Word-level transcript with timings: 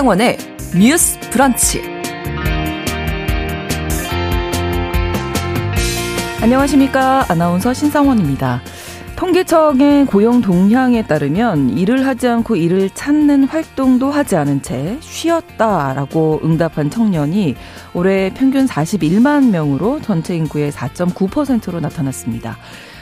신성원의 0.00 0.38
뉴스 0.78 1.20
브런치. 1.30 1.82
안녕하십니까. 6.40 7.26
아나운서 7.28 7.74
신성원입니다. 7.74 8.62
통계청의 9.16 10.06
고용 10.06 10.40
동향에 10.40 11.06
따르면 11.06 11.76
일을 11.76 12.06
하지 12.06 12.28
않고 12.28 12.56
일을 12.56 12.88
찾는 12.94 13.44
활동도 13.44 14.10
하지 14.10 14.36
않은 14.36 14.62
채 14.62 14.96
쉬었다라고 15.00 16.40
응답한 16.44 16.88
청년이 16.88 17.54
올해 17.92 18.32
평균 18.32 18.64
41만 18.64 19.50
명으로 19.50 20.00
전체 20.00 20.34
인구의 20.34 20.72
4.9%로 20.72 21.80
나타났습니다. 21.80 22.56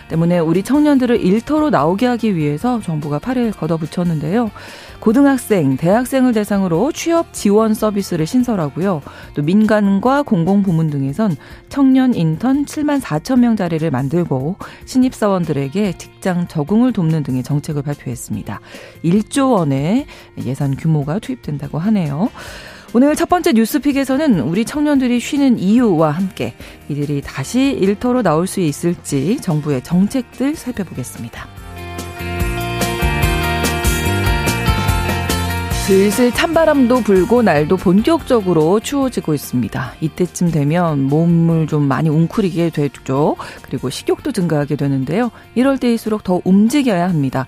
때문에 0.08 0.38
우리 0.38 0.62
청년들을 0.62 1.20
일터로 1.20 1.70
나오게 1.70 2.06
하기 2.06 2.36
위해서 2.36 2.80
정부가 2.80 3.18
팔을 3.18 3.52
걷어붙였는데요. 3.52 4.50
고등학생, 5.00 5.76
대학생을 5.76 6.32
대상으로 6.32 6.90
취업 6.92 7.32
지원 7.32 7.72
서비스를 7.72 8.26
신설하고요. 8.26 9.00
또 9.34 9.42
민간과 9.42 10.22
공공부문 10.22 10.90
등에선 10.90 11.36
청년 11.68 12.14
인턴 12.14 12.64
7만 12.64 13.00
4천 13.00 13.38
명 13.38 13.54
자리를 13.54 13.88
만들고 13.90 14.56
신입사원들에게 14.86 15.98
직장 15.98 16.48
적응을 16.48 16.92
돕는 16.92 17.22
등의 17.22 17.42
정책을 17.44 17.82
발표했습니다. 17.82 18.60
1조 19.04 19.52
원의 19.52 20.06
예산 20.44 20.76
규모가 20.76 21.20
투입된다고 21.20 21.78
하네요. 21.78 22.28
오늘 22.94 23.14
첫 23.16 23.28
번째 23.28 23.52
뉴스픽에서는 23.52 24.40
우리 24.40 24.64
청년들이 24.64 25.20
쉬는 25.20 25.58
이유와 25.58 26.10
함께 26.10 26.54
이들이 26.88 27.20
다시 27.22 27.76
일터로 27.78 28.22
나올 28.22 28.46
수 28.46 28.60
있을지 28.60 29.36
정부의 29.42 29.82
정책들 29.84 30.56
살펴보겠습니다. 30.56 31.46
슬슬 35.88 36.30
찬바람도 36.32 37.00
불고 37.00 37.40
날도 37.40 37.78
본격적으로 37.78 38.78
추워지고 38.78 39.32
있습니다. 39.32 39.94
이때쯤 40.02 40.50
되면 40.50 41.04
몸을 41.04 41.66
좀 41.66 41.88
많이 41.88 42.10
웅크리게 42.10 42.68
되죠. 42.68 43.36
그리고 43.62 43.88
식욕도 43.88 44.32
증가하게 44.32 44.76
되는데요. 44.76 45.30
이럴 45.54 45.78
때일수록 45.78 46.24
더 46.24 46.42
움직여야 46.44 47.08
합니다. 47.08 47.46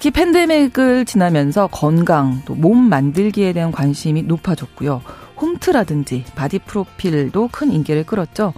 특히 0.00 0.12
팬데믹을 0.12 1.04
지나면서 1.04 1.66
건강, 1.66 2.40
또 2.46 2.54
몸 2.54 2.88
만들기에 2.88 3.52
대한 3.52 3.70
관심이 3.70 4.22
높아졌고요. 4.22 5.02
홈트라든지 5.38 6.24
바디 6.34 6.60
프로필도 6.60 7.50
큰 7.52 7.70
인기를 7.70 8.04
끌었죠. 8.06 8.54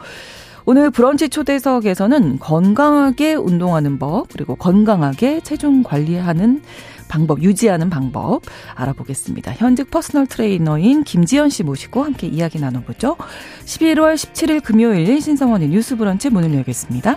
오늘 0.66 0.92
브런치 0.92 1.30
초대석에서는 1.30 2.38
건강하게 2.38 3.34
운동하는 3.34 3.98
법, 3.98 4.28
그리고 4.32 4.54
건강하게 4.54 5.40
체중 5.40 5.82
관리하는 5.82 6.62
방법, 7.08 7.42
유지하는 7.42 7.90
방법 7.90 8.42
알아보겠습니다. 8.76 9.54
현직 9.56 9.90
퍼스널 9.90 10.28
트레이너인 10.28 11.02
김지현 11.02 11.48
씨 11.48 11.64
모시고 11.64 12.04
함께 12.04 12.28
이야기 12.28 12.60
나눠보죠. 12.60 13.16
11월 13.64 14.14
17일 14.14 14.62
금요일 14.62 15.20
신성원의 15.20 15.70
뉴스 15.70 15.96
브런치 15.96 16.30
문을 16.30 16.54
열겠습니다. 16.54 17.16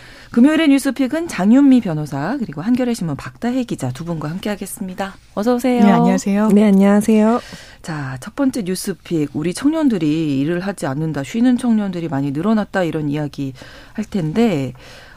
금요일의 0.31 0.69
뉴스픽은 0.69 1.27
장윤미 1.27 1.81
변호사 1.81 2.37
그리고 2.37 2.61
한겨레 2.61 2.93
신문 2.93 3.17
박다혜 3.17 3.63
기자 3.63 3.91
두 3.91 4.05
분과 4.05 4.29
함께하겠습니다. 4.29 5.15
어서 5.33 5.55
오세요. 5.55 5.83
네 5.83 5.91
안녕하세요. 5.91 6.47
네 6.49 6.63
안녕하세요. 6.63 7.41
자, 7.81 8.17
첫 8.21 8.33
번째 8.35 8.61
뉴스픽. 8.61 9.31
우리 9.33 9.53
청년들이 9.53 10.39
일을 10.39 10.61
하지 10.61 10.85
않는다. 10.85 11.23
쉬는 11.23 11.57
청년들이 11.57 12.07
많이 12.07 12.31
늘어났다. 12.31 12.83
이런 12.83 13.09
이야기 13.09 13.51
할 13.91 14.05
텐데, 14.05 14.71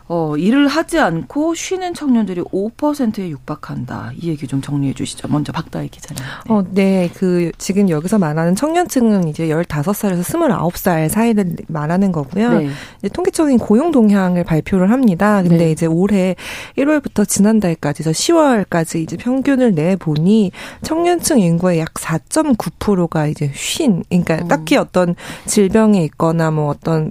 어, 0.06 0.36
일을 0.36 0.68
하지 0.68 0.98
않고 0.98 1.54
쉬는 1.54 1.94
청년들이 1.94 2.42
5%에 2.42 3.30
육박한다. 3.30 4.12
이 4.20 4.28
얘기 4.28 4.46
좀 4.46 4.60
정리해 4.60 4.92
주시죠. 4.92 5.28
먼저 5.28 5.50
박다희 5.50 5.88
기자님. 5.88 6.22
네. 6.22 6.52
어, 6.52 6.64
네. 6.70 7.10
그, 7.14 7.50
지금 7.56 7.88
여기서 7.88 8.18
말하는 8.18 8.54
청년층은 8.54 9.28
이제 9.28 9.48
15살에서 9.48 10.22
29살 10.22 11.08
사이를 11.08 11.56
말하는 11.68 12.12
거고요. 12.12 12.58
네. 12.58 12.68
이제 12.98 13.08
통계적인 13.08 13.58
고용 13.58 13.92
동향을 13.92 14.44
발표를 14.44 14.90
합니다. 14.90 15.42
근데 15.42 15.64
네. 15.64 15.70
이제 15.70 15.86
올해 15.86 16.36
1월부터 16.76 17.26
지난달까지, 17.26 18.02
서 18.02 18.10
10월까지 18.10 19.00
이제 19.00 19.16
평균을 19.16 19.74
내 19.74 19.96
보니 19.96 20.52
청년층 20.82 21.40
인구의 21.40 21.78
약 21.78 21.94
4.9%가 21.94 23.26
이제 23.26 23.50
쉰, 23.54 24.02
그러니까 24.10 24.36
음. 24.36 24.48
딱히 24.48 24.76
어떤 24.76 25.14
질병에 25.46 26.04
있거나 26.04 26.50
뭐 26.50 26.68
어떤 26.68 27.10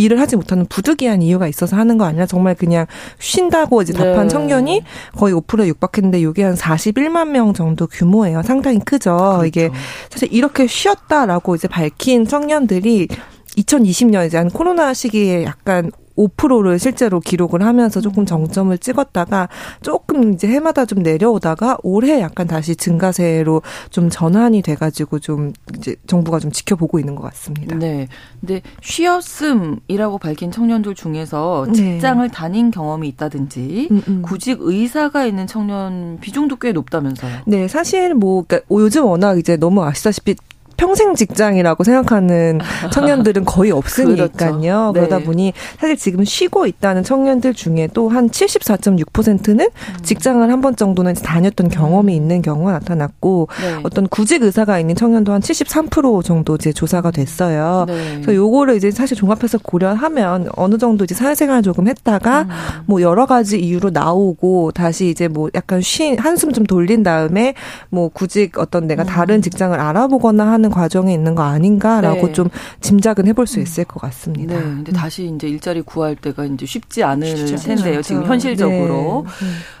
일을 0.00 0.20
하지 0.20 0.36
못하는 0.36 0.66
부득이한 0.66 1.22
이유가 1.22 1.46
있어서 1.48 1.76
하는 1.76 1.98
거 1.98 2.04
아니라 2.04 2.26
정말 2.26 2.54
그냥 2.54 2.86
쉰다고 3.18 3.82
이제 3.82 3.92
답한 3.92 4.22
네. 4.22 4.28
청년이 4.28 4.82
거의 5.16 5.34
5%에 5.34 5.68
육박했는데 5.68 6.20
이게 6.20 6.42
한 6.42 6.54
41만 6.54 7.28
명 7.28 7.52
정도 7.52 7.86
규모예요. 7.86 8.42
상당히 8.42 8.78
크죠. 8.80 9.16
그렇죠. 9.16 9.44
이게 9.44 9.70
사실 10.08 10.28
이렇게 10.32 10.66
쉬었다라고 10.66 11.54
이제 11.54 11.68
밝힌 11.68 12.26
청년들이 12.26 13.08
2020년 13.56 14.26
이제 14.26 14.36
한 14.36 14.48
코로나 14.48 14.94
시기에 14.94 15.44
약간 15.44 15.90
5%를 16.28 16.78
실제로 16.78 17.20
기록을 17.20 17.62
하면서 17.62 18.00
조금 18.00 18.26
정점을 18.26 18.76
찍었다가 18.78 19.48
조금 19.82 20.32
이제 20.32 20.48
해마다 20.48 20.84
좀 20.84 21.02
내려오다가 21.02 21.78
올해 21.82 22.20
약간 22.20 22.46
다시 22.46 22.76
증가세로 22.76 23.62
좀 23.90 24.10
전환이 24.10 24.62
돼가지고 24.62 25.18
좀 25.18 25.52
이제 25.76 25.96
정부가 26.06 26.38
좀 26.38 26.50
지켜보고 26.50 26.98
있는 26.98 27.14
것 27.14 27.22
같습니다. 27.22 27.76
네. 27.76 28.08
근데 28.40 28.62
쉬었음이라고 28.82 30.18
밝힌 30.18 30.50
청년들 30.50 30.94
중에서 30.94 31.66
네. 31.68 31.72
직장을 31.72 32.26
네. 32.26 32.32
다닌 32.32 32.70
경험이 32.70 33.08
있다든지 33.08 33.88
음, 33.90 34.02
음. 34.08 34.22
구직 34.22 34.58
의사가 34.60 35.24
있는 35.24 35.46
청년 35.46 36.18
비중도 36.20 36.56
꽤 36.56 36.72
높다면서요? 36.72 37.40
네. 37.46 37.68
사실 37.68 38.14
뭐 38.14 38.44
그러니까 38.46 38.66
요즘 38.70 39.04
워낙 39.04 39.38
이제 39.38 39.56
너무 39.56 39.82
아시다시피 39.84 40.34
평생 40.80 41.14
직장이라고 41.14 41.84
생각하는 41.84 42.58
청년들은 42.90 43.44
거의 43.44 43.70
없으니까요. 43.70 44.28
그렇죠. 44.30 44.92
네. 44.94 45.00
그러다 45.00 45.18
보니 45.18 45.52
사실 45.78 45.98
지금 45.98 46.24
쉬고 46.24 46.66
있다는 46.66 47.02
청년들 47.04 47.52
중에도 47.52 48.08
한 48.08 48.30
74.6%는 48.30 49.60
음. 49.60 50.02
직장을 50.02 50.50
한 50.50 50.60
번 50.60 50.76
정도는 50.76 51.14
다녔던 51.14 51.70
경험이 51.70 52.14
있는 52.14 52.42
경우가 52.42 52.72
나타났고 52.72 53.48
네. 53.62 53.80
어떤 53.82 54.06
구직 54.08 54.42
의사가 54.42 54.78
있는 54.78 54.94
청년도 54.94 55.32
한 55.32 55.40
73% 55.40 56.22
정도 56.22 56.54
이제 56.56 56.70
조사가 56.70 57.10
됐어요. 57.10 57.84
네. 57.88 58.20
그래서 58.22 58.34
요거를 58.34 58.76
이제 58.76 58.90
사실 58.90 59.16
종합해서 59.16 59.58
고려하면 59.62 60.48
어느 60.56 60.76
정도 60.76 61.04
이제 61.04 61.14
사회생활 61.14 61.62
조금 61.62 61.88
했다가 61.88 62.42
음. 62.42 62.48
뭐 62.86 63.00
여러 63.00 63.24
가지 63.24 63.58
이유로 63.58 63.88
나오고 63.90 64.72
다시 64.72 65.08
이제 65.08 65.28
뭐 65.28 65.48
약간 65.54 65.80
쉰 65.80 66.18
한숨 66.18 66.52
좀 66.52 66.64
돌린 66.66 67.02
다음에 67.02 67.54
뭐 67.88 68.08
구직 68.10 68.58
어떤 68.58 68.86
내가 68.86 69.02
음. 69.02 69.06
다른 69.06 69.40
직장을 69.42 69.78
알아보거나 69.78 70.46
하는 70.46 70.69
하는 70.70 70.80
과정에 70.80 71.12
있는 71.12 71.34
거 71.34 71.42
아닌가라고 71.42 72.28
네. 72.28 72.32
좀 72.32 72.48
짐작은 72.80 73.26
해볼 73.26 73.46
수 73.46 73.60
있을 73.60 73.84
것 73.84 74.00
같습니다. 74.00 74.54
네. 74.54 74.62
근데 74.62 74.92
음. 74.92 74.94
다시 74.94 75.26
이제 75.34 75.48
일자리 75.48 75.82
구할 75.82 76.16
때가 76.16 76.44
이제 76.46 76.64
쉽지 76.64 77.02
않을 77.02 77.36
쉽지 77.36 77.56
텐데요. 77.56 78.00
지금 78.00 78.24
현실적으로 78.24 79.26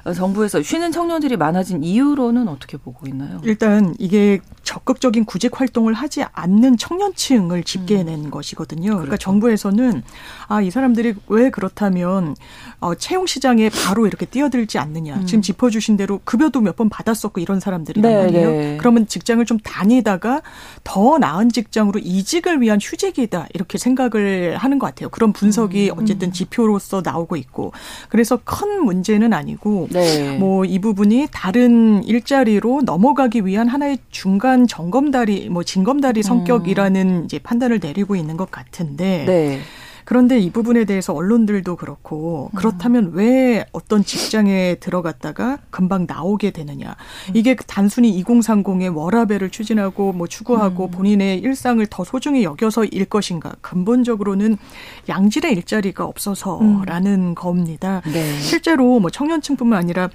네. 0.04 0.10
네. 0.10 0.14
정부에서 0.14 0.62
쉬는 0.62 0.92
청년들이 0.92 1.36
많아진 1.36 1.82
이유로는 1.82 2.48
어떻게 2.48 2.76
보고 2.76 3.06
있나요? 3.06 3.40
일단 3.44 3.94
이게 3.98 4.40
적극적인 4.64 5.24
구직 5.24 5.58
활동을 5.60 5.94
하지 5.94 6.24
않는 6.32 6.76
청년층을 6.76 7.62
집계해낸 7.64 8.26
음. 8.26 8.30
것이거든요. 8.30 8.90
그러니까 8.90 9.06
그렇죠. 9.10 9.24
정부에서는 9.24 10.02
아 10.48 10.60
이 10.60 10.70
사람들이 10.70 11.14
왜 11.28 11.48
그렇다면 11.48 12.36
어, 12.80 12.94
채용 12.94 13.24
시장에 13.26 13.70
바로 13.70 14.06
이렇게 14.06 14.26
뛰어들지 14.26 14.78
않느냐. 14.78 15.16
음. 15.16 15.26
지금 15.26 15.40
짚어주신 15.40 15.96
대로 15.96 16.20
급여도 16.24 16.60
몇 16.60 16.76
번 16.80 16.88
받았었고 16.88 17.40
이런 17.40 17.60
사람들이 17.60 18.00
네, 18.00 18.14
아니에요. 18.14 18.50
네. 18.50 18.76
그러면 18.78 19.06
직장을 19.06 19.44
좀 19.44 19.58
다니다가 19.58 20.40
더 20.84 21.18
나은 21.18 21.50
직장으로 21.50 22.00
이직을 22.00 22.60
위한 22.60 22.78
휴직이다 22.80 23.48
이렇게 23.54 23.78
생각을 23.78 24.56
하는 24.56 24.78
것 24.78 24.86
같아요. 24.86 25.08
그런 25.08 25.32
분석이 25.32 25.90
음. 25.90 25.98
어쨌든 25.98 26.32
지표로서 26.32 27.02
나오고 27.04 27.36
있고 27.36 27.72
그래서 28.08 28.38
큰 28.44 28.84
문제는 28.84 29.32
아니고 29.32 29.88
네. 29.90 30.36
뭐이 30.38 30.78
부분이 30.78 31.28
다른 31.30 32.02
일자리로 32.04 32.82
넘어가기 32.84 33.46
위한 33.46 33.68
하나의 33.68 33.98
중간 34.10 34.66
점검다리 34.66 35.48
뭐 35.50 35.62
징검다리 35.62 36.22
성격이라는 36.22 37.08
음. 37.08 37.24
이제 37.24 37.38
판단을 37.38 37.80
내리고 37.82 38.16
있는 38.16 38.36
것 38.36 38.50
같은데. 38.50 39.24
네. 39.26 39.60
그런데 40.10 40.40
이 40.40 40.50
부분에 40.50 40.86
대해서 40.86 41.14
언론들도 41.14 41.76
그렇고 41.76 42.50
그렇다면 42.56 43.04
음. 43.04 43.10
왜 43.14 43.64
어떤 43.70 44.02
직장에 44.02 44.74
들어갔다가 44.80 45.58
금방 45.70 46.06
나오게 46.08 46.50
되느냐. 46.50 46.96
음. 47.28 47.36
이게 47.36 47.54
단순히 47.54 48.20
2030의 48.24 48.92
워라벨을 48.92 49.50
추진하고 49.50 50.12
뭐 50.12 50.26
추구하고 50.26 50.86
음. 50.86 50.90
본인의 50.90 51.38
일상을 51.38 51.86
더 51.86 52.02
소중히 52.02 52.42
여겨서일 52.42 53.04
것인가. 53.04 53.52
근본적으로는 53.60 54.58
양질의 55.08 55.52
일자리가 55.52 56.04
없어서라는 56.06 57.12
음. 57.12 57.34
겁니다. 57.36 58.02
네. 58.12 58.36
실제로 58.40 58.98
뭐 58.98 59.10
청년층뿐만 59.10 59.78
아니라 59.78 60.10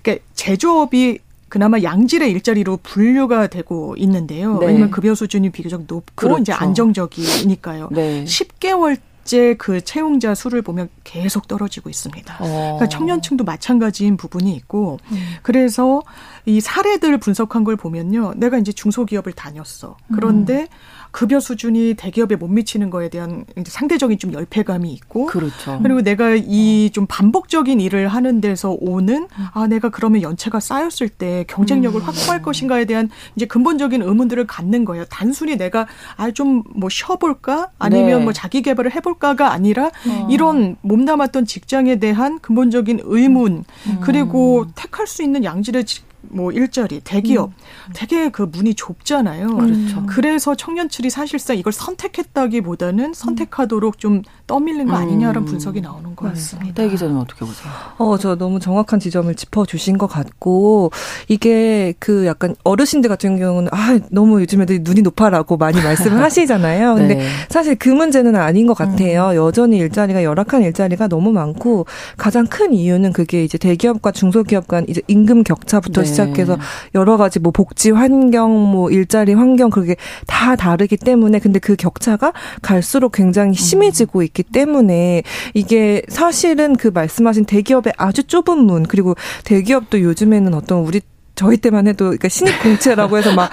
그러니까 0.00 0.24
제조업이 0.34 1.18
그나마 1.48 1.82
양질의 1.82 2.30
일자리로 2.30 2.78
분류가 2.84 3.48
되고 3.48 3.96
있는데요. 3.98 4.58
네. 4.60 4.66
왜냐하면 4.66 4.92
급여 4.92 5.16
수준이 5.16 5.50
비교적 5.50 5.86
높고 5.88 6.12
그렇죠. 6.14 6.40
이제 6.40 6.52
안정적이니까요. 6.52 7.88
네. 7.90 8.24
10개월 8.24 8.96
실제 9.30 9.54
그 9.54 9.80
채용자 9.80 10.34
수를 10.34 10.60
보면 10.60 10.88
계속 11.04 11.46
떨어지고 11.46 11.88
있습니다. 11.88 12.38
어. 12.40 12.44
그러니까 12.44 12.88
청년층도 12.88 13.44
마찬가지인 13.44 14.16
부분이 14.16 14.52
있고 14.56 14.98
음. 15.12 15.18
그래서 15.42 16.02
이 16.46 16.60
사례들 16.60 17.18
분석한 17.18 17.62
걸 17.62 17.76
보면요. 17.76 18.34
내가 18.34 18.58
이제 18.58 18.72
중소기업을 18.72 19.32
다녔어. 19.32 19.96
그런데 20.12 20.62
음. 20.62 20.66
급여 21.10 21.40
수준이 21.40 21.94
대기업에 21.94 22.36
못 22.36 22.48
미치는 22.48 22.90
거에 22.90 23.08
대한 23.08 23.44
상대적인 23.64 24.18
좀 24.18 24.32
열패감이 24.32 24.92
있고 24.92 25.26
그렇죠. 25.26 25.78
그리고 25.82 26.02
내가 26.02 26.34
이 26.36 26.90
좀 26.92 27.06
반복적인 27.06 27.80
일을 27.80 28.08
하는 28.08 28.40
데서 28.40 28.76
오는 28.80 29.28
아 29.52 29.66
내가 29.66 29.90
그러면 29.90 30.22
연체가 30.22 30.60
쌓였을 30.60 31.08
때 31.08 31.44
경쟁력을 31.48 32.00
음. 32.00 32.04
확보할 32.04 32.42
것인가에 32.42 32.84
대한 32.84 33.08
이제 33.36 33.46
근본적인 33.46 34.02
의문들을 34.02 34.46
갖는 34.46 34.84
거예요. 34.84 35.04
단순히 35.10 35.56
내가 35.56 35.86
아 36.16 36.30
좀 36.32 36.62
뭐 36.74 36.88
쉬어볼까 36.88 37.70
아니면 37.78 38.18
네. 38.20 38.24
뭐 38.24 38.32
자기 38.32 38.62
개발을 38.62 38.94
해볼까가 38.94 39.52
아니라 39.52 39.86
어. 39.86 40.28
이런 40.30 40.76
몸담았던 40.82 41.44
직장에 41.46 41.96
대한 41.96 42.38
근본적인 42.40 43.00
의문 43.04 43.64
음. 43.86 43.98
그리고 44.00 44.66
택할 44.74 45.06
수 45.06 45.22
있는 45.22 45.44
양질의 45.44 45.84
뭐 46.22 46.52
일자리, 46.52 47.00
대기업 47.00 47.48
음. 47.50 47.92
되게 47.94 48.28
그 48.28 48.42
문이 48.42 48.74
좁잖아요. 48.74 49.56
그렇죠. 49.56 50.04
그래서 50.06 50.54
청년층이 50.54 51.10
사실상 51.10 51.56
이걸 51.56 51.72
선택했다기보다는 51.72 53.14
선택하도록 53.14 53.98
좀 53.98 54.22
떠밀린 54.46 54.86
거 54.88 54.94
아니냐라는 54.96 55.42
음. 55.42 55.44
분석이 55.46 55.80
나오는 55.80 56.14
것 56.14 56.28
같습니다. 56.32 56.82
네, 56.82 56.88
기자님 56.88 57.16
어떻게 57.16 57.40
보세요? 57.44 57.72
어, 57.98 58.18
저 58.18 58.36
너무 58.36 58.60
정확한 58.60 59.00
지점을 59.00 59.34
짚어 59.34 59.66
주신 59.66 59.98
것 59.98 60.06
같고 60.06 60.90
이게 61.28 61.94
그 61.98 62.26
약간 62.26 62.54
어르신들 62.64 63.08
같은 63.08 63.38
경우는 63.38 63.70
아 63.72 63.98
너무 64.10 64.40
요즘 64.40 64.62
애들이 64.62 64.80
눈이 64.82 65.02
높아라고 65.02 65.56
많이 65.56 65.80
말씀을 65.80 66.20
하시잖아요. 66.22 66.94
근데 66.96 67.14
네. 67.16 67.26
사실 67.48 67.76
그 67.76 67.88
문제는 67.88 68.36
아닌 68.36 68.66
것 68.66 68.74
같아요. 68.74 69.30
음. 69.30 69.36
여전히 69.36 69.78
일자리가 69.78 70.22
열악한 70.24 70.62
일자리가 70.62 71.08
너무 71.08 71.32
많고 71.32 71.86
가장 72.16 72.46
큰 72.46 72.72
이유는 72.72 73.12
그게 73.12 73.44
이제 73.44 73.58
대기업과 73.58 74.12
중소기업 74.12 74.68
간 74.68 74.84
이제 74.88 75.00
임금 75.08 75.44
격차부터 75.44 76.02
네. 76.02 76.06
시작해서 76.10 76.58
여러 76.94 77.16
가지 77.16 77.38
뭐 77.38 77.52
복지 77.52 77.90
환경, 77.90 78.52
뭐 78.70 78.90
일자리 78.90 79.32
환경 79.32 79.70
그게 79.70 79.96
다 80.26 80.56
다르기 80.56 80.96
때문에 80.96 81.38
근데 81.38 81.58
그 81.58 81.76
격차가 81.76 82.32
갈수록 82.62 83.12
굉장히 83.12 83.54
심해지고 83.54 84.22
있기 84.22 84.42
때문에 84.42 85.22
이게 85.54 86.02
사실은 86.08 86.76
그 86.76 86.88
말씀하신 86.88 87.44
대기업의 87.44 87.94
아주 87.96 88.24
좁은 88.24 88.58
문 88.58 88.84
그리고 88.84 89.14
대기업도 89.44 90.00
요즘에는 90.00 90.54
어떤 90.54 90.78
우리 90.80 91.00
저희 91.40 91.56
때만 91.56 91.86
해도 91.86 92.04
그러니까 92.04 92.28
신입 92.28 92.62
공채라고 92.62 93.16
해서 93.16 93.34
막 93.34 93.50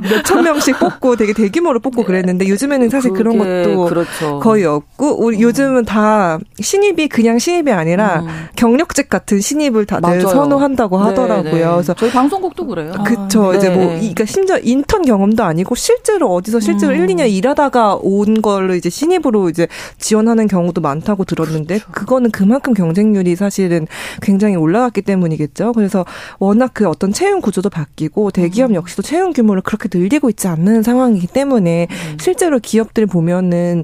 몇천 0.00 0.44
명씩 0.44 0.78
뽑고 0.78 1.16
되게 1.16 1.34
대규모로 1.34 1.80
뽑고 1.80 2.04
그랬는데 2.04 2.48
요즘에는 2.48 2.88
사실 2.88 3.12
그런 3.12 3.36
것도 3.36 3.84
그렇죠. 3.84 4.40
거의 4.40 4.64
없고 4.64 5.22
우리 5.22 5.36
음. 5.36 5.42
요즘은 5.42 5.84
다 5.84 6.38
신입이 6.58 7.08
그냥 7.08 7.38
신입이 7.38 7.70
아니라 7.70 8.20
음. 8.20 8.28
경력직 8.56 9.10
같은 9.10 9.42
신입을 9.42 9.84
다들 9.84 10.08
맞아요. 10.08 10.26
선호한다고 10.26 10.96
네, 10.96 11.04
하더라고요. 11.04 11.52
네, 11.52 11.58
네. 11.58 11.70
그래서 11.70 11.92
저희 11.92 12.10
방송국도 12.10 12.66
그래요. 12.66 12.94
그렇죠. 13.04 13.50
아, 13.50 13.56
이제 13.56 13.68
뭐 13.68 13.88
그러니까 13.88 14.24
심지어 14.24 14.58
인턴 14.62 15.02
경험도 15.02 15.44
아니고 15.44 15.74
실제로 15.74 16.32
어디서 16.32 16.60
실제로 16.60 16.94
음. 16.94 17.00
1, 17.10 17.14
2년 17.14 17.30
일하다가 17.30 17.98
온 18.00 18.40
걸로 18.40 18.74
이제 18.74 18.88
신입으로 18.88 19.50
이제 19.50 19.68
지원하는 19.98 20.46
경우도 20.46 20.80
많다고 20.80 21.26
들었는데 21.26 21.80
그렇죠. 21.80 21.92
그거는 21.92 22.30
그만큼 22.30 22.72
경쟁률이 22.72 23.36
사실은 23.36 23.86
굉장히 24.22 24.56
올라갔기 24.56 25.02
때문이겠죠. 25.02 25.74
그래서 25.74 26.06
워낙 26.38 26.70
그 26.72 26.88
어떤 26.88 27.01
채용 27.10 27.40
구조도 27.40 27.70
바뀌고 27.70 28.30
대기업 28.30 28.70
음. 28.70 28.74
역시도 28.76 29.02
채용 29.02 29.32
규모를 29.32 29.62
그렇게 29.62 29.88
늘리고 29.92 30.30
있지 30.30 30.46
않는 30.46 30.84
상황이기 30.84 31.26
때문에 31.26 31.88
음. 31.90 32.16
실제로 32.20 32.60
기업들 32.60 33.06
보면은 33.06 33.82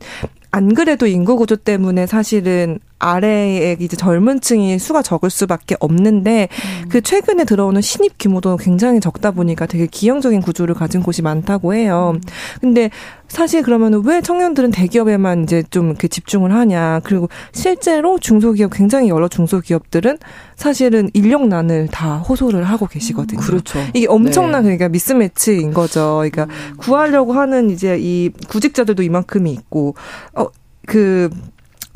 안 0.51 0.75
그래도 0.75 1.07
인구 1.07 1.37
구조 1.37 1.57
때문에 1.57 2.07
사실은 2.07 2.79
아래에 2.99 3.77
이제 3.81 3.97
젊은 3.97 4.41
층이 4.41 4.79
수가 4.79 5.03
적을 5.03 5.31
수밖에 5.31 5.77
없는데 5.81 6.49
음. 6.51 6.89
그 6.89 7.01
최근에 7.01 7.45
들어오는 7.45 7.81
신입 7.81 8.15
규모도 8.19 8.57
굉장히 8.57 9.01
적다 9.01 9.31
보니까 9.31 9.67
되게 9.67 9.87
기형적인 9.87 10.41
구조를 10.41 10.75
가진 10.75 11.03
곳이 11.03 11.23
많다고 11.23 11.75
해요. 11.75 12.13
음. 12.15 12.21
근데 12.61 12.91
사실 13.29 13.63
그러면 13.63 14.03
왜 14.05 14.21
청년들은 14.21 14.71
대기업에만 14.71 15.43
이제 15.45 15.63
좀 15.71 15.89
이렇게 15.89 16.09
집중을 16.09 16.53
하냐. 16.55 17.01
그리고 17.05 17.29
실제로 17.53 18.19
중소기업 18.19 18.73
굉장히 18.73 19.11
여러 19.11 19.29
중소기업들은 19.29 20.19
사실은 20.57 21.11
인력난을 21.13 21.89
다 21.89 22.19
호소를 22.19 22.65
하고 22.65 22.87
계시거든요. 22.87 23.41
그렇죠. 23.41 23.81
이게 23.95 24.07
엄청난 24.09 24.63
네. 24.63 24.77
그러니까 24.77 24.89
미스매치인 24.89 25.75
거죠. 25.75 26.23
그러니까 26.31 26.45
음. 26.45 26.77
구하려고 26.79 27.35
하는 27.35 27.71
이제 27.71 27.99
이 28.01 28.31
구직자들도 28.49 29.03
이만큼이 29.03 29.53
있고 29.53 29.95
어 30.35 30.49
그 30.89 31.29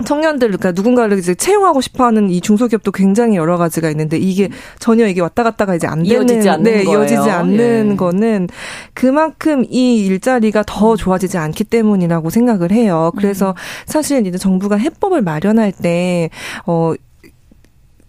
청년들 0.04 0.48
그러니까 0.48 0.72
누군가를 0.72 1.18
이제 1.18 1.34
채용하고 1.34 1.80
싶어하는 1.80 2.30
이 2.30 2.40
중소기업도 2.40 2.90
굉장히 2.92 3.36
여러 3.36 3.56
가지가 3.56 3.88
있는데 3.90 4.16
이게 4.16 4.48
전혀 4.78 5.06
이게 5.06 5.20
왔다 5.20 5.42
갔다가 5.42 5.74
이제 5.74 5.86
안 5.86 6.02
되는 6.02 6.22
이어지지 6.28 6.48
않는 6.48 6.62
네, 6.64 6.84
거예요. 6.84 6.98
이어지지 6.98 7.30
않는 7.30 7.92
예. 7.92 7.96
거는 7.96 8.48
그만큼 8.94 9.64
이 9.68 10.04
일자리가 10.06 10.64
더 10.66 10.92
음. 10.92 10.96
좋아지지 10.96 11.38
않기 11.38 11.64
때문이라고 11.64 12.30
생각을 12.30 12.72
해요. 12.72 13.12
그래서 13.16 13.50
음. 13.50 13.54
사실 13.86 14.26
이제 14.26 14.38
정부가 14.38 14.76
해법을 14.76 15.22
마련할 15.22 15.72
때 15.72 16.30
어 16.66 16.94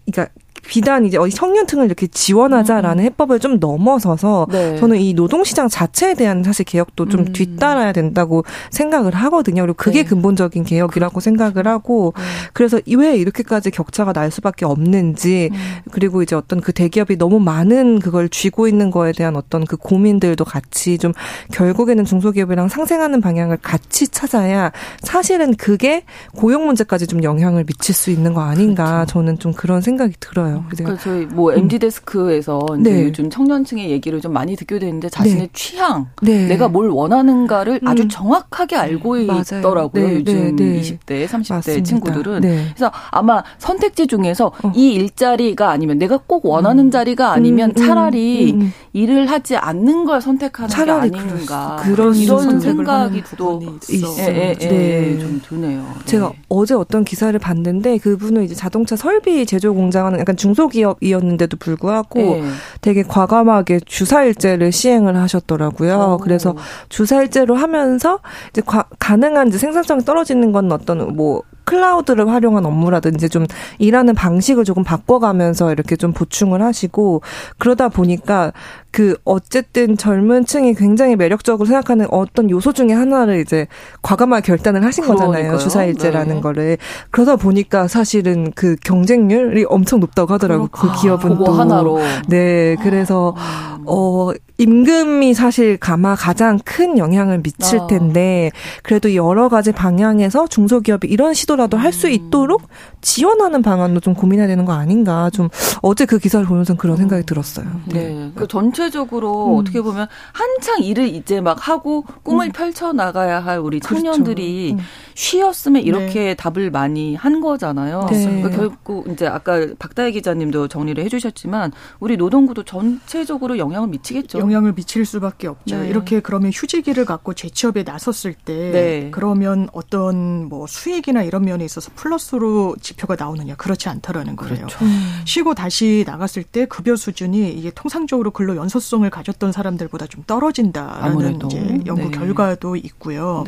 그러니까 0.06 0.32
비단 0.66 1.06
이제 1.06 1.16
어디 1.18 1.34
청년층을 1.34 1.86
이렇게 1.86 2.06
지원하자라는 2.06 3.02
음. 3.02 3.06
해법을 3.06 3.40
좀 3.40 3.58
넘어서서 3.58 4.46
네. 4.50 4.76
저는 4.76 4.98
이 4.98 5.14
노동시장 5.14 5.68
자체에 5.68 6.14
대한 6.14 6.42
사실 6.42 6.64
개혁도 6.64 7.08
좀 7.08 7.20
음. 7.20 7.32
뒤따라야 7.32 7.92
된다고 7.92 8.44
생각을 8.70 9.14
하거든요. 9.14 9.62
그리고 9.62 9.74
그게 9.76 10.02
네. 10.02 10.08
근본적인 10.08 10.64
개혁이라고 10.64 11.12
그렇죠. 11.12 11.24
생각을 11.24 11.66
하고 11.66 12.12
네. 12.16 12.22
그래서 12.52 12.80
왜 12.96 13.16
이렇게까지 13.16 13.70
격차가 13.70 14.12
날 14.12 14.30
수밖에 14.30 14.64
없는지 14.64 15.50
음. 15.52 15.58
그리고 15.90 16.22
이제 16.22 16.34
어떤 16.36 16.60
그 16.60 16.72
대기업이 16.72 17.16
너무 17.16 17.40
많은 17.40 18.00
그걸 18.00 18.28
쥐고 18.28 18.68
있는 18.68 18.90
거에 18.90 19.12
대한 19.12 19.36
어떤 19.36 19.64
그 19.64 19.76
고민들도 19.76 20.44
같이 20.44 20.98
좀 20.98 21.12
결국에는 21.52 22.04
중소기업이랑 22.04 22.68
상생하는 22.68 23.20
방향을 23.20 23.58
같이 23.62 24.08
찾아야 24.08 24.72
사실은 25.02 25.54
그게 25.54 26.04
고용 26.36 26.66
문제까지 26.66 27.06
좀 27.06 27.22
영향을 27.22 27.64
미칠 27.64 27.94
수 27.94 28.10
있는 28.10 28.34
거 28.34 28.42
아닌가 28.42 28.84
그렇죠. 28.84 29.12
저는 29.12 29.38
좀 29.38 29.52
그런 29.52 29.80
생각이 29.80 30.14
들어요. 30.20 30.53
있어요. 30.54 30.64
그래서 30.86 30.96
저희 31.02 31.26
뭐 31.26 31.52
MD 31.52 31.76
음. 31.76 31.78
데스크에서 31.78 32.66
이제 32.80 32.90
네. 32.90 33.04
요즘 33.04 33.30
청년층의 33.30 33.90
얘기를 33.90 34.20
좀 34.20 34.32
많이 34.32 34.56
듣게 34.56 34.78
되는데 34.78 35.08
자신의 35.08 35.38
네. 35.38 35.48
취향, 35.52 36.08
네. 36.22 36.46
내가 36.46 36.68
뭘 36.68 36.88
원하는가를 36.88 37.80
음. 37.82 37.88
아주 37.88 38.08
정확하게 38.08 38.76
알고 38.76 39.16
네. 39.16 39.26
있더라고요. 39.58 40.06
네. 40.06 40.14
요즘 40.14 40.56
20대, 40.56 41.26
30대 41.26 41.54
맞습니다. 41.54 41.82
친구들은. 41.84 42.40
그래서 42.40 42.90
아마 43.10 43.42
선택지 43.58 44.06
중에서 44.06 44.52
어. 44.62 44.72
이 44.74 44.92
일자리가 44.92 45.70
아니면 45.70 45.98
내가 45.98 46.18
꼭 46.26 46.46
원하는 46.46 46.86
음. 46.86 46.90
자리가 46.90 47.32
아니면 47.32 47.70
음, 47.70 47.82
음, 47.82 47.86
차라리 47.86 48.52
음, 48.52 48.72
일을 48.92 49.26
하지 49.30 49.56
않는 49.56 50.04
걸 50.04 50.20
선택하는 50.20 50.84
게 50.84 50.90
아닌가. 50.90 51.76
그런 51.82 52.14
이런 52.14 52.60
생각이 52.60 53.22
또 53.36 53.60
있어요. 53.90 54.30
예, 54.30 54.56
예, 54.60 55.12
예, 55.14 55.18
좀 55.18 55.40
드네요. 55.46 55.84
제가 56.04 56.32
어제 56.48 56.74
어떤 56.74 57.04
기사를 57.04 57.36
봤는데 57.38 57.98
그분은 57.98 58.44
이제 58.44 58.54
자동차 58.54 58.96
설비 58.96 59.44
제조 59.46 59.74
공장하는 59.74 60.18
약간 60.18 60.36
중소기업이었는데도 60.44 61.56
불구하고 61.56 62.18
네. 62.18 62.42
되게 62.80 63.02
과감하게 63.02 63.80
주사일제를 63.86 64.72
시행을 64.72 65.16
하셨더라고요. 65.16 66.14
오. 66.14 66.18
그래서 66.18 66.54
주사일제로 66.88 67.54
하면서 67.54 68.20
이제 68.50 68.60
과, 68.64 68.84
가능한 68.98 69.48
이제 69.48 69.58
생산성이 69.58 70.04
떨어지는 70.04 70.52
건 70.52 70.70
어떤 70.70 71.16
뭐 71.16 71.42
클라우드를 71.64 72.28
활용한 72.28 72.64
업무라든지 72.66 73.28
좀 73.28 73.46
일하는 73.78 74.14
방식을 74.14 74.64
조금 74.64 74.84
바꿔가면서 74.84 75.72
이렇게 75.72 75.96
좀 75.96 76.12
보충을 76.12 76.62
하시고 76.62 77.22
그러다 77.58 77.88
보니까 77.88 78.52
그 78.90 79.16
어쨌든 79.24 79.96
젊은 79.96 80.44
층이 80.44 80.74
굉장히 80.74 81.16
매력적으로 81.16 81.66
생각하는 81.66 82.06
어떤 82.10 82.48
요소 82.48 82.72
중에 82.72 82.92
하나를 82.92 83.40
이제 83.40 83.66
과감하게 84.02 84.46
결단을 84.46 84.84
하신 84.84 85.04
거잖아요. 85.04 85.32
그러니까요. 85.32 85.58
주사일제라는 85.58 86.36
네. 86.36 86.40
거를. 86.40 86.78
그러다 87.10 87.34
보니까 87.34 87.88
사실은 87.88 88.52
그 88.54 88.76
경쟁률이 88.84 89.64
엄청 89.68 89.98
높다고 89.98 90.32
하더라고요. 90.34 90.68
그 90.68 90.92
기업은 91.00 91.38
또. 91.38 91.52
하나로. 91.52 91.98
네. 92.28 92.76
그래서 92.82 93.34
아. 93.36 93.78
어 93.84 94.30
임금이 94.56 95.34
사실 95.34 95.76
가마 95.76 96.14
가장 96.14 96.60
큰 96.64 96.96
영향을 96.96 97.42
미칠 97.42 97.80
아. 97.80 97.86
텐데 97.88 98.52
그래도 98.84 99.14
여러 99.14 99.48
가지 99.48 99.72
방향에서 99.72 100.46
중소기업이 100.46 101.08
이런 101.08 101.34
시도라도 101.34 101.76
할수 101.76 102.06
음. 102.06 102.12
있도록 102.12 102.62
지원하는 103.00 103.62
방안도 103.62 104.00
좀 104.00 104.14
고민해야 104.14 104.46
되는 104.46 104.64
거 104.64 104.72
아닌가 104.72 105.28
좀 105.30 105.48
어제 105.82 106.06
그 106.06 106.18
기사를 106.18 106.46
보면서 106.46 106.74
그런 106.74 106.96
생각이 106.96 107.24
들었어요. 107.26 107.66
네. 107.86 108.08
네. 108.08 108.32
그 108.34 108.46
전체적으로 108.46 109.54
음. 109.54 109.58
어떻게 109.58 109.82
보면 109.82 110.06
한창 110.32 110.80
일을 110.80 111.08
이제 111.08 111.40
막 111.40 111.68
하고 111.68 112.04
꿈을 112.22 112.46
음. 112.46 112.52
펼쳐 112.52 112.92
나가야 112.92 113.40
할 113.40 113.58
우리 113.58 113.80
그렇죠. 113.80 113.96
청년들이 113.96 114.72
그렇죠. 114.72 114.88
쉬었으면 115.14 115.82
이렇게 115.82 116.12
네. 116.12 116.34
답을 116.34 116.70
많이 116.70 117.16
한 117.16 117.40
거잖아요. 117.40 118.06
네. 118.10 118.24
그러니까 118.24 118.50
결국 118.50 119.08
이제 119.08 119.26
아까 119.26 119.66
박다혜 119.78 120.12
기자님도 120.12 120.68
정리를 120.68 121.02
해주셨지만 121.04 121.72
우리 121.98 122.16
노동구도 122.16 122.62
전체적으로 122.62 123.58
영향을 123.58 123.88
미치겠죠. 123.88 124.43
영향을 124.44 124.74
미칠 124.74 125.04
수밖에 125.06 125.48
없죠. 125.48 125.78
네. 125.78 125.88
이렇게 125.88 126.20
그러면 126.20 126.50
휴직기를 126.54 127.04
갖고 127.04 127.32
재취업에 127.32 127.82
나섰을 127.82 128.34
때 128.34 128.70
네. 128.70 129.08
그러면 129.10 129.68
어떤 129.72 130.48
뭐 130.48 130.66
수익이나 130.66 131.22
이런 131.22 131.44
면에 131.44 131.64
있어서 131.64 131.90
플러스로 131.94 132.76
지표가 132.80 133.16
나오느냐 133.18 133.56
그렇지 133.56 133.88
않다라는 133.88 134.36
거예요. 134.36 134.66
그렇죠. 134.66 134.84
음. 134.84 135.22
쉬고 135.24 135.54
다시 135.54 136.04
나갔을 136.06 136.42
때 136.42 136.66
급여 136.66 136.96
수준이 136.96 137.50
이게 137.52 137.70
통상적으로 137.70 138.30
근로 138.30 138.56
연소성을 138.56 139.08
가졌던 139.08 139.52
사람들보다 139.52 140.06
좀 140.06 140.22
떨어진다라는 140.26 141.04
아무래도. 141.04 141.46
이제 141.46 141.80
연구 141.86 142.10
네. 142.10 142.10
결과도 142.10 142.76
있고요. 142.76 143.44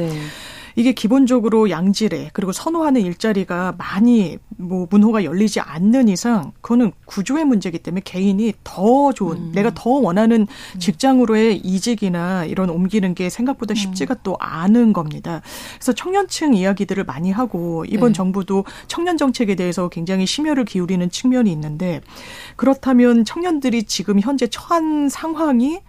네. 0.76 0.80
이게 0.80 0.92
기본적으로 0.92 1.70
양질의 1.70 2.30
그리고 2.32 2.52
선호하는 2.52 3.00
일자리가 3.00 3.74
많이 3.78 4.38
뭐 4.58 4.86
문호가 4.90 5.24
열리지 5.24 5.60
않는 5.60 6.08
이상 6.08 6.52
그거는 6.60 6.92
구조의 7.06 7.44
문제이기 7.44 7.78
때문에 7.78 8.02
개인이 8.04 8.52
더 8.62 9.12
좋은 9.12 9.36
음. 9.36 9.52
내가 9.52 9.72
더 9.74 9.90
원하는 9.90 10.42
음. 10.42 10.78
직장으로의 10.78 11.58
이직이나 11.58 12.44
이런 12.44 12.70
옮기는 12.70 13.14
게 13.14 13.30
생각보다 13.30 13.72
음. 13.72 13.76
쉽지가 13.76 14.14
음. 14.14 14.20
또 14.22 14.36
않은 14.38 14.92
겁니다. 14.92 15.40
그래서 15.74 15.92
청년층 15.92 16.54
이야기들을 16.54 17.04
많이 17.04 17.30
하고 17.30 17.84
이번 17.86 18.08
네. 18.08 18.16
정부도 18.16 18.64
청년 18.86 19.16
정책에 19.16 19.54
대해서 19.54 19.88
굉장히 19.88 20.26
심혈을 20.26 20.64
기울이는 20.64 21.10
측면이 21.10 21.50
있는데 21.52 22.02
그렇다면 22.56 23.24
청년들이 23.24 23.84
지금 23.84 24.20
현재 24.20 24.46
처한 24.46 25.08
상황이 25.08 25.80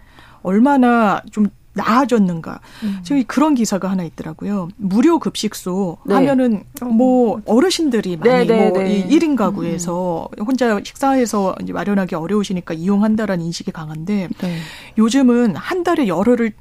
얼마나 0.42 1.22
좀 1.30 1.48
나아졌는가. 1.78 2.60
음. 2.82 2.98
저기 3.02 3.24
그런 3.24 3.54
기사가 3.54 3.90
하나 3.90 4.02
있더라고요. 4.02 4.68
무료 4.76 5.18
급식소 5.18 5.98
네. 6.04 6.14
하면은 6.14 6.64
뭐 6.82 7.40
어르신들이 7.46 8.16
많이 8.16 8.30
네, 8.30 8.44
네, 8.46 8.68
뭐 8.68 8.78
네. 8.78 9.06
1인 9.08 9.36
가구에서 9.36 10.28
음. 10.38 10.44
혼자 10.44 10.80
식사해서 10.82 11.54
이제 11.62 11.72
마련하기 11.72 12.14
어려우시니까 12.14 12.74
이용한다라는 12.74 13.44
인식이 13.44 13.70
강한데 13.70 14.28
네. 14.38 14.58
요즘은 14.98 15.56
한 15.56 15.84
달에 15.84 16.08
열흘을 16.08 16.52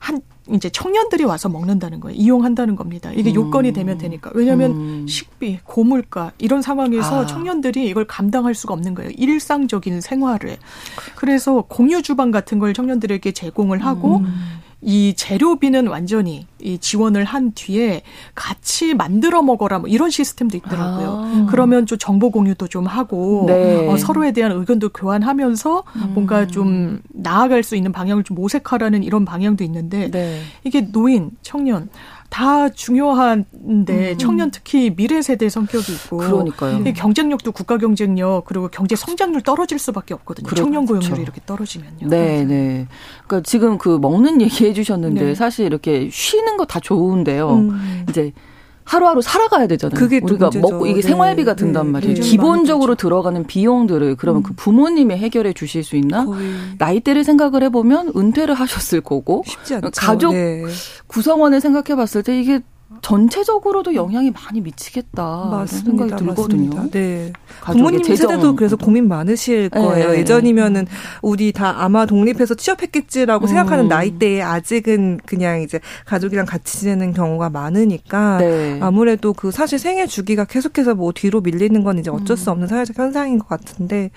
한 0.00 0.20
이제 0.52 0.68
청년들이 0.68 1.24
와서 1.24 1.48
먹는다는 1.48 2.00
거예요. 2.00 2.14
이용한다는 2.14 2.76
겁니다. 2.76 3.10
이게 3.14 3.30
음. 3.30 3.34
요건이 3.34 3.72
되면 3.72 3.96
되니까. 3.96 4.30
왜냐하면 4.34 4.72
음. 4.72 5.06
식비, 5.08 5.60
고물가 5.64 6.32
이런 6.36 6.60
상황에서 6.60 7.22
아. 7.22 7.26
청년들이 7.26 7.86
이걸 7.86 8.04
감당할 8.04 8.54
수가 8.54 8.74
없는 8.74 8.94
거예요. 8.94 9.10
일상적인 9.16 10.02
생활을. 10.02 10.58
그래서 11.14 11.62
공유 11.62 12.02
주방 12.02 12.30
같은 12.30 12.58
걸 12.58 12.74
청년들에게 12.74 13.32
제공을 13.32 13.78
하고 13.78 14.18
음. 14.18 14.60
이 14.84 15.14
재료비는 15.16 15.86
완전히 15.86 16.46
이 16.60 16.78
지원을 16.78 17.24
한 17.24 17.52
뒤에 17.52 18.02
같이 18.34 18.94
만들어 18.94 19.42
먹어라 19.42 19.78
뭐 19.78 19.88
이런 19.88 20.10
시스템도 20.10 20.56
있더라고요. 20.58 21.20
아. 21.22 21.46
그러면 21.48 21.86
좀 21.86 21.96
정보 21.98 22.30
공유도 22.30 22.68
좀 22.68 22.86
하고 22.86 23.44
네. 23.48 23.88
어, 23.88 23.96
서로에 23.96 24.32
대한 24.32 24.52
의견도 24.52 24.90
교환하면서 24.90 25.84
음. 25.96 26.10
뭔가 26.14 26.46
좀 26.46 27.00
나아갈 27.08 27.62
수 27.62 27.76
있는 27.76 27.92
방향을 27.92 28.24
좀 28.24 28.34
모색하라는 28.36 29.02
이런 29.02 29.24
방향도 29.24 29.64
있는데 29.64 30.10
네. 30.10 30.40
이게 30.64 30.82
노인, 30.92 31.30
청년 31.40 31.88
다 32.34 32.68
중요한데 32.68 34.12
음. 34.12 34.18
청년 34.18 34.50
특히 34.50 34.90
미래 34.90 35.22
세대 35.22 35.48
성격이 35.48 35.92
있고 35.92 36.16
그러니까요. 36.16 36.82
경쟁력도 36.92 37.52
국가 37.52 37.78
경쟁력 37.78 38.44
그리고 38.46 38.66
경제 38.66 38.96
성장률 38.96 39.42
떨어질 39.42 39.78
수밖에 39.78 40.14
없거든요. 40.14 40.46
그렇죠. 40.46 40.64
청년 40.64 40.84
고용률이 40.84 41.22
이렇게 41.22 41.40
떨어지면요. 41.46 42.08
네, 42.08 42.44
네. 42.44 42.88
그러니까 43.24 43.48
지금 43.48 43.78
그 43.78 43.98
먹는 44.02 44.42
얘기 44.42 44.66
해 44.66 44.72
주셨는데 44.72 45.24
네. 45.26 45.34
사실 45.36 45.66
이렇게 45.66 46.08
쉬는 46.10 46.56
거 46.56 46.64
다 46.64 46.80
좋은데요. 46.80 47.50
음. 47.50 48.06
이제 48.08 48.32
하루하루 48.84 49.22
살아가야 49.22 49.66
되잖아요. 49.66 49.98
그게 49.98 50.20
우리가 50.22 50.46
문제죠. 50.46 50.60
먹고 50.60 50.86
이게 50.86 51.00
네. 51.00 51.08
생활비가 51.08 51.54
든단 51.54 51.86
네. 51.86 51.92
말이에요. 51.92 52.14
네. 52.16 52.20
기본적으로 52.20 52.94
들어가는 52.94 53.46
비용들을 53.46 54.16
그러면 54.16 54.40
음. 54.40 54.42
그 54.42 54.52
부모님이 54.54 55.16
해결해 55.16 55.52
주실 55.52 55.82
수 55.82 55.96
있나? 55.96 56.24
거의. 56.26 56.50
나이대를 56.78 57.24
생각을 57.24 57.62
해보면 57.64 58.12
은퇴를 58.16 58.54
하셨을 58.54 59.00
거고 59.00 59.42
가족 59.96 60.32
네. 60.34 60.64
구성원을 61.06 61.60
생각해 61.60 61.96
봤을 61.96 62.22
때 62.22 62.38
이게 62.38 62.60
전체적으로도 63.02 63.94
영향이 63.94 64.30
많이 64.30 64.60
미치겠다 64.60 65.48
맞습니다. 65.50 66.06
생각이 66.06 66.24
들거든요. 66.24 66.74
맞습니다. 66.74 66.90
네. 66.90 67.32
부모님 67.64 68.02
세대도 68.02 68.56
그래서 68.56 68.76
고민 68.76 69.08
많으실 69.08 69.70
네. 69.70 69.80
거예요. 69.80 70.10
네. 70.12 70.18
예전이면은 70.18 70.86
우리 71.22 71.52
다 71.52 71.82
아마 71.82 72.06
독립해서 72.06 72.54
취업했겠지라고 72.54 73.46
음. 73.46 73.48
생각하는 73.48 73.88
나이대에 73.88 74.42
아직은 74.42 75.20
그냥 75.26 75.62
이제 75.62 75.80
가족이랑 76.06 76.46
같이 76.46 76.78
지내는 76.78 77.12
경우가 77.12 77.50
많으니까 77.50 78.38
네. 78.38 78.78
아무래도 78.80 79.32
그 79.32 79.50
사실 79.50 79.78
생애 79.78 80.06
주기가 80.06 80.44
계속해서 80.44 80.94
뭐 80.94 81.12
뒤로 81.12 81.40
밀리는 81.40 81.82
건 81.84 81.98
이제 81.98 82.10
어쩔 82.10 82.36
수 82.36 82.50
음. 82.50 82.52
없는 82.52 82.68
사회적 82.68 82.98
현상인 82.98 83.38
것 83.38 83.48
같은데 83.48 84.10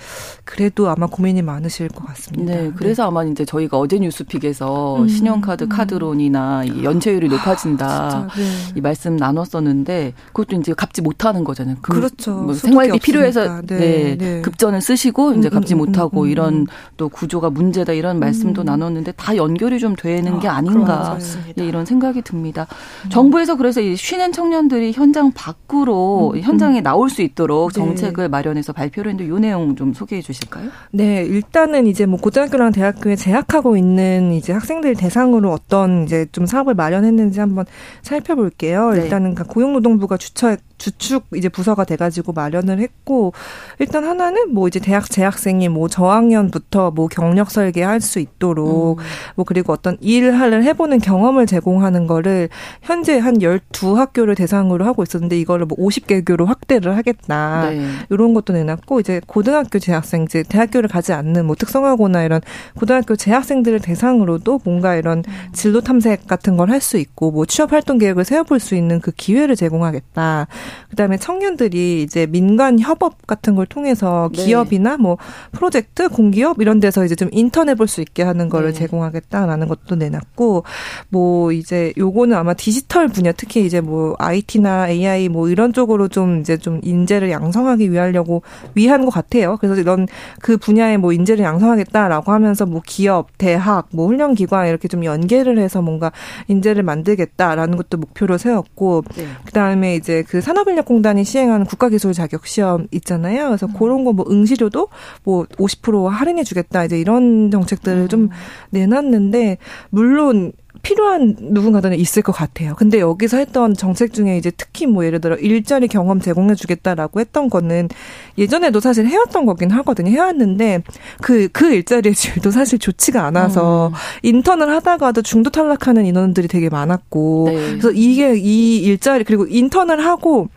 그래도 0.44 0.90
아마 0.90 1.08
고민이 1.08 1.42
많으실 1.42 1.90
것 1.90 2.06
같습니다. 2.08 2.54
네. 2.54 2.72
그래서 2.76 3.04
네. 3.04 3.08
아마 3.08 3.24
이제 3.24 3.46
저희가 3.46 3.78
어제 3.78 4.00
뉴스픽에서 4.00 5.02
음. 5.02 5.08
신용카드 5.08 5.68
카드론이나 5.68 6.84
연체율이 6.84 7.28
높아진다. 7.28 7.88
아, 7.88 8.28
이 8.76 8.82
말씀 8.82 9.16
나눴었는데 9.16 10.14
그것도 10.28 10.60
이제 10.60 10.74
갚지 10.74 11.02
못하는 11.02 11.44
거잖아요. 11.44 11.78
그 11.82 11.94
그렇죠. 11.94 12.34
뭐 12.34 12.54
생활비 12.54 13.00
필요해서 13.00 13.62
네, 13.62 13.78
네, 13.78 14.18
네, 14.18 14.42
급전을 14.42 14.82
쓰시고 14.82 15.34
이제 15.34 15.50
갚지 15.50 15.74
음, 15.74 15.78
음, 15.78 15.86
못하고 15.86 16.22
음, 16.22 16.26
음, 16.26 16.30
이런 16.30 16.68
또 16.98 17.10
구조가 17.10 17.50
문제다 17.50 17.94
이런 17.94 18.20
말씀도 18.20 18.64
음. 18.64 18.66
나눴는데 18.66 19.14
다 19.14 19.36
연결이 19.36 19.80
좀 19.80 19.96
되는 19.96 20.34
아, 20.34 20.40
게 20.40 20.48
아닌가 20.48 21.18
네, 21.56 21.66
이런 21.66 21.86
생각이 21.86 22.22
듭니다. 22.22 22.68
음. 23.06 23.10
정부에서 23.10 23.56
그래서 23.56 23.82
이 23.82 23.96
쉬는 23.96 24.32
청년들이 24.32 24.94
현장 24.94 25.32
밖으로 25.32 26.36
현장에 26.40 26.82
나올 26.82 27.10
수 27.10 27.22
있도록 27.22 27.72
네. 27.74 27.80
정책을 27.80 28.26
네. 28.26 28.28
마련해서 28.28 28.74
발표를 28.74 29.12
했는데 29.12 29.34
이 29.34 29.40
내용 29.40 29.76
좀 29.76 29.94
소개해 29.94 30.22
주실까요? 30.22 30.70
네, 30.92 31.24
일단은 31.24 31.88
이제 31.88 32.06
뭐 32.06 32.20
고등학교랑 32.20 32.72
대학교에 32.72 33.16
재학하고 33.16 33.78
있는 33.78 34.34
이제 34.34 34.54
학생들 34.54 34.96
대상으로 34.96 35.52
어떤 35.52 36.04
이제 36.04 36.26
좀 36.32 36.46
사업을 36.46 36.74
마련했는지 36.74 37.40
한번 37.40 37.66
살펴볼게요. 38.02 38.57
게요. 38.58 38.92
네. 38.92 39.04
일단은 39.04 39.36
고용노동부가 39.36 40.18
주처 40.18 40.58
주축 40.78 41.26
이제 41.36 41.50
부서가 41.50 41.86
돼가지고 41.86 42.34
마련을 42.34 42.80
했고 42.80 43.34
일단 43.80 44.04
하나는 44.04 44.54
뭐 44.54 44.68
이제 44.68 44.80
대학 44.80 45.10
재학생이 45.10 45.70
뭐 45.70 45.88
저학년부터 45.88 46.92
뭐 46.92 47.08
경력 47.08 47.50
설계할 47.50 48.00
수 48.00 48.20
있도록 48.20 49.00
음. 49.00 49.04
뭐 49.36 49.44
그리고 49.44 49.74
어떤 49.74 49.98
일을 50.02 50.64
해보는 50.64 51.00
경험을 51.00 51.48
제공하는 51.48 52.06
거를 52.06 52.50
현재 52.84 53.18
한 53.18 53.42
열두 53.42 53.98
학교를 53.98 54.36
대상으로 54.36 54.86
하고 54.86 55.02
있었는데 55.02 55.40
이거를 55.40 55.66
뭐 55.66 55.76
오십 55.80 56.06
개교로 56.06 56.46
확대를 56.46 56.96
하겠다 56.96 57.72
네. 57.72 57.82
이런 58.12 58.36
것도 58.36 58.54
내놨고 58.54 59.00
이제 59.00 59.20
고등학교 59.26 59.80
재학생 59.80 60.24
이제 60.26 60.44
대학교를 60.48 60.90
가지 60.90 61.12
않는 61.12 61.46
뭐 61.46 61.56
특성화고나 61.56 62.24
이런 62.24 62.42
고등학교 62.76 63.16
재학생들을 63.16 63.80
대상으로도 63.80 64.62
뭔가 64.64 64.96
이런 64.96 65.24
음. 65.28 65.34
진로 65.54 65.82
탐색 65.82 66.28
같은 66.28 66.56
걸 66.56 66.70
할 66.70 66.78
수 66.82 66.98
있고 66.98 67.32
뭐 67.32 67.46
취업 67.46 67.72
활동 67.72 67.98
계획을 67.98 68.24
세 68.24 68.37
워볼 68.38 68.60
수 68.60 68.76
있는 68.76 69.00
그 69.00 69.12
기회를 69.12 69.56
제공하겠다. 69.56 70.48
그다음에 70.90 71.18
청년들이 71.18 72.04
이제 72.04 72.28
민간 72.28 72.80
협업 72.80 73.26
같은 73.26 73.56
걸 73.56 73.66
통해서 73.66 74.30
네. 74.34 74.46
기업이나 74.46 74.98
뭐 74.98 75.18
프로젝트, 75.52 76.10
공기업 76.10 76.62
이런 76.62 76.80
데서 76.80 77.04
이제 77.04 77.16
좀 77.16 77.30
인턴해 77.32 77.74
볼 77.74 77.88
수 77.88 78.02
있게 78.02 78.24
하는 78.24 78.50
거를 78.50 78.74
네. 78.74 78.80
제공하겠다라는 78.80 79.68
것도 79.68 79.96
내놨고 79.96 80.64
뭐 81.10 81.52
이제 81.52 81.94
요거는 81.98 82.38
아마 82.38 82.54
디지털 82.54 83.08
분야 83.08 83.32
특히 83.32 83.66
이제 83.66 83.82
뭐 83.82 84.16
IT나 84.20 84.90
AI 84.90 85.30
뭐 85.30 85.50
이런 85.50 85.74
쪽으로 85.74 86.08
좀 86.08 86.40
이제 86.40 86.58
좀 86.58 86.80
인재를 86.84 87.32
양성하기 87.32 87.92
위하려고 87.92 88.44
위한 88.76 89.06
것 89.06 89.12
같아요. 89.12 89.58
그래서 89.58 89.80
이런 89.80 90.08
그 90.42 90.58
분야에 90.58 90.98
뭐 90.98 91.14
인재를 91.14 91.44
양성하겠다라고 91.44 92.32
하면서 92.32 92.66
뭐 92.66 92.82
기업, 92.86 93.38
대학, 93.38 93.88
뭐 93.92 94.08
훈련 94.08 94.36
기관 94.36 94.68
이렇게 94.68 94.88
좀 94.88 95.04
연계를 95.04 95.58
해서 95.58 95.82
뭔가 95.82 96.12
인재를 96.48 96.84
만들겠다라는 96.84 97.78
것도 97.78 97.98
목표 97.98 98.27
로 98.28 98.38
세웠고 98.38 99.04
네. 99.16 99.26
그다음에 99.46 99.96
이제 99.96 100.24
그 100.28 100.42
산업 100.42 100.68
산업인력공단이 100.68 101.24
시행하는 101.24 101.66
국가기술 101.66 102.14
자격 102.14 102.46
시험 102.46 102.88
있잖아요. 102.92 103.48
그래서 103.48 103.68
음. 103.68 103.74
그런 103.74 104.04
거 104.04 104.18
뭐 104.18 104.26
응시료도 104.30 104.88
뭐 105.24 105.46
50% 105.46 106.08
할인해 106.10 106.44
주겠다 106.44 106.84
이제 106.84 107.00
이런 107.00 107.52
정책들을 107.52 108.04
음. 108.04 108.08
좀 108.08 108.30
내놨는데 108.72 109.58
물론 109.92 110.54
필요한 110.82 111.36
누군가는 111.40 111.98
있을 111.98 112.22
것 112.22 112.32
같아요. 112.32 112.76
근데 112.76 113.00
여기서 113.00 113.38
했던 113.38 113.74
정책 113.74 114.14
중에 114.14 114.38
이제 114.38 114.52
특히 114.52 114.86
뭐 114.86 115.06
예를 115.06 115.22
들어 115.22 115.36
일자리 115.36 115.88
경험 115.88 116.20
제공해 116.20 116.56
주겠다라고 116.56 117.20
했던 117.20 117.50
거는 117.50 117.90
예전에도 118.38 118.80
사실 118.80 119.06
해왔던 119.08 119.46
거긴 119.46 119.72
하거든요. 119.72 120.12
해왔는데 120.12 120.84
그, 121.22 121.48
그 121.50 121.74
일자리의 121.74 122.16
질도 122.16 122.52
사실 122.52 122.80
좋지가 122.80 123.24
않아서 123.26 123.88
음. 123.88 123.94
인턴을 124.24 124.70
하다가도 124.70 125.22
중도 125.22 125.50
탈락하는 125.50 126.06
인원들이 126.06 126.48
되게 126.48 126.70
많았고 126.70 127.46
네. 127.48 127.56
그래서 127.72 127.92
이게 127.92 128.36
이 128.36 128.78
일자리 128.78 129.24
그리고 129.24 129.46
인턴을 129.48 130.06
하고 130.06 130.50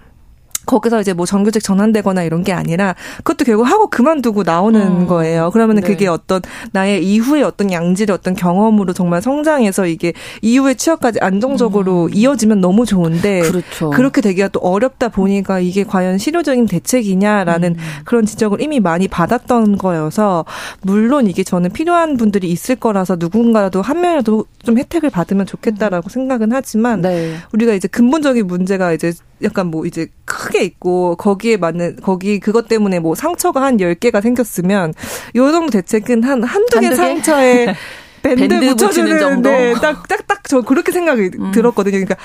거기서 0.67 1.00
이제 1.00 1.12
뭐 1.12 1.26
정규직 1.26 1.62
전환되거나 1.62 2.23
이런 2.23 2.43
게 2.43 2.52
아니라 2.52 2.95
그것도 3.19 3.45
결국 3.45 3.64
하고 3.64 3.88
그만두고 3.88 4.43
나오는 4.43 4.81
음. 4.81 5.07
거예요. 5.07 5.50
그러면 5.52 5.79
은 5.79 5.83
네. 5.83 5.87
그게 5.87 6.07
어떤 6.07 6.43
나의 6.73 7.05
이후의 7.05 7.43
어떤 7.43 7.73
양질의 7.73 8.14
어떤 8.14 8.35
경험으로 8.35 8.93
정말 8.93 9.23
성장해서 9.23 9.87
이게 9.87 10.12
이후의 10.43 10.76
취업까지 10.76 11.21
안정적으로 11.21 12.05
음. 12.05 12.11
이어지면 12.12 12.61
너무 12.61 12.87
좋은데 12.87 13.40
그렇죠. 13.40 13.90
그렇게 13.90 14.21
되기가 14.21 14.49
또 14.49 14.61
어렵다 14.61 15.09
보니까 15.09 15.61
이게 15.61 15.85
과연 15.85 16.19
실효적인 16.19 16.67
대책이냐라는 16.67 17.71
음. 17.71 17.81
그런 18.05 18.26
지적을 18.26 18.61
이미 18.61 18.81
많이 18.81 19.09
받았던 19.09 19.79
거여서 19.79 20.45
물론 20.83 21.26
이게 21.26 21.43
저는 21.43 21.71
필요한 21.71 22.17
분들이 22.17 22.50
있을 22.50 22.76
거라서 22.76 23.17
누군가라도 23.19 23.83
한 23.83 24.00
명이라도 24.00 24.45
좀 24.62 24.79
혜택을 24.79 25.11
받으면 25.11 25.47
좋겠다라고 25.47 26.09
생각은 26.09 26.52
하지만 26.52 27.00
네. 27.00 27.35
우리가 27.52 27.75
이제 27.75 27.88
근본적인 27.88 28.47
문제가 28.47 28.93
이제 28.93 29.12
약간 29.43 29.67
뭐 29.69 29.87
이제 29.87 30.09
크게 30.25 30.63
있고 30.65 31.17
거기에 31.17 31.57
맞는 31.57 31.97
거기 32.03 32.41
그것 32.41 32.69
때문에 32.69 33.01
뭐 33.01 33.15
상처가 33.15 33.63
한 33.63 33.79
10개가 33.79 34.23
생겼으면 34.23 34.95
요 35.37 35.53
정도 35.53 35.71
대책은 35.71 36.23
한 36.23 36.43
한두 36.43 36.81
개? 36.81 36.95
상처에 36.95 37.75
밴드, 38.23 38.49
밴드 38.49 38.67
붙여주는 38.71 39.19
정도. 39.19 39.50
네, 39.50 39.73
딱 39.75 40.07
딱 40.09 40.27
딱 40.27 40.41
저 40.50 40.62
그렇게 40.62 40.91
생각이 40.91 41.31
음. 41.39 41.53
들었거든요. 41.53 41.93
그러니까 41.93 42.17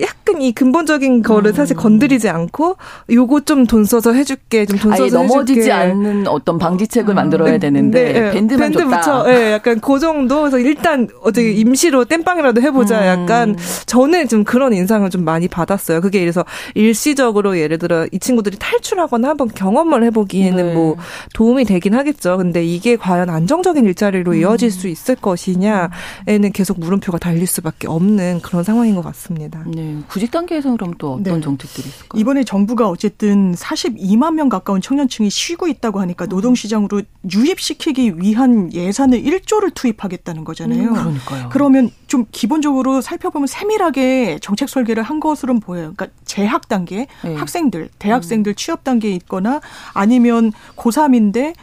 약간 0.00 0.40
이 0.40 0.52
근본적인 0.52 1.22
거를 1.22 1.50
음. 1.50 1.54
사실 1.54 1.76
건드리지 1.76 2.28
않고 2.30 2.76
요거 3.10 3.40
좀 3.40 3.66
돈 3.66 3.84
써서 3.84 4.12
해줄게, 4.14 4.64
좀 4.64 4.78
돈 4.78 4.96
써서 4.96 5.18
넘어지지 5.18 5.60
해줄게. 5.60 5.72
않는 5.72 6.26
어떤 6.26 6.56
방지책을 6.58 7.12
음. 7.12 7.16
만들어야 7.16 7.52
네, 7.52 7.58
되는데 7.58 8.12
네, 8.12 8.30
밴드만 8.32 8.70
밴드 8.72 8.78
줬다. 8.78 9.00
붙여, 9.00 9.22
네, 9.24 9.52
약간 9.52 9.80
그 9.80 9.98
정도. 9.98 10.40
그래서 10.40 10.58
일단 10.58 11.08
어떻게 11.22 11.48
음. 11.50 11.56
임시로 11.58 12.06
땜빵이라도 12.06 12.62
해보자. 12.62 13.00
음. 13.00 13.06
약간 13.22 13.56
저는 13.84 14.28
좀 14.28 14.44
그런 14.44 14.72
인상을 14.72 15.08
좀 15.10 15.24
많이 15.24 15.46
받았어요. 15.48 16.00
그게 16.00 16.20
그래서 16.20 16.46
일시적으로 16.74 17.58
예를 17.58 17.76
들어 17.78 18.06
이 18.10 18.18
친구들이 18.18 18.56
탈출하거나 18.58 19.28
한번 19.28 19.48
경험을 19.48 20.02
해보기에는 20.04 20.66
네. 20.68 20.72
뭐 20.74 20.96
도움이 21.34 21.64
되긴 21.64 21.94
하겠죠. 21.94 22.38
근데 22.38 22.64
이게 22.64 22.96
과연 22.96 23.28
안정적인 23.28 23.84
일자리로 23.84 24.34
이어질 24.34 24.70
수 24.70 24.88
있을 24.88 25.16
것 25.16 25.35
것이냐에는 25.36 26.52
계속 26.52 26.80
물음표가 26.80 27.18
달릴 27.18 27.46
수밖에 27.46 27.86
없는 27.86 28.40
그런 28.42 28.64
상황인 28.64 28.94
것 28.94 29.02
같습니다. 29.02 29.62
네. 29.66 29.98
구직 30.08 30.30
단계에서 30.30 30.72
그럼 30.72 30.94
또 30.98 31.14
어떤 31.14 31.34
네. 31.34 31.40
정책들이 31.40 31.88
있을까요? 31.88 32.20
이번에 32.20 32.44
정부가 32.44 32.88
어쨌든 32.88 33.54
42만 33.54 34.34
명 34.34 34.48
가까운 34.48 34.80
청년층이 34.80 35.30
쉬고 35.30 35.68
있다고 35.68 36.00
하니까 36.00 36.26
노동시장으로 36.26 37.02
유입시키기 37.32 38.18
위한 38.18 38.72
예산을 38.72 39.22
1조를 39.22 39.74
투입하겠다는 39.74 40.44
거잖아요. 40.44 40.88
음, 40.88 40.94
그러니까요. 40.94 41.48
그러면 41.52 41.90
좀 42.06 42.24
기본적으로 42.32 43.00
살펴보면 43.00 43.46
세밀하게 43.46 44.38
정책 44.40 44.68
설계를 44.68 45.02
한 45.02 45.20
것으로는 45.20 45.60
보여요. 45.60 45.92
그러니까 45.94 46.08
재학 46.24 46.68
단계 46.68 47.06
네. 47.22 47.34
학생들, 47.34 47.90
대학생들 47.98 48.52
음. 48.52 48.54
취업 48.54 48.84
단계에 48.84 49.12
있거나 49.12 49.60
아니면 49.92 50.52
고3인데 50.76 51.54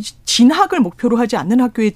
진학을 0.00 0.80
목표로 0.80 1.16
하지 1.16 1.36
않는 1.36 1.60
학교에 1.60 1.92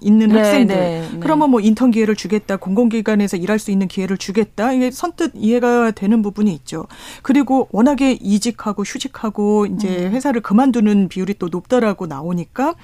있는 0.00 0.28
네, 0.28 0.38
학생들 0.38 0.76
네, 0.76 1.08
네. 1.12 1.18
그러면 1.20 1.50
뭐 1.50 1.60
인턴 1.60 1.90
기회를 1.90 2.16
주겠다 2.16 2.56
공공기관에서 2.56 3.36
일할 3.36 3.58
수 3.58 3.70
있는 3.70 3.88
기회를 3.88 4.18
주겠다 4.18 4.72
이게 4.72 4.90
선뜻 4.90 5.32
이해가 5.34 5.92
되는 5.92 6.22
부분이 6.22 6.52
있죠 6.54 6.86
그리고 7.22 7.68
워낙에 7.72 8.18
이직하고 8.20 8.82
휴직하고 8.82 9.66
이제 9.66 10.06
음. 10.06 10.12
회사를 10.12 10.40
그만두는 10.40 11.08
비율이 11.08 11.34
또 11.38 11.48
높다라고 11.48 12.06
나오니까 12.06 12.74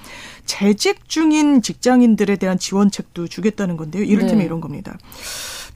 재직 0.45 1.09
중인 1.09 1.61
직장인들에 1.61 2.37
대한 2.37 2.57
지원책도 2.57 3.27
주겠다는 3.27 3.77
건데요 3.77 4.03
이를테면 4.03 4.39
네. 4.39 4.45
이런 4.45 4.61
겁니다 4.61 4.97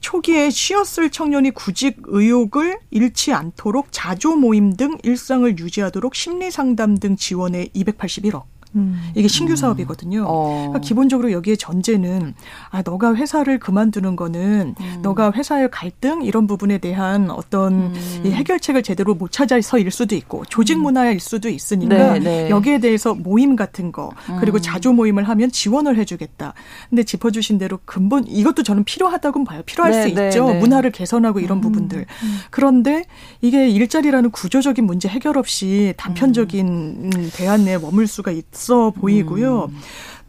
초기에 0.04 0.50
쉬었을 0.50 1.08
청년이 1.08 1.52
구직 1.52 1.96
의욕을 2.04 2.78
잃지 2.90 3.32
않도록 3.32 3.88
자조 3.90 4.36
모임 4.36 4.76
등 4.76 4.98
일상을 5.02 5.58
유지하도록 5.58 6.14
심리 6.14 6.50
상담 6.50 6.98
등 6.98 7.16
지원에 7.16 7.68
281억 7.68 8.42
음. 8.76 9.00
이게 9.14 9.28
신규 9.28 9.56
사업이거든요. 9.56 10.24
어. 10.26 10.54
그러니까 10.68 10.80
기본적으로 10.80 11.32
여기에 11.32 11.56
전제는 11.56 12.34
아 12.70 12.82
너가 12.82 13.14
회사를 13.14 13.58
그만두는 13.58 14.16
거는 14.16 14.74
음. 14.78 14.98
너가 15.02 15.32
회사의 15.32 15.70
갈등 15.70 16.22
이런 16.22 16.46
부분에 16.46 16.78
대한 16.78 17.30
어떤 17.30 17.72
음. 17.72 18.22
이 18.24 18.30
해결책을 18.30 18.82
제대로 18.82 19.14
못 19.14 19.30
찾아서일 19.30 19.90
수도 19.90 20.14
있고 20.14 20.44
조직 20.46 20.76
음. 20.78 20.82
문화일 20.82 21.20
수도 21.20 21.48
있으니까 21.48 22.14
네, 22.14 22.18
네. 22.18 22.50
여기에 22.50 22.78
대해서 22.78 23.14
모임 23.14 23.56
같은 23.56 23.92
거 23.92 24.10
그리고 24.40 24.58
음. 24.58 24.62
자조 24.62 24.92
모임을 24.92 25.28
하면 25.28 25.50
지원을 25.50 25.96
해주겠다. 25.98 26.54
근데 26.90 27.02
짚어주신 27.04 27.58
대로 27.58 27.78
근본 27.84 28.24
이것도 28.26 28.62
저는 28.62 28.84
필요하다고 28.84 29.44
봐요. 29.44 29.62
필요할 29.66 29.92
네, 29.92 30.02
수 30.02 30.14
네, 30.14 30.28
있죠. 30.28 30.48
네. 30.48 30.58
문화를 30.58 30.90
개선하고 30.90 31.40
이런 31.40 31.58
음. 31.58 31.62
부분들. 31.62 32.06
그런데 32.50 33.04
이게 33.40 33.68
일자리라는 33.68 34.30
구조적인 34.30 34.84
문제 34.84 35.08
해결 35.08 35.38
없이 35.38 35.94
단편적인 35.96 37.10
대안에 37.34 37.78
머물 37.78 38.06
수가 38.06 38.30
있. 38.30 38.44
없어 38.64 38.90
보이고요. 38.90 39.64
음. 39.66 39.80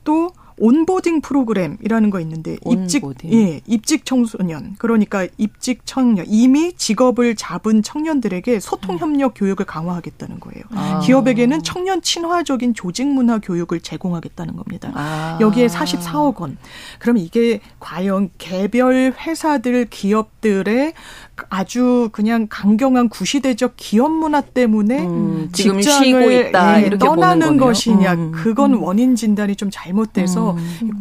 또 0.04 0.30
온보딩 0.58 1.22
프로그램이라는 1.22 2.10
거 2.10 2.20
있는데 2.22 2.58
입직 2.66 3.04
예, 3.32 3.62
입직 3.66 4.06
청소년 4.06 4.76
그러니까 4.78 5.28
입직 5.38 5.82
청년 5.86 6.26
이미 6.28 6.74
직업을 6.74 7.36
잡은 7.36 7.84
청년들에게 7.84 8.60
소통 8.60 8.98
협력 8.98 9.34
교육을 9.36 9.66
강화하겠다는 9.66 10.40
거예요. 10.40 10.64
아. 10.72 11.00
기업에게는 11.00 11.64
청년 11.64 12.02
친화적인 12.02 12.74
조직 12.74 13.08
문화 13.08 13.40
교육을 13.40 13.82
제공하겠다는 13.82 14.56
겁니다. 14.56 14.92
아. 14.94 15.38
여기에 15.42 15.68
44억 15.68 16.40
원. 16.40 16.58
그럼 17.00 17.18
이게 17.18 17.60
과연 17.80 18.30
개별 18.38 19.14
회사들 19.18 19.86
기업들의 19.90 20.94
아주 21.50 22.10
그냥 22.12 22.48
강경한 22.50 23.10
구시대적 23.10 23.74
기업 23.76 24.12
문화 24.12 24.42
때문에 24.42 25.06
음, 25.06 25.50
지금 25.52 25.82
쉬고 25.82 26.32
있다 26.32 26.82
예, 26.82 26.86
이렇게 26.86 27.06
떠나는 27.06 27.58
것이냐 27.58 28.14
음. 28.14 28.32
그건 28.32 28.76
음. 28.76 28.84
원인 28.84 29.16
진단이 29.16 29.56
좀 29.56 29.70
잘못돼서 29.72 30.42
음. 30.42 30.45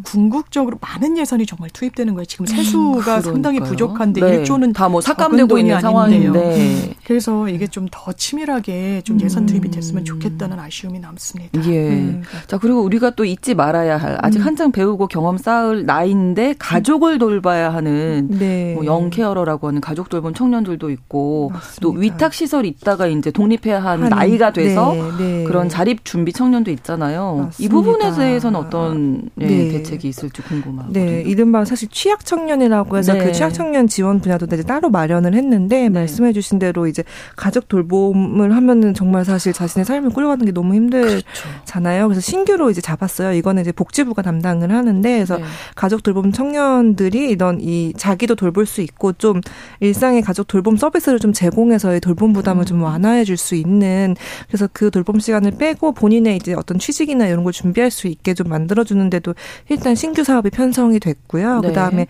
궁극적으로 0.02 0.78
많은 0.80 1.16
예산이 1.18 1.46
정말 1.46 1.70
투입되는 1.70 2.14
거예요. 2.14 2.24
지금 2.24 2.46
세수가 2.46 3.16
음, 3.16 3.20
상당히 3.20 3.60
부족한데 3.60 4.20
네. 4.20 4.42
1조는 4.42 4.72
다 4.74 4.88
뭐 4.88 5.00
삭감되고 5.00 5.58
있는 5.58 5.80
상황인데요. 5.80 6.32
네. 6.32 6.94
그래서 7.06 7.48
이게 7.48 7.66
좀 7.66 7.84
더 7.90 8.12
치밀하게 8.12 9.02
좀 9.02 9.20
예산 9.20 9.46
투입이 9.46 9.70
됐으면 9.70 10.04
좋겠다는 10.04 10.58
아쉬움이 10.58 10.98
남습니다. 10.98 11.64
예. 11.70 11.88
음. 11.90 12.22
자 12.46 12.58
그리고 12.58 12.80
우리가 12.82 13.10
또 13.10 13.24
잊지 13.24 13.54
말아야 13.54 13.98
할 13.98 14.18
아직 14.20 14.44
한창 14.44 14.72
배우고 14.72 15.06
경험 15.08 15.36
쌓을 15.38 15.84
나이인데 15.86 16.54
가족을 16.58 17.18
돌봐야 17.18 17.72
하는 17.72 18.28
네. 18.30 18.72
뭐 18.74 18.84
영케어러라고 18.86 19.68
하는 19.68 19.80
가족 19.80 20.08
돌 20.08 20.14
돌본 20.24 20.32
청년들도 20.34 20.90
있고 20.90 21.50
맞습니다. 21.52 21.80
또 21.82 21.90
위탁 21.90 22.32
시설 22.34 22.64
있다가 22.66 23.06
이제 23.08 23.30
독립해야 23.30 23.82
한 23.82 24.00
나이가 24.08 24.52
돼서 24.52 24.92
네, 24.94 25.10
네. 25.18 25.44
그런 25.44 25.68
자립 25.68 26.04
준비 26.04 26.32
청년도 26.32 26.70
있잖아요. 26.70 27.36
맞습니다. 27.46 27.56
이 27.58 27.68
부분에 27.68 28.14
대해서는 28.14 28.58
어떤 28.58 29.28
네, 29.34 29.46
네. 29.46 29.68
대책이 29.68 30.08
있을지 30.08 30.42
궁금하거든요. 30.42 31.04
네, 31.04 31.22
이른바 31.22 31.64
사실 31.64 31.88
취약 31.88 32.24
청년이라고 32.24 32.96
해서 32.96 33.14
그 33.14 33.24
네. 33.24 33.32
취약 33.32 33.52
청년 33.52 33.86
지원 33.86 34.20
분야도 34.20 34.46
이제 34.46 34.62
따로 34.62 34.90
마련을 34.90 35.34
했는데 35.34 35.82
네. 35.82 35.88
말씀해 35.88 36.32
주신 36.32 36.58
대로 36.58 36.86
이제 36.86 37.02
가족 37.36 37.68
돌봄을 37.68 38.54
하면은 38.54 38.94
정말 38.94 39.24
사실 39.24 39.52
자신의 39.52 39.84
삶을 39.84 40.10
꾸려가는 40.10 40.46
게 40.46 40.52
너무 40.52 40.74
힘들잖아요. 40.74 41.22
그렇죠. 41.22 42.08
그래서 42.08 42.20
신규로 42.20 42.70
이제 42.70 42.80
잡았어요. 42.80 43.32
이거는 43.32 43.62
이제 43.62 43.72
복지부가 43.72 44.22
담당을 44.22 44.70
하는데 44.70 45.14
그래서 45.14 45.38
가족 45.74 46.02
돌봄 46.02 46.32
청년들이 46.32 47.30
이런 47.30 47.60
이 47.60 47.92
자기도 47.96 48.36
돌볼 48.36 48.66
수 48.66 48.80
있고 48.80 49.12
좀 49.14 49.40
일상 49.80 50.04
일상의 50.04 50.22
가족 50.22 50.46
돌봄 50.46 50.76
서비스를 50.76 51.18
좀 51.18 51.32
제공해서의 51.32 52.00
돌봄 52.00 52.32
부담을 52.34 52.64
좀 52.64 52.82
완화해 52.82 53.24
줄 53.24 53.34
수 53.34 53.56
있는 53.56 54.14
그래서 54.46 54.68
그 54.72 54.90
돌봄 54.92 55.18
시간을 55.18 55.52
빼고 55.58 55.92
본인의 55.92 56.36
이제 56.36 56.54
어떤 56.54 56.78
취직이나 56.78 57.26
이런 57.26 57.42
걸 57.42 57.52
준비할 57.52 57.90
수 57.90 58.06
있게 58.06 58.32
좀 58.32 58.48
만들어 58.48 58.84
주는데 58.84 59.18
도 59.24 59.34
일단 59.68 59.96
신규 59.96 60.22
사업이 60.22 60.50
편성이 60.50 61.00
됐고요. 61.00 61.60
네. 61.60 61.68
그다음에 61.68 62.06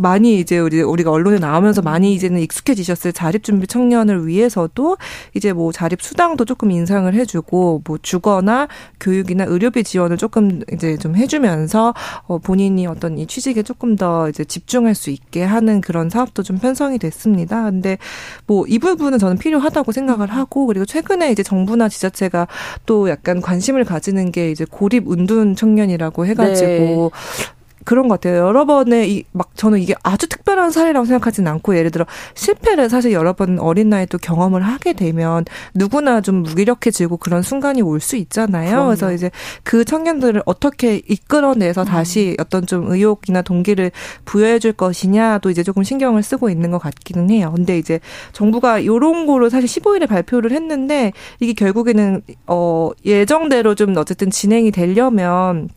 많이 0.00 0.40
이제 0.40 0.58
우리 0.58 0.80
우리가 0.80 1.10
언론에 1.10 1.38
나오면서 1.38 1.82
많이 1.82 2.14
이제는 2.14 2.40
익숙해지셨을 2.40 3.12
자립 3.12 3.42
준비 3.44 3.66
청년을 3.66 4.26
위해서도 4.26 4.96
이제 5.34 5.52
뭐 5.52 5.72
자립 5.72 6.00
수당도 6.00 6.46
조금 6.46 6.70
인상을 6.70 7.12
해주고 7.12 7.82
뭐 7.86 7.98
주거나 8.00 8.68
교육이나 8.98 9.44
의료비 9.44 9.84
지원을 9.84 10.16
조금 10.16 10.62
이제 10.72 10.96
좀 10.96 11.16
해주면서 11.16 11.94
어 12.26 12.38
본인이 12.38 12.86
어떤 12.86 13.18
이 13.18 13.26
취직에 13.26 13.62
조금 13.62 13.96
더 13.96 14.28
이제 14.28 14.44
집중할 14.44 14.94
수 14.94 15.10
있게 15.10 15.42
하는 15.42 15.80
그런 15.80 16.08
사업도 16.08 16.42
좀 16.42 16.58
편성이 16.58 16.98
됐습니다. 16.98 17.64
근데 17.64 17.98
뭐 18.46 18.70
이 18.70 18.78
부분은 18.78 19.18
저는 19.18 19.36
필요하다고 19.38 19.90
생각을 19.90 20.28
하고 20.28 20.66
그리고 20.66 20.84
최근에 20.84 21.32
이제 21.32 21.42
정부나 21.42 21.88
지자체가 21.88 22.46
또 22.86 23.10
약간 23.10 23.40
관심을 23.40 23.84
가지는 23.84 24.30
게 24.30 24.50
이제 24.50 24.64
고립 24.64 25.08
운둔 25.08 25.56
청년이라고 25.56 26.24
해가지고 26.26 27.10
네. 27.12 27.59
그런 27.84 28.08
것 28.08 28.20
같아요. 28.20 28.46
여러 28.46 28.64
번의 28.66 29.12
이, 29.12 29.24
막 29.32 29.50
저는 29.56 29.80
이게 29.80 29.94
아주 30.02 30.28
특별한 30.28 30.70
사례라고 30.70 31.06
생각하지는 31.06 31.50
않고 31.52 31.76
예를 31.76 31.90
들어 31.90 32.04
실패를 32.34 32.90
사실 32.90 33.12
여러 33.12 33.32
번 33.32 33.58
어린 33.58 33.88
나이에 33.90 34.06
또 34.06 34.18
경험을 34.18 34.62
하게 34.62 34.92
되면 34.92 35.44
누구나 35.74 36.20
좀 36.20 36.42
무기력해지고 36.42 37.18
그런 37.18 37.42
순간이 37.42 37.82
올 37.82 38.00
수 38.00 38.16
있잖아요. 38.16 38.70
그럼요. 38.70 38.86
그래서 38.86 39.12
이제 39.12 39.30
그 39.62 39.84
청년들을 39.84 40.42
어떻게 40.46 40.96
이끌어내서 40.96 41.82
음. 41.82 41.86
다시 41.86 42.34
어떤 42.40 42.66
좀 42.66 42.90
의욕이나 42.90 43.42
동기를 43.42 43.92
부여해 44.24 44.58
줄 44.58 44.72
것이냐도 44.72 45.50
이제 45.50 45.62
조금 45.62 45.82
신경을 45.82 46.22
쓰고 46.22 46.48
있는 46.50 46.70
것 46.70 46.78
같기는 46.78 47.30
해요. 47.30 47.52
근데 47.54 47.78
이제 47.78 48.00
정부가 48.32 48.84
요런 48.84 49.26
거를 49.26 49.50
사실 49.50 49.68
15일에 49.68 50.08
발표를 50.08 50.52
했는데 50.52 51.12
이게 51.40 51.52
결국에는 51.52 52.22
어 52.46 52.90
예정대로 53.04 53.74
좀 53.74 53.96
어쨌든 53.96 54.30
진행이 54.30 54.70
되려면 54.70 55.68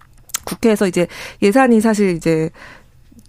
국회에서 0.45 0.87
이제 0.87 1.07
예산이 1.41 1.81
사실 1.81 2.15
이제 2.15 2.49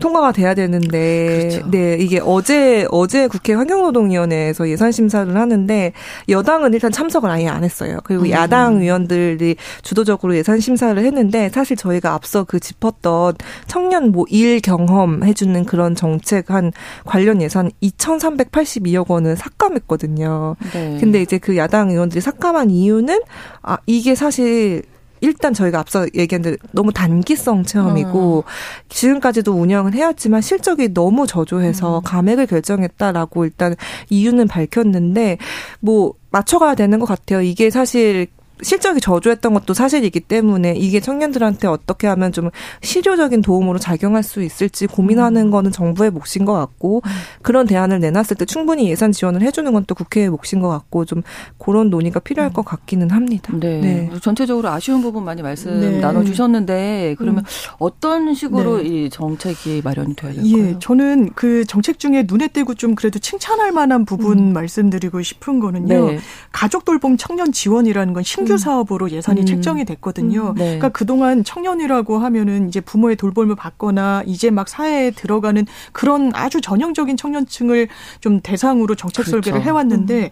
통과가 0.01 0.33
돼야 0.33 0.55
되는데 0.55 1.49
그렇죠. 1.51 1.71
네 1.71 1.97
이게 2.01 2.21
어제 2.23 2.87
어제 2.91 3.29
국회 3.29 3.55
환경노동위원회에서 3.55 4.69
예산 4.69 4.91
심사를 4.91 5.35
하는데 5.37 5.93
여당은 6.29 6.75
일단 6.75 6.91
참석을 6.91 7.31
아예 7.31 7.47
안 7.47 7.63
했어요. 7.63 7.99
그리고 8.03 8.25
음. 8.25 8.31
야당 8.31 8.83
의원들이 8.83 9.57
주도적으로 9.83 10.37
예산 10.37 10.59
심사를 10.59 11.03
했는데 11.03 11.49
사실 11.49 11.77
저희가 11.77 12.13
앞서 12.13 12.45
그 12.45 12.59
짚었던 12.59 13.35
청년 13.67 14.11
뭐 14.11 14.25
일 14.31 14.61
경험 14.61 15.23
해 15.23 15.33
주는 15.33 15.65
그런 15.65 15.95
정책 15.95 16.51
한 16.51 16.73
관련 17.05 17.41
예산 17.41 17.71
2,382억 17.83 19.09
원을 19.09 19.37
삭감했거든요. 19.37 20.57
네. 20.73 20.97
근데 20.99 21.23
이제 21.23 21.39
그 21.39 21.57
야당 21.57 21.91
의원들이 21.91 22.21
삭감한 22.21 22.71
이유는 22.71 23.21
아 23.63 23.79
이게 23.87 24.17
사실 24.17 24.83
일단 25.25 25.55
저희가 25.55 25.81
앞서 25.81 26.07
얘기한 26.15 26.57
너무 26.73 26.93
단기성 26.93 27.65
체험이고 27.65 28.45
음. 28.47 28.89
지금까지도 28.91 29.53
운영을 29.53 29.95
해왔지만 29.95 30.43
실적이 30.43 30.93
너무 30.93 31.27
저조해서 31.27 31.99
음. 31.99 32.03
감액을 32.05 32.47
결정했다라고 32.47 33.47
일단 33.47 33.75
이유는 34.11 34.49
밝혔는데 34.49 35.39
뭐 35.81 36.13
맞춰가야 36.31 36.75
되는 36.75 36.99
것 36.99 37.07
같아요. 37.07 37.41
이게 37.41 37.71
사실 37.71 38.27
실적이 38.65 39.01
저조했던 39.01 39.55
것도 39.55 39.75
사실이기 39.75 40.21
때문에 40.21 40.75
이게 40.77 40.99
청년들한테 40.99 41.69
어떻게 41.69 42.09
하면 42.09 42.33
좀 42.33 42.51
실효적인 42.83 43.43
도움으로 43.43 43.79
작용할 43.79 44.25
수 44.25 44.43
있을지 44.43 44.89
고민하는 44.89 45.47
음. 45.47 45.51
거는 45.53 45.71
정부의 45.71 46.11
몫인 46.11 46.45
것 46.45 46.55
같고 46.55 47.03
음. 47.05 47.11
그런 47.43 47.67
대안을 47.67 48.01
내놨을 48.01 48.37
때 48.39 48.45
충분히 48.45 48.91
예산 48.91 49.13
지원을 49.13 49.43
해주는 49.43 49.73
건 49.73 49.85
또 49.87 49.95
국회의 49.95 50.29
몫인 50.29 50.61
것 50.61 50.69
같고 50.69 51.05
좀 51.05 51.23
그런 51.59 51.91
논의가 51.91 52.21
필요할 52.21 52.51
음. 52.51 52.53
것 52.53 52.65
같기는 52.65 53.11
합니다. 53.11 53.53
네. 53.57 53.81
네. 53.81 54.11
전체적으로 54.21 54.69
아쉬운 54.69 55.03
부분 55.03 55.25
많이 55.25 55.43
말씀 55.43 55.81
네. 55.81 56.01
나눠주셨는데 56.01 57.17
그러면 57.19 57.45
어떤 57.79 58.35
식으로 58.35 58.79
네. 58.79 58.85
이 58.85 59.11
정책이 59.11 59.83
마련이 59.85 60.15
돼야 60.17 60.33
될까요? 60.33 60.57
예, 60.57 60.77
저는 60.79 61.31
그 61.35 61.65
정책 61.65 61.99
중에 61.99 62.25
눈에 62.27 62.49
띄고 62.49 62.75
좀 62.75 62.95
그래도 62.95 63.19
칭찬할 63.19 63.73
만한 63.73 64.05
부분 64.05 64.39
음. 64.39 64.53
말씀드리고 64.53 65.23
싶은 65.23 65.61
거는요. 65.61 66.07
네. 66.13 66.19
가족 66.53 66.85
돌봄 66.85 67.17
청년 67.17 67.53
지원이라는 67.53 68.13
건 68.13 68.23
신규 68.23 68.54
음. 68.55 68.59
사업으로 68.59 69.11
예산이 69.11 69.43
음. 69.43 69.47
책정이 69.47 69.85
됐거든요. 69.85 70.51
음. 70.51 70.55
네. 70.55 70.65
그러니까 70.65 70.89
그동안 70.91 71.45
청년이라고 71.45 72.19
하면은 72.19 72.69
이제 72.69 72.81
부모의 72.81 73.17
돌봄을 73.17 73.55
받거나 73.57 74.23
이제 74.27 74.51
막 74.51 74.69
사회에 74.69 75.11
들어가는 75.11 75.67
그런 75.93 76.31
아주 76.35 76.61
전형적인 76.61 77.17
청년층을 77.17 77.89
좀 78.21 78.41
대상으로 78.41 78.95
정책 78.95 79.25
그렇죠. 79.25 79.31
설계를 79.31 79.63
해왔는데 79.63 80.25
음. 80.25 80.31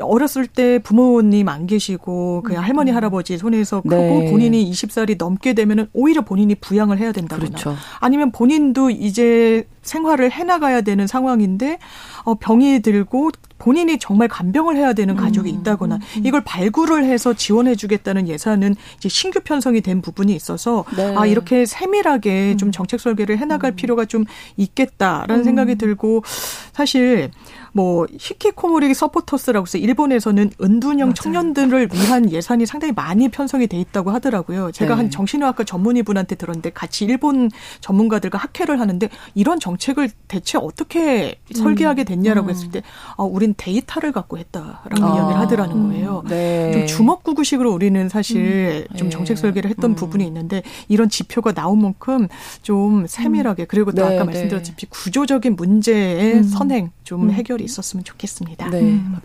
어렸을 0.00 0.46
때 0.46 0.78
부모님 0.78 1.48
안 1.48 1.66
계시고 1.66 2.42
그 2.44 2.54
할머니 2.54 2.90
할아버지 2.90 3.36
손에서 3.36 3.82
크고 3.82 3.94
네. 3.94 4.30
본인이 4.30 4.70
20살이 4.70 5.16
넘게 5.18 5.52
되면은 5.52 5.88
오히려 5.92 6.22
본인이 6.22 6.54
부양을 6.54 6.98
해야 6.98 7.12
된다거나 7.12 7.48
그렇죠. 7.48 7.76
아니면 8.00 8.32
본인도 8.32 8.90
이제 8.90 9.66
생활을 9.82 10.30
해나가야 10.30 10.80
되는 10.82 11.06
상황인데 11.06 11.78
어 12.24 12.34
병이 12.34 12.80
들고 12.80 13.32
본인이 13.58 13.98
정말 13.98 14.26
간병을 14.28 14.76
해야 14.76 14.92
되는 14.92 15.14
가족이 15.14 15.50
음, 15.50 15.60
있다거나 15.60 15.96
음, 15.96 16.00
음. 16.16 16.26
이걸 16.26 16.42
발굴을 16.44 17.04
해서 17.04 17.34
지원해 17.34 17.76
주겠다는 17.76 18.26
예산은 18.26 18.74
이제 18.96 19.08
신규 19.08 19.40
편성이 19.40 19.80
된 19.82 20.02
부분이 20.02 20.34
있어서 20.34 20.84
네. 20.96 21.14
아 21.16 21.26
이렇게 21.26 21.64
세밀하게 21.64 22.56
좀 22.56 22.72
정책 22.72 23.00
설계를 23.00 23.38
해 23.38 23.44
나갈 23.44 23.72
필요가 23.72 24.04
좀 24.04 24.24
있겠다라는 24.56 25.44
생각이 25.44 25.76
들고 25.76 26.24
사실 26.72 27.30
뭐 27.72 28.06
히키코모리 28.10 28.92
서포터스라고 28.94 29.66
해서 29.66 29.78
일본에서는 29.78 30.50
은둔형 30.60 31.08
맞아요. 31.08 31.14
청년들을 31.14 31.88
위한 31.92 32.30
예산이 32.30 32.66
상당히 32.66 32.92
많이 32.92 33.28
편성이 33.28 33.66
돼 33.66 33.78
있다고 33.80 34.10
하더라고요. 34.10 34.72
제가 34.72 34.94
네. 34.94 34.96
한 34.96 35.10
정신의학과 35.10 35.64
전문의 35.64 36.02
분한테 36.02 36.34
들었는데 36.36 36.70
같이 36.70 37.04
일본 37.04 37.50
전문가들과 37.80 38.38
학회를 38.38 38.78
하는데 38.80 39.08
이런 39.34 39.58
정책을 39.58 40.10
대체 40.28 40.58
어떻게 40.58 41.36
설계하게 41.54 42.04
됐냐라고 42.04 42.48
음. 42.48 42.50
했을 42.50 42.70
때 42.70 42.82
어, 43.16 43.24
우린 43.24 43.54
데이터를 43.56 44.12
갖고 44.12 44.38
했다라고 44.38 45.04
아. 45.04 45.16
이야기를 45.16 45.40
하더라는 45.40 45.88
거예요. 45.88 46.24
네. 46.28 46.72
좀 46.72 46.86
주먹구구식으로 46.86 47.72
우리는 47.72 48.08
사실 48.08 48.86
음. 48.90 48.96
좀 48.96 49.10
정책 49.10 49.38
설계를 49.38 49.70
했던 49.70 49.92
음. 49.92 49.94
부분이 49.94 50.26
있는데 50.26 50.62
이런 50.88 51.08
지표가 51.08 51.52
나온 51.52 51.80
만큼 51.80 52.28
좀 52.60 53.06
세밀하게 53.06 53.64
그리고 53.64 53.92
또 53.92 54.02
네, 54.02 54.14
아까 54.14 54.18
네. 54.18 54.24
말씀드렸듯이 54.24 54.74
구조적인 54.90 55.56
문제의 55.56 56.34
음. 56.34 56.42
선행 56.42 56.90
좀 57.04 57.24
음. 57.24 57.30
해결이 57.30 57.64
있었으면 57.64 58.04
좋겠습니다. 58.04 58.70
네. 58.70 58.80
음. 58.80 59.16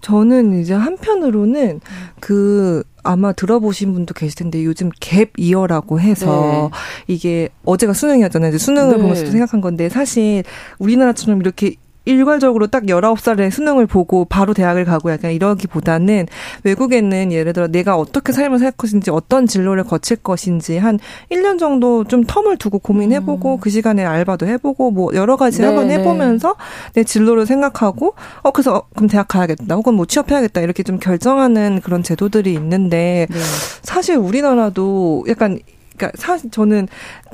저는 0.00 0.60
이제 0.60 0.72
한편으로는 0.72 1.80
그 2.20 2.84
아마 3.02 3.32
들어보신 3.32 3.92
분도 3.92 4.14
계실 4.14 4.36
텐데 4.36 4.64
요즘 4.64 4.90
갭 4.90 5.30
이어라고 5.38 6.00
해서 6.00 6.70
네. 7.06 7.14
이게 7.14 7.48
어제가 7.64 7.92
수능이었잖아요. 7.92 8.50
이제 8.50 8.58
수능을 8.58 8.96
네. 8.96 9.02
보면서 9.02 9.26
생각한 9.26 9.60
건데 9.60 9.88
사실 9.88 10.44
우리나라처럼 10.78 11.40
이렇게 11.40 11.76
일괄적으로 12.06 12.68
딱 12.68 12.84
19살에 12.84 13.50
수능을 13.50 13.86
보고 13.86 14.24
바로 14.24 14.54
대학을 14.54 14.84
가고 14.84 15.10
약간 15.10 15.32
이러기보다는 15.32 16.26
외국에는 16.64 17.32
예를 17.32 17.52
들어 17.52 17.66
내가 17.66 17.96
어떻게 17.96 18.32
삶을 18.32 18.58
살 18.58 18.70
것인지 18.70 19.10
어떤 19.10 19.46
진로를 19.46 19.84
거칠 19.84 20.16
것인지 20.16 20.78
한 20.78 20.98
1년 21.30 21.58
정도 21.58 22.04
좀 22.04 22.24
텀을 22.24 22.58
두고 22.58 22.78
고민해보고 22.78 23.56
음. 23.56 23.60
그 23.60 23.70
시간에 23.70 24.04
알바도 24.04 24.46
해보고 24.46 24.92
뭐 24.92 25.14
여러 25.14 25.36
가지 25.36 25.60
네, 25.60 25.66
한번 25.66 25.88
네. 25.88 25.94
해보면서 25.98 26.54
내 26.94 27.04
진로를 27.04 27.44
생각하고 27.44 28.14
어 28.42 28.50
그래서 28.52 28.76
어, 28.76 28.82
그럼 28.94 29.08
대학 29.08 29.28
가야겠다 29.28 29.74
혹은 29.74 29.94
뭐 29.94 30.06
취업해야겠다 30.06 30.60
이렇게 30.60 30.82
좀 30.82 30.98
결정하는 30.98 31.80
그런 31.82 32.02
제도들이 32.02 32.54
있는데 32.54 33.26
네. 33.28 33.38
사실 33.82 34.16
우리나라도 34.16 35.24
약간 35.28 35.58
그러니까 35.96 36.10
사실 36.16 36.50
저는 36.50 36.88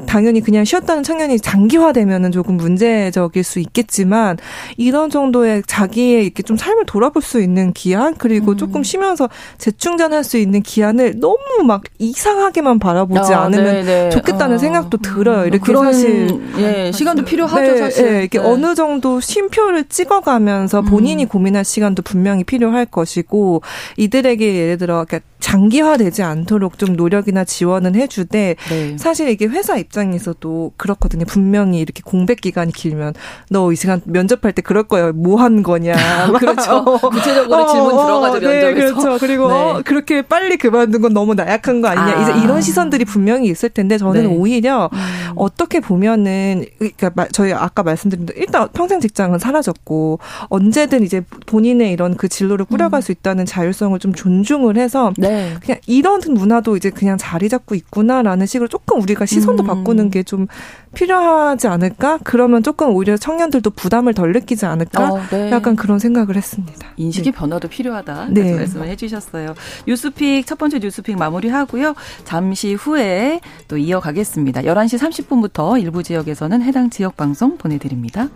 당연히 0.07 0.41
그냥 0.41 0.65
쉬었다는 0.65 1.03
청년이 1.03 1.41
장기화되면은 1.41 2.33
조금 2.33 2.57
문제적일 2.57 3.45
수 3.45 3.59
있겠지만 3.61 4.39
이런 4.77 5.11
정도의 5.11 5.63
자기의 5.67 6.25
이렇게 6.25 6.43
좀 6.43 6.57
삶을 6.57 6.87
돌아볼 6.87 7.23
수 7.23 7.41
있는 7.41 7.73
기한 7.73 8.15
그리고 8.17 8.53
음. 8.53 8.57
조금 8.57 8.83
쉬면서 8.83 9.29
재충전할 9.59 10.25
수 10.25 10.39
있는 10.39 10.63
기한을 10.63 11.21
너무 11.21 11.39
막 11.67 11.83
이상하게만 11.99 12.79
바라보지 12.79 13.35
아, 13.35 13.43
않으면 13.43 13.65
네네. 13.65 13.83
네. 13.83 14.11
좋겠다는 14.11 14.57
어. 14.57 14.59
생각도 14.59 14.99
들어요. 14.99 15.47
이렇게 15.47 15.65
그런, 15.65 15.93
사실 15.93 16.41
예, 16.59 16.93
시간도 16.93 17.25
필요하죠, 17.25 17.73
네, 17.73 17.79
사실. 17.79 18.13
네, 18.13 18.21
이렇게 18.21 18.39
네. 18.39 18.45
어느 18.45 18.75
정도 18.75 19.21
쉼표를 19.21 19.85
찍어가면서 19.89 20.83
본인이 20.83 21.25
음. 21.25 21.29
고민할 21.29 21.65
시간도 21.65 22.03
분명히 22.03 22.45
필요할 22.45 22.87
것이고 22.87 23.63
이들에게 23.97 24.55
예를 24.55 24.79
들어 24.79 25.05
그러니까 25.05 25.21
장기화되지 25.53 26.23
않도록 26.23 26.79
좀 26.79 26.95
노력이나 26.95 27.45
지원은 27.45 27.95
해주되 27.95 28.57
네. 28.71 28.97
사실 28.99 29.29
이게 29.29 29.47
회사 29.47 29.77
입장에서도 29.77 30.73
그렇거든요. 30.77 31.25
분명히 31.27 31.81
이렇게 31.81 32.03
공백 32.05 32.41
기간이 32.41 32.73
길면 32.73 33.15
너 33.51 33.73
이 33.73 33.77
시간 33.77 34.01
면접할 34.05 34.53
때 34.53 34.63
그럴 34.63 34.85
거예요. 34.85 35.13
뭐한 35.13 35.63
거냐. 35.63 35.95
그렇죠. 36.39 36.85
구체적으로 37.11 37.63
어, 37.63 37.67
질문 37.67 37.91
들어가죠 37.91 38.39
네, 38.41 38.47
면접에서. 38.47 38.67
네, 38.67 38.75
그렇죠. 38.75 39.19
그리고 39.19 39.49
네. 39.49 39.55
어, 39.55 39.83
그렇게 39.85 40.23
빨리 40.23 40.57
그만둔 40.57 41.01
건 41.01 41.13
너무 41.13 41.35
나약한 41.35 41.81
거 41.81 41.89
아니냐. 41.89 42.19
아. 42.19 42.23
이제 42.23 42.45
이런 42.45 42.61
시선들이 42.61 43.05
분명히 43.05 43.49
있을 43.49 43.69
텐데 43.71 43.99
저는 43.99 44.23
네. 44.23 44.27
오히려 44.27 44.91
음. 44.93 44.99
어떻게 45.37 45.81
보면은 45.81 46.65
그러니까 46.79 47.27
저희 47.33 47.53
아까 47.53 47.83
말씀드린 47.83 48.27
대로 48.27 48.39
일단 48.39 48.69
평생 48.73 49.01
직장은 49.01 49.39
사라졌고 49.39 50.19
언제든 50.49 51.03
이제 51.03 51.23
본인의 51.47 51.93
이런 51.93 52.17
그 52.17 52.29
진로를 52.29 52.65
꾸려갈 52.67 52.99
음. 52.99 53.03
수 53.03 53.13
있다는 53.13 53.47
자율성을 53.47 53.99
좀 53.99 54.13
존중을 54.13 54.77
해서 54.77 55.13
네. 55.17 55.42
네. 55.43 55.57
그냥 55.61 55.81
이런 55.87 56.21
문화도 56.27 56.77
이제 56.77 56.91
그냥 56.91 57.19
자리 57.19 57.49
잡고 57.49 57.75
있구나라는 57.75 58.47
식으로 58.47 58.69
조금 58.69 59.01
우리가 59.03 59.27
시선도 59.27 59.65
음. 59.65 59.67
바꾸는 59.67 60.11
게 60.11 60.23
좀 60.23 60.47
필요하지 60.95 61.67
않을까? 61.69 62.19
그러면 62.23 62.63
조금 62.63 62.95
오히려 62.95 63.17
청년들도 63.17 63.71
부담을 63.71 64.15
덜 64.15 64.33
느끼지 64.33 64.67
않을까? 64.67 65.13
어, 65.13 65.21
네. 65.31 65.51
약간 65.51 65.75
그런 65.77 65.99
생각을 65.99 66.37
했습니다. 66.37 66.89
인식의 66.97 67.33
네. 67.33 67.39
변화도 67.39 67.69
필요하다. 67.69 68.29
네. 68.31 68.55
말씀을 68.57 68.89
해주셨어요. 68.89 69.55
뉴스픽 69.87 70.47
첫 70.47 70.59
번째 70.59 70.79
뉴스픽 70.79 71.19
마무리하고요. 71.19 71.95
잠시 72.25 72.75
후에 72.75 73.41
또 73.69 73.77
이어가겠습니다. 73.79 74.63
11시 74.63 74.99
30분부터 74.99 75.81
일부 75.81 76.03
지역에서는 76.03 76.63
해당 76.63 76.91
지역 76.91 77.17
방송 77.17 77.57
보내드립니다. 77.59 78.29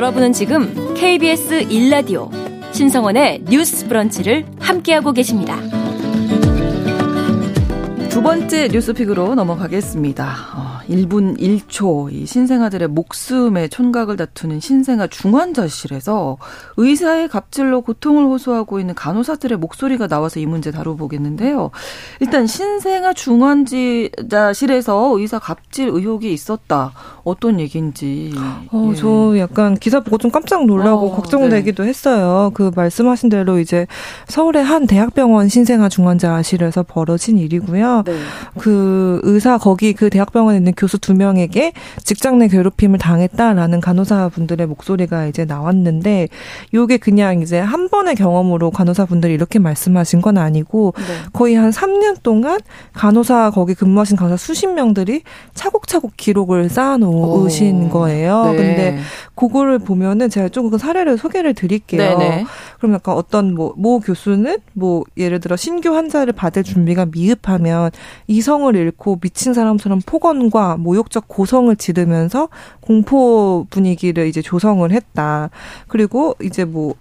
여러분은 0.00 0.32
지금 0.32 0.94
KBS 0.94 1.68
1라디오 1.68 2.30
신성원의 2.72 3.42
뉴스 3.50 3.86
브런치를 3.86 4.46
함께하고 4.58 5.12
계십니다. 5.12 5.60
두 8.08 8.22
번째 8.22 8.68
뉴스픽으로 8.68 9.34
넘어가겠습니다. 9.34 10.69
어, 10.90 10.94
1분 10.94 11.38
1초 11.38 12.12
이 12.12 12.26
신생아들의 12.26 12.88
목숨에 12.88 13.68
촌각을 13.68 14.16
다투는 14.16 14.60
신생아 14.60 15.06
중환자실에서 15.06 16.38
의사의 16.76 17.28
갑질로 17.28 17.82
고통을 17.82 18.24
호소하고 18.24 18.80
있는 18.80 18.94
간호사들의 18.94 19.58
목소리가 19.58 20.08
나와서 20.08 20.40
이 20.40 20.46
문제 20.46 20.70
다뤄보겠는데요. 20.70 21.70
일단 22.20 22.46
신생아 22.46 23.12
중환자실에서 23.12 25.18
의사 25.18 25.38
갑질 25.38 25.88
의혹이 25.88 26.32
있었다. 26.32 26.92
어떤 27.24 27.60
얘기인지. 27.60 28.32
어, 28.72 28.90
예. 28.92 28.96
저 28.96 29.38
약간 29.38 29.76
기사 29.76 30.00
보고 30.00 30.18
좀 30.18 30.30
깜짝 30.30 30.66
놀라고 30.66 31.12
어, 31.12 31.16
걱정되기도 31.16 31.84
네. 31.84 31.88
했어요. 31.88 32.50
그 32.54 32.70
말씀하신 32.74 33.28
대로 33.28 33.58
이제 33.58 33.86
서울의 34.28 34.64
한 34.64 34.86
대학병원 34.86 35.48
신생아 35.48 35.88
중환자실에서 35.88 36.84
벌어진 36.84 37.38
일이고요. 37.38 38.04
네. 38.06 38.18
그 38.58 39.20
의사 39.22 39.58
거기 39.58 39.92
그 39.92 40.10
대학병원에 40.10 40.58
있는 40.58 40.72
교수 40.80 40.98
두 40.98 41.12
명에게 41.12 41.72
직장 42.04 42.38
내 42.38 42.48
괴롭힘을 42.48 42.98
당했다라는 42.98 43.80
간호사분들의 43.80 44.66
목소리가 44.66 45.26
이제 45.26 45.44
나왔는데 45.44 46.28
요게 46.72 46.96
그냥 46.96 47.42
이제 47.42 47.58
한 47.58 47.90
번의 47.90 48.14
경험으로 48.14 48.70
간호사분들이 48.70 49.34
이렇게 49.34 49.58
말씀하신 49.58 50.22
건 50.22 50.38
아니고 50.38 50.94
네. 50.96 51.04
거의 51.34 51.54
한 51.54 51.70
3년 51.70 52.22
동안 52.22 52.58
간호사 52.94 53.50
거기 53.50 53.74
근무하신 53.74 54.16
간호사 54.16 54.38
수십 54.38 54.68
명들이 54.68 55.22
차곡차곡 55.52 56.16
기록을 56.16 56.70
쌓아놓으신 56.70 57.84
오. 57.84 57.88
거예요. 57.90 58.44
네. 58.52 58.56
근데 58.56 58.98
그거를 59.34 59.78
보면은 59.78 60.30
제가 60.30 60.48
조금 60.48 60.70
그 60.70 60.78
사례를 60.78 61.18
소개를 61.18 61.52
드릴게요. 61.54 62.18
네네. 62.18 62.46
그럼 62.78 62.94
약간 62.94 63.14
어떤 63.14 63.54
뭐, 63.54 63.74
모 63.76 64.00
교수는 64.00 64.58
뭐 64.72 65.04
예를 65.16 65.40
들어 65.40 65.56
신규 65.56 65.94
환자를 65.94 66.32
받을 66.32 66.62
준비가 66.62 67.06
미흡하면 67.06 67.90
이성을 68.26 68.74
잃고 68.74 69.18
미친 69.20 69.52
사람처럼 69.52 70.00
폭언 70.06 70.48
과 70.70 70.76
모욕적 70.76 71.24
고성을 71.26 71.74
지르면서 71.76 72.48
공포 72.80 73.66
분위기를 73.70 74.26
이제 74.26 74.40
조성을 74.40 74.88
했다. 74.90 75.50
그리고 75.88 76.36
이제 76.40 76.64
뭐 76.64 76.94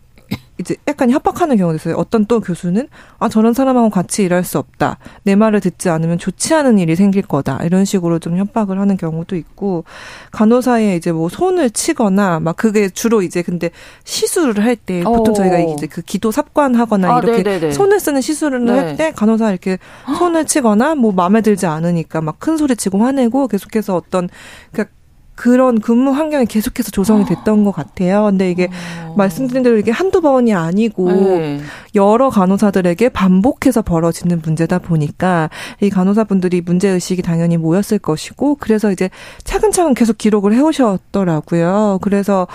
이제 0.59 0.75
약간 0.87 1.09
협박하는 1.09 1.55
경우도 1.57 1.77
있어요. 1.77 1.95
어떤 1.95 2.25
또 2.25 2.39
교수는 2.41 2.89
아 3.17 3.29
저런 3.29 3.53
사람하고 3.53 3.89
같이 3.89 4.23
일할 4.23 4.43
수 4.43 4.57
없다. 4.59 4.97
내 5.23 5.35
말을 5.35 5.61
듣지 5.61 5.89
않으면 5.89 6.17
좋지 6.17 6.53
않은 6.53 6.77
일이 6.79 6.95
생길 6.95 7.21
거다. 7.21 7.59
이런 7.63 7.85
식으로 7.85 8.19
좀 8.19 8.37
협박을 8.37 8.77
하는 8.79 8.97
경우도 8.97 9.35
있고 9.37 9.85
간호사에 10.31 10.95
이제 10.95 11.11
뭐 11.11 11.29
손을 11.29 11.69
치거나 11.71 12.39
막 12.39 12.55
그게 12.57 12.89
주로 12.89 13.21
이제 13.21 13.41
근데 13.41 13.71
시술을 14.03 14.63
할 14.63 14.75
때 14.75 15.03
보통 15.03 15.33
저희가 15.33 15.55
어. 15.57 15.73
이제 15.73 15.87
그 15.87 16.01
기도 16.01 16.31
삽관하거나 16.31 17.15
아, 17.15 17.19
이렇게 17.19 17.43
네네네. 17.43 17.71
손을 17.73 17.99
쓰는 17.99 18.21
시술을 18.21 18.63
네. 18.65 18.71
할때 18.71 19.11
간호사 19.15 19.49
이렇게 19.51 19.77
손을 20.17 20.45
치거나 20.45 20.95
뭐 20.95 21.11
마음에 21.11 21.41
들지 21.41 21.65
않으니까 21.65 22.21
막 22.21 22.39
큰 22.39 22.55
소리 22.57 22.75
치고 22.77 22.99
화내고 22.99 23.47
계속해서 23.49 23.95
어떤 23.95 24.29
그러니까 24.71 24.93
그런 25.39 25.80
근무 25.80 26.12
환경이 26.12 26.47
계속해서 26.47 26.91
조성이 26.91 27.23
됐던 27.23 27.63
것 27.63 27.71
같아요. 27.71 28.25
근데 28.25 28.52
이게 28.52 28.67
어. 29.06 29.13
말씀드린 29.15 29.63
대로 29.63 29.78
이게 29.78 29.89
한두 29.89 30.19
번이 30.19 30.54
아니고 30.54 31.10
네. 31.10 31.62
여러 31.95 32.30
간호사들에게 32.30 33.08
반복해서 33.08 33.82
벌어지는 33.82 34.41
문제다 34.43 34.80
보니까 34.80 35.49
이 35.80 35.89
간호사분들이 35.89 36.60
문제 36.60 36.89
의식이 36.89 37.21
당연히 37.21 37.56
모였을 37.56 37.99
것이고 37.99 38.58
그래서 38.60 38.91
이제 38.91 39.10
차근차근 39.45 39.93
계속 39.93 40.17
기록을 40.17 40.54
해오셨더라고요. 40.56 41.99
그래서 42.02 42.45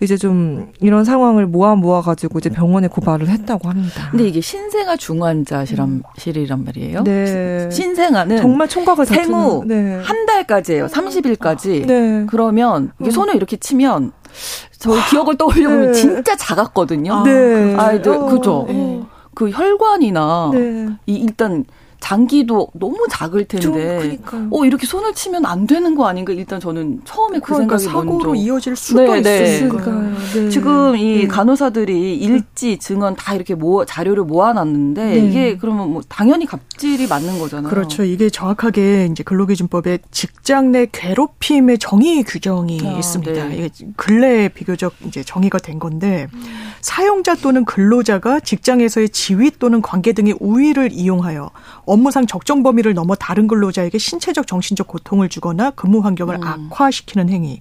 이제 0.00 0.16
좀 0.16 0.72
이런 0.80 1.04
상황을 1.04 1.46
모아 1.46 1.74
모아 1.74 2.00
가지고 2.00 2.38
이제 2.38 2.48
병원에 2.48 2.88
고발을 2.88 3.28
했다고 3.28 3.68
합니다. 3.68 4.08
근데 4.10 4.26
이게 4.26 4.40
신생아 4.40 4.96
중환자실이란 4.96 6.02
음. 6.10 6.64
말이에요. 6.64 7.04
네. 7.04 7.70
신생아는 7.70 8.38
정말 8.38 8.66
총각을 8.66 9.04
생후 9.04 9.64
네. 9.66 10.00
한 10.02 10.26
달까지예요. 10.26 10.86
30일까지. 10.86 11.86
네. 11.86 12.24
그러면 12.28 12.92
이게 13.00 13.10
음. 13.10 13.12
손을 13.12 13.36
이렇게 13.36 13.58
치면 13.58 14.12
저희 14.78 14.98
기억을 15.10 15.36
떠올려 15.36 15.68
보면 15.68 15.86
네. 15.88 15.92
진짜 15.92 16.34
작았거든요. 16.34 17.22
네. 17.24 17.74
아이들 17.76 18.12
어. 18.12 18.24
그죠. 18.24 18.64
네. 18.68 19.02
그 19.34 19.50
혈관이나 19.50 20.50
네. 20.52 20.88
이 21.06 21.16
일단 21.16 21.64
장기도 22.00 22.68
너무 22.74 23.06
작을 23.10 23.44
텐데 23.44 24.18
어 24.50 24.64
이렇게 24.64 24.86
손을 24.86 25.14
치면 25.14 25.44
안 25.46 25.66
되는 25.66 25.94
거 25.94 26.06
아닌가 26.06 26.32
일단 26.32 26.58
저는 26.58 27.02
처음에 27.04 27.38
그 27.38 27.52
그러니까 27.52 27.78
생각이 27.78 27.84
사고로 27.84 28.30
먼저 28.30 28.34
이어질 28.34 28.74
수가 28.74 29.20
네, 29.20 29.54
있으니까 29.54 29.90
네. 29.90 30.14
네. 30.34 30.48
지금 30.48 30.96
이 30.96 31.20
네. 31.20 31.28
간호사들이 31.28 32.16
일지 32.16 32.78
증언 32.78 33.14
다 33.14 33.34
이렇게 33.34 33.54
모아 33.54 33.84
자료를 33.84 34.24
모아놨는데 34.24 35.04
네. 35.04 35.18
이게 35.18 35.56
그러면 35.56 35.92
뭐 35.92 36.02
당연히 36.08 36.46
갑질이 36.46 37.06
맞는 37.06 37.38
거잖아요. 37.38 37.70
그렇죠. 37.70 38.02
이게 38.02 38.30
정확하게 38.30 39.08
이제 39.10 39.22
근로기준법에 39.22 39.98
직장 40.10 40.72
내 40.72 40.86
괴롭힘의 40.90 41.78
정의 41.78 42.22
규정이 42.24 42.80
아, 42.84 42.92
있습니다. 42.98 43.48
네. 43.48 43.56
이게 43.56 43.70
근래에 43.96 44.48
비교적 44.48 44.94
이제 45.06 45.22
정의가 45.22 45.58
된 45.58 45.78
건데 45.78 46.28
음. 46.32 46.42
사용자 46.80 47.36
또는 47.36 47.64
근로자가 47.64 48.40
직장에서의 48.40 49.10
지위 49.10 49.50
또는 49.58 49.82
관계 49.82 50.12
등의 50.12 50.36
우위를 50.40 50.90
이용하여 50.92 51.50
업무상 51.90 52.26
적정 52.26 52.62
범위를 52.62 52.94
넘어 52.94 53.16
다른 53.16 53.48
근로자에게 53.48 53.98
신체적 53.98 54.46
정신적 54.46 54.86
고통을 54.86 55.28
주거나 55.28 55.70
근무 55.70 56.00
환경을 56.00 56.36
음. 56.36 56.44
악화시키는 56.44 57.28
행위. 57.28 57.60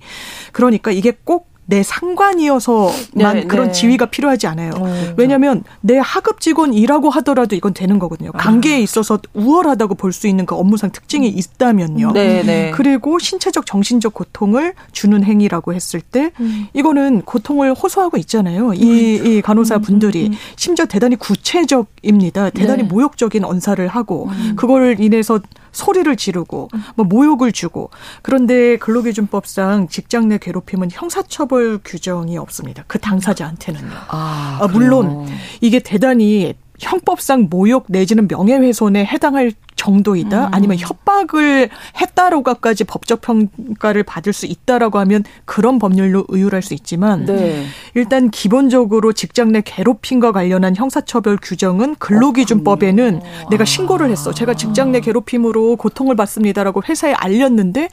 그러니까 0.52 0.92
이게 0.92 1.12
꼭 1.24 1.48
내 1.69 1.84
상관이어서만 1.84 3.36
네, 3.36 3.43
그런 3.45 3.67
네. 3.67 3.71
지위가 3.71 4.08
필요하지 4.08 4.47
않아요. 4.47 4.71
어, 4.75 5.13
왜냐하면 5.17 5.63
내 5.82 5.99
하급 5.99 6.41
직원이라고 6.41 7.12
하더라도 7.12 7.55
이건 7.55 7.75
되는 7.75 7.99
거거든요. 7.99 8.32
관계에 8.32 8.75
아. 8.75 8.77
있어서 8.79 9.19
우월하다고 9.34 9.95
볼 9.95 10.10
수 10.10 10.27
있는 10.27 10.47
그 10.47 10.55
업무상 10.55 10.89
특징이 10.91 11.27
있다면요. 11.27 12.12
네, 12.13 12.41
네. 12.43 12.71
그리고 12.73 13.19
신체적 13.19 13.67
정신적 13.67 14.15
고통을 14.15 14.73
주는 14.91 15.23
행위라고 15.23 15.73
했을 15.75 16.01
때 16.01 16.32
음. 16.39 16.65
이거는 16.73 17.21
고통을 17.21 17.75
호소하고 17.75 18.17
있잖아요. 18.17 18.73
이, 18.73 19.38
이 19.38 19.41
간호사 19.43 19.77
분들이 19.77 20.27
음, 20.27 20.34
음, 20.34 20.38
심지어 20.55 20.88
대단히 20.88 21.15
구체적입니다. 21.15 22.49
대단히 22.49 22.82
네. 22.82 22.89
모욕적인 22.89 23.45
언사를 23.45 23.88
하고 23.88 24.29
그걸 24.55 24.99
인해서 24.99 25.39
소리를 25.71 26.15
지르고 26.15 26.69
뭐 26.95 27.05
모욕을 27.05 27.51
주고 27.51 27.89
그런데 28.21 28.77
근로기준법상 28.77 29.88
직장 29.88 30.29
내 30.29 30.38
괴롭힘은 30.38 30.89
형사처벌 30.91 31.79
규정이 31.84 32.38
없습니다. 32.38 32.84
그 32.88 32.99
당사자한테는요. 32.99 33.91
아, 34.10 34.60
아 34.62 34.67
물론 34.67 35.27
이게 35.62 35.79
대단히 35.79 36.55
형법상 36.80 37.48
모욕 37.50 37.86
내지는 37.88 38.28
명예훼손에 38.28 39.06
해당할 39.06 39.52
정도이다 39.76 40.48
음. 40.48 40.54
아니면 40.54 40.78
협박을 40.78 41.70
했다라고까지 42.00 42.84
법적 42.84 43.22
평가를 43.22 44.04
받을 44.04 44.34
수 44.34 44.46
있다라고 44.46 45.00
하면 45.00 45.24
그런 45.46 45.80
법률로 45.80 46.26
의율할 46.28 46.62
수 46.62 46.74
있지만 46.74 47.26
네. 47.26 47.65
일단 47.96 48.30
기본적으로 48.30 49.13
직장 49.13 49.52
내 49.52 49.62
괴롭힘과 49.62 50.32
관련한 50.34 50.76
형사처벌 50.76 51.38
규정은 51.42 51.96
근로기준법에는 51.96 53.22
어, 53.24 53.50
내가 53.50 53.63
신고를 53.63 54.10
했어 54.12 54.34
제가 54.34 54.54
직장 54.54 54.92
내 54.92 55.00
괴롭힘으로 55.00 55.78
고통을 55.78 56.15
받습니다라고 56.15 56.84
회사에 56.88 57.13
알렸는데 57.13 57.89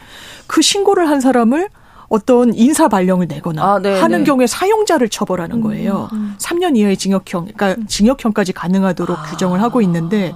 그 0.46 0.62
신고를 0.62 1.08
한 1.08 1.20
사람을 1.20 1.68
어떤 2.08 2.54
인사 2.54 2.88
발령을 2.88 3.26
내거나 3.26 3.62
아, 3.62 3.78
네, 3.78 4.00
하는 4.00 4.20
네. 4.20 4.24
경우에 4.24 4.46
사용자를 4.46 5.08
처벌하는 5.08 5.60
거예요. 5.60 6.08
음, 6.12 6.16
음. 6.16 6.34
3년 6.38 6.76
이하의 6.76 6.96
징역형, 6.96 7.48
그러니까 7.56 7.82
징역형까지 7.88 8.52
가능하도록 8.52 9.18
아. 9.18 9.22
규정을 9.24 9.62
하고 9.62 9.80
있는데 9.82 10.34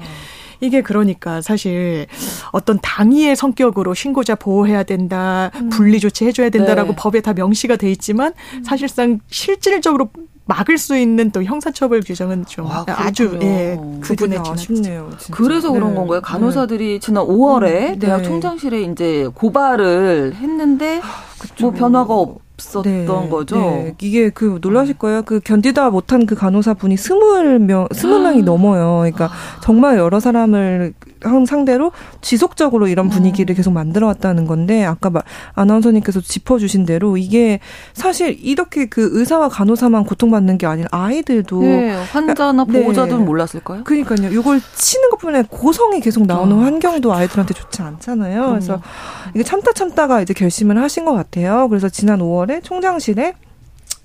이게 0.61 0.83
그러니까 0.83 1.40
사실 1.40 2.06
어떤 2.52 2.78
당위의 2.83 3.35
성격으로 3.35 3.94
신고자 3.94 4.35
보호해야 4.35 4.83
된다, 4.83 5.50
음. 5.54 5.70
분리 5.70 6.00
조치 6.00 6.26
해줘야 6.26 6.50
된다라고 6.50 6.90
네. 6.90 6.96
법에 6.98 7.20
다 7.20 7.33
명시가 7.33 7.76
돼 7.76 7.90
있지만 7.90 8.35
사실상 8.64 9.20
실질적으로 9.28 10.11
막을 10.50 10.78
수 10.78 10.96
있는 10.96 11.30
또 11.30 11.44
형사처벌 11.44 12.00
규정은 12.00 12.44
좀 12.44 12.66
아, 12.66 12.85
아주 12.88 13.38
예, 13.40 13.78
구분해 14.02 14.38
아쉽네요. 14.38 15.11
진짜. 15.16 15.35
그래서 15.35 15.70
그런 15.70 15.90
네. 15.90 15.94
건가요? 15.94 16.20
간호사들이 16.20 16.94
네. 16.94 16.98
지난 16.98 17.24
5월에 17.24 17.94
음, 17.94 17.98
대학 18.00 18.18
네. 18.18 18.22
총장실에 18.24 18.83
이제 18.83 19.28
고발을 19.33 20.35
했는데 20.35 21.00
아, 21.40 21.55
뭐 21.61 21.70
변화가 21.72 22.14
없. 22.14 22.50
없었던 22.61 22.83
네, 22.85 23.07
거죠. 23.07 23.57
네. 23.57 23.94
이게 24.00 24.29
그 24.31 24.59
놀라실 24.61 24.98
거예요. 24.98 25.22
그 25.22 25.40
견디다 25.40 25.90
못한 25.90 26.26
그 26.26 26.35
간호사 26.35 26.74
분이 26.74 26.96
스물 26.96 27.59
명 27.59 27.88
스물 27.92 28.20
명이 28.20 28.42
아. 28.42 28.44
넘어요. 28.44 28.98
그러니까 28.98 29.31
정말 29.62 29.96
여러 29.96 30.20
사람을 30.20 30.92
상대로 31.46 31.92
지속적으로 32.22 32.88
이런 32.88 33.07
음. 33.07 33.11
분위기를 33.11 33.55
계속 33.55 33.72
만들어 33.72 34.07
왔다는 34.07 34.46
건데 34.46 34.85
아까 34.85 35.11
말, 35.11 35.22
아나운서님께서 35.55 36.20
짚어주신 36.20 36.87
대로 36.87 37.16
이게 37.16 37.61
사실 37.92 38.38
이렇게 38.40 38.87
그 38.87 39.11
의사와 39.12 39.48
간호사만 39.48 40.05
고통받는 40.05 40.59
게 40.59 40.66
아니라 40.66 40.88
아이들도 40.92 41.61
네, 41.61 41.90
환자나 42.12 42.64
네. 42.68 42.83
보호자들은 42.83 43.18
네. 43.18 43.24
몰랐을까요? 43.24 43.85
그러니까요. 43.85 44.31
이걸 44.31 44.61
치는 44.74 45.11
것뿐만 45.11 45.35
아니라 45.35 45.48
고성이 45.50 46.00
계속 46.00 46.26
나오는 46.26 46.57
어. 46.57 46.61
환경도 46.61 47.12
아이들한테 47.12 47.55
좋지 47.55 47.83
않잖아요. 47.83 48.48
그래서 48.48 48.81
이게 49.35 49.44
참다 49.44 49.72
참다가 49.72 50.22
이제 50.22 50.33
결심을 50.33 50.81
하신 50.81 51.05
것 51.05 51.12
같아요. 51.12 51.30
그래서 51.69 51.88
지난 51.88 52.21
5월에 52.21 52.62
총장실에 52.62 53.35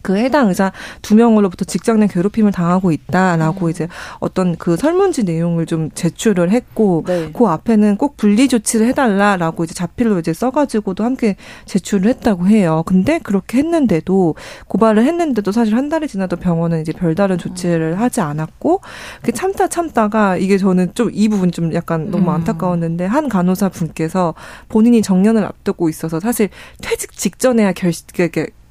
그 0.06 0.18
해당 0.18 0.50
의사 0.50 0.72
두 1.02 1.16
명으로부터 1.16 1.66
직장 1.66 2.00
내 2.00 2.06
괴롭힘을 2.06 2.52
당하고 2.52 2.92
있다라고 2.92 3.66
음. 3.66 3.70
이제 3.72 3.88
어떤 4.20 4.56
그 4.56 4.78
설문지 4.78 5.24
내용을 5.24 5.66
좀 5.66 5.90
제출을 5.96 6.52
했고 6.52 7.04
네. 7.08 7.32
그 7.34 7.48
앞에는 7.48 7.98
꼭 7.98 8.16
분리 8.16 8.48
조치를 8.48 8.86
해달라라고 8.86 9.64
이제 9.64 9.74
자필로 9.74 10.20
이제 10.20 10.32
써가지고도 10.32 11.04
함께 11.04 11.38
제출을 11.66 12.08
했다고 12.12 12.48
해요. 12.48 12.84
근데 12.86 13.18
그렇게 13.18 13.58
했는데도 13.58 14.36
고발을 14.68 15.04
했는데도 15.06 15.52
사실 15.52 15.76
한 15.76 15.90
달이 15.90 16.08
지나도 16.08 16.36
병원은 16.36 16.82
이제 16.82 16.92
별다른 16.92 17.40
조치를 17.40 17.94
음. 17.94 18.00
하지 18.00 18.22
않았고 18.22 18.82
그 19.24 19.32
참다 19.32 19.70
참다가 19.70 20.38
이게 20.38 20.60
저는 20.60 20.94
좀 20.94 21.16
이 21.16 21.30
부분 21.30 21.52
좀 21.52 21.74
약간 21.74 22.12
너무 22.12 22.26
음. 22.26 22.36
안타까웠는데 22.36 23.06
한 23.06 23.30
간호사 23.30 23.70
분께서 23.70 24.36
본인이 24.68 25.02
정년을 25.02 25.44
앞두고 25.46 25.90
있어서 25.90 26.20
사실 26.20 26.50
퇴직 26.82 27.14
직전에야 27.14 27.72
결 27.72 27.92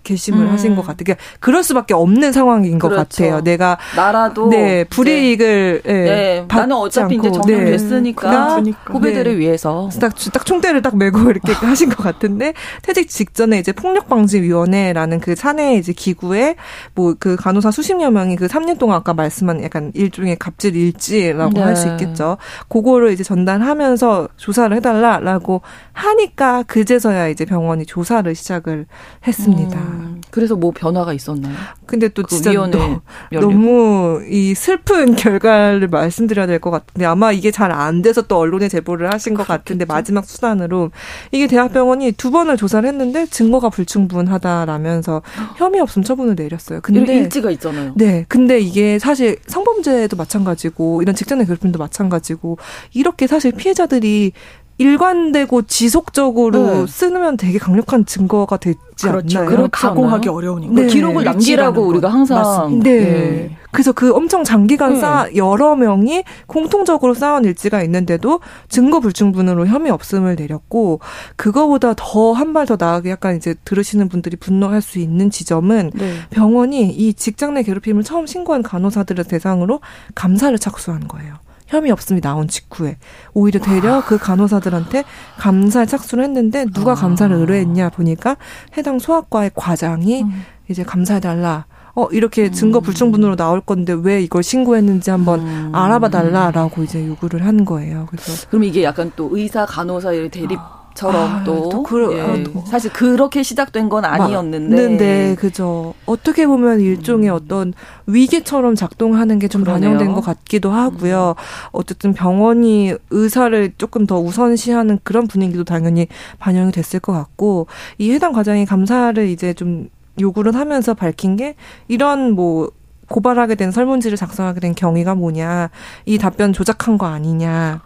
결심을 0.04 0.46
음. 0.46 0.52
하신 0.52 0.76
것 0.76 0.82
같아요. 0.82 1.04
그러니까 1.04 1.24
그럴 1.40 1.64
수밖에 1.64 1.94
없는 1.94 2.32
상황인 2.32 2.78
그렇죠. 2.78 2.96
것 2.96 3.08
같아요. 3.08 3.40
내가 3.40 3.78
나라도 3.96 4.48
네 4.48 4.84
불이익을 4.84 5.82
네. 5.84 5.92
네. 5.92 6.46
나는 6.48 6.76
어차피 6.76 7.16
않고. 7.16 7.28
이제 7.28 7.40
정년됐으니까 7.40 8.60
네. 8.60 8.72
후배들을 8.86 9.32
네. 9.32 9.38
위해서 9.38 9.88
딱, 10.00 10.14
딱 10.32 10.46
총대를 10.46 10.82
딱 10.82 10.96
메고 10.96 11.18
이렇게 11.30 11.52
하신 11.66 11.88
것 11.88 12.02
같은데 12.02 12.54
퇴직 12.82 13.08
직전에 13.08 13.58
이제 13.58 13.72
폭력방지위원회라는 13.72 15.18
그 15.18 15.34
사내 15.34 15.74
이제 15.76 15.92
기구에 15.92 16.54
뭐 16.94 17.14
그 17.24 17.36
간호사 17.36 17.70
수십여 17.70 18.10
명이 18.10 18.36
그 18.36 18.46
3년 18.48 18.78
동안 18.78 18.98
아까 18.98 19.14
말씀한 19.14 19.62
약간 19.64 19.90
일종의 19.94 20.36
갑질 20.36 20.76
일지라고 20.76 21.54
네. 21.54 21.62
할수 21.62 21.88
있겠죠. 21.88 22.36
그거를 22.68 23.12
이제 23.12 23.24
전달하면서 23.24 24.28
조사를 24.36 24.76
해달라라고 24.76 25.62
하니까 25.94 26.64
그제서야 26.64 27.28
이제 27.28 27.46
병원이 27.46 27.86
조사를 27.86 28.34
시작을 28.34 28.84
했습니다. 29.26 29.78
음. 29.78 29.93
그래서 30.30 30.56
뭐 30.56 30.72
변화가 30.74 31.12
있었나요? 31.12 31.54
근데 31.86 32.08
또 32.08 32.22
그 32.22 32.28
진짜 32.28 32.52
너, 32.52 33.00
너무 33.40 34.22
이 34.28 34.54
슬픈 34.54 35.14
결과를 35.16 35.88
말씀드려야 35.88 36.46
될 36.46 36.58
것 36.60 36.70
같은데 36.70 37.04
아마 37.04 37.32
이게 37.32 37.50
잘 37.50 37.72
안 37.72 38.02
돼서 38.02 38.22
또 38.22 38.38
언론에 38.38 38.68
제보를 38.68 39.12
하신 39.12 39.34
것 39.34 39.46
같은데 39.46 39.84
마지막 39.84 40.24
수단으로 40.24 40.90
이게 41.32 41.46
대학병원이 41.46 42.12
두 42.12 42.30
번을 42.30 42.56
조사를 42.56 42.88
했는데 42.88 43.26
증거가 43.26 43.68
불충분하다라면서 43.68 45.22
혐의 45.56 45.80
없음 45.80 46.02
처분을 46.02 46.34
내렸어요. 46.36 46.80
근데 46.82 47.16
일지가 47.16 47.50
있잖아요. 47.52 47.92
네. 47.96 48.24
근데 48.28 48.60
이게 48.60 48.98
사실 48.98 49.38
성범죄도 49.46 50.16
마찬가지고 50.16 51.02
이런 51.02 51.14
내 51.38 51.44
괴롭힘도 51.44 51.78
마찬가지고 51.78 52.58
이렇게 52.92 53.26
사실 53.26 53.52
피해자들이 53.52 54.32
일관되고 54.78 55.62
지속적으로 55.62 56.66
네. 56.66 56.86
쓰면 56.86 57.36
되게 57.36 57.58
강력한 57.58 58.04
증거가 58.06 58.56
되지 58.56 58.78
그렇죠. 59.02 59.38
않나요? 59.38 59.50
그걸 59.50 59.68
가공하기 59.68 60.28
어려우니까 60.28 60.72
네. 60.74 60.86
기록을 60.86 61.24
남기라고 61.24 61.82
우리가 61.82 62.08
항상 62.08 62.38
맞습니다. 62.38 62.90
네. 62.90 63.00
네. 63.00 63.56
그래서 63.70 63.90
그 63.92 64.14
엄청 64.14 64.44
장기간 64.44 64.94
네. 64.94 65.00
쌓 65.00 65.26
여러 65.34 65.74
명이 65.74 66.22
공통적으로 66.46 67.12
쌓은 67.14 67.44
일지가 67.44 67.82
있는데도 67.82 68.38
증거 68.68 69.00
불충분으로 69.00 69.66
혐의 69.66 69.90
없음을 69.90 70.36
내렸고 70.36 71.00
그거보다 71.36 71.94
더 71.96 72.32
한 72.34 72.52
발 72.52 72.66
더 72.66 72.76
나아게 72.78 73.10
약간 73.10 73.36
이제 73.36 73.54
들으시는 73.64 74.08
분들이 74.08 74.36
분노할 74.36 74.80
수 74.80 74.98
있는 75.00 75.28
지점은 75.30 75.90
네. 75.94 76.14
병원이 76.30 76.90
이 76.90 77.14
직장 77.14 77.54
내 77.54 77.62
괴롭힘을 77.64 78.04
처음 78.04 78.26
신고한 78.26 78.62
간호사들을 78.62 79.24
대상으로 79.24 79.80
감사를 80.14 80.56
착수한 80.58 81.06
거예요. 81.08 81.34
혐의 81.66 81.90
없음이 81.90 82.20
나온 82.20 82.46
직후에 82.48 82.98
오히려 83.32 83.60
되려 83.60 84.02
그 84.04 84.18
간호사들한테 84.18 85.04
감사에 85.38 85.86
착수를 85.86 86.24
했는데 86.24 86.66
누가 86.66 86.92
아. 86.92 86.94
감사를 86.94 87.34
의뢰했냐 87.34 87.90
보니까 87.90 88.36
해당 88.76 88.98
소아과의 88.98 89.52
과장이 89.54 90.22
음. 90.22 90.44
이제 90.68 90.82
감사해달라. 90.82 91.66
어 91.96 92.08
이렇게 92.10 92.50
증거 92.50 92.80
음. 92.80 92.82
불충분으로 92.82 93.36
나올 93.36 93.60
건데 93.60 93.94
왜 93.96 94.20
이걸 94.20 94.42
신고했는지 94.42 95.10
한번 95.10 95.40
음. 95.40 95.70
알아봐 95.72 96.08
달라라고 96.08 96.82
이제 96.82 97.06
요구를 97.06 97.46
한 97.46 97.64
거예요. 97.64 98.06
그래서 98.10 98.48
그럼 98.48 98.64
이게 98.64 98.82
약간 98.82 99.12
또 99.14 99.28
의사 99.32 99.64
간호사의 99.64 100.30
대립 100.30 100.58
아. 100.58 100.83
처럼 100.94 101.30
아, 101.30 101.44
또, 101.44 101.68
또 101.70 101.82
그러, 101.82 102.12
예. 102.16 102.20
아, 102.20 102.36
또. 102.44 102.62
사실 102.66 102.92
그렇게 102.92 103.42
시작된 103.42 103.88
건 103.88 104.04
아니었는데 104.04 104.96
네, 104.96 105.34
그죠. 105.34 105.94
어떻게 106.06 106.46
보면 106.46 106.80
일종의 106.80 107.30
음. 107.30 107.34
어떤 107.34 107.72
위계처럼 108.06 108.74
작동하는 108.74 109.38
게 109.38 109.48
좀 109.54 109.62
반영된 109.62 110.12
것 110.14 110.20
같기도 110.20 110.70
하고요. 110.72 111.34
음. 111.36 111.68
어쨌든 111.72 112.12
병원이 112.12 112.94
의사를 113.10 113.72
조금 113.78 114.04
더 114.06 114.18
우선시하는 114.18 114.98
그런 115.04 115.28
분위기도 115.28 115.64
당연히 115.64 116.08
반영이 116.38 116.72
됐을 116.72 116.98
것 116.98 117.12
같고 117.12 117.68
이 117.98 118.10
해당 118.10 118.32
과장이 118.32 118.66
감사를 118.66 119.28
이제 119.28 119.54
좀 119.54 119.88
요구를 120.20 120.54
하면서 120.56 120.94
밝힌 120.94 121.36
게 121.36 121.54
이런 121.88 122.32
뭐 122.32 122.70
고발하게 123.08 123.54
된 123.54 123.70
설문지를 123.70 124.16
작성하게 124.16 124.60
된 124.60 124.74
경위가 124.74 125.14
뭐냐, 125.14 125.70
이 126.06 126.18
답변 126.18 126.52
조작한 126.52 126.98
거 126.98 127.06
아니냐. 127.06 127.82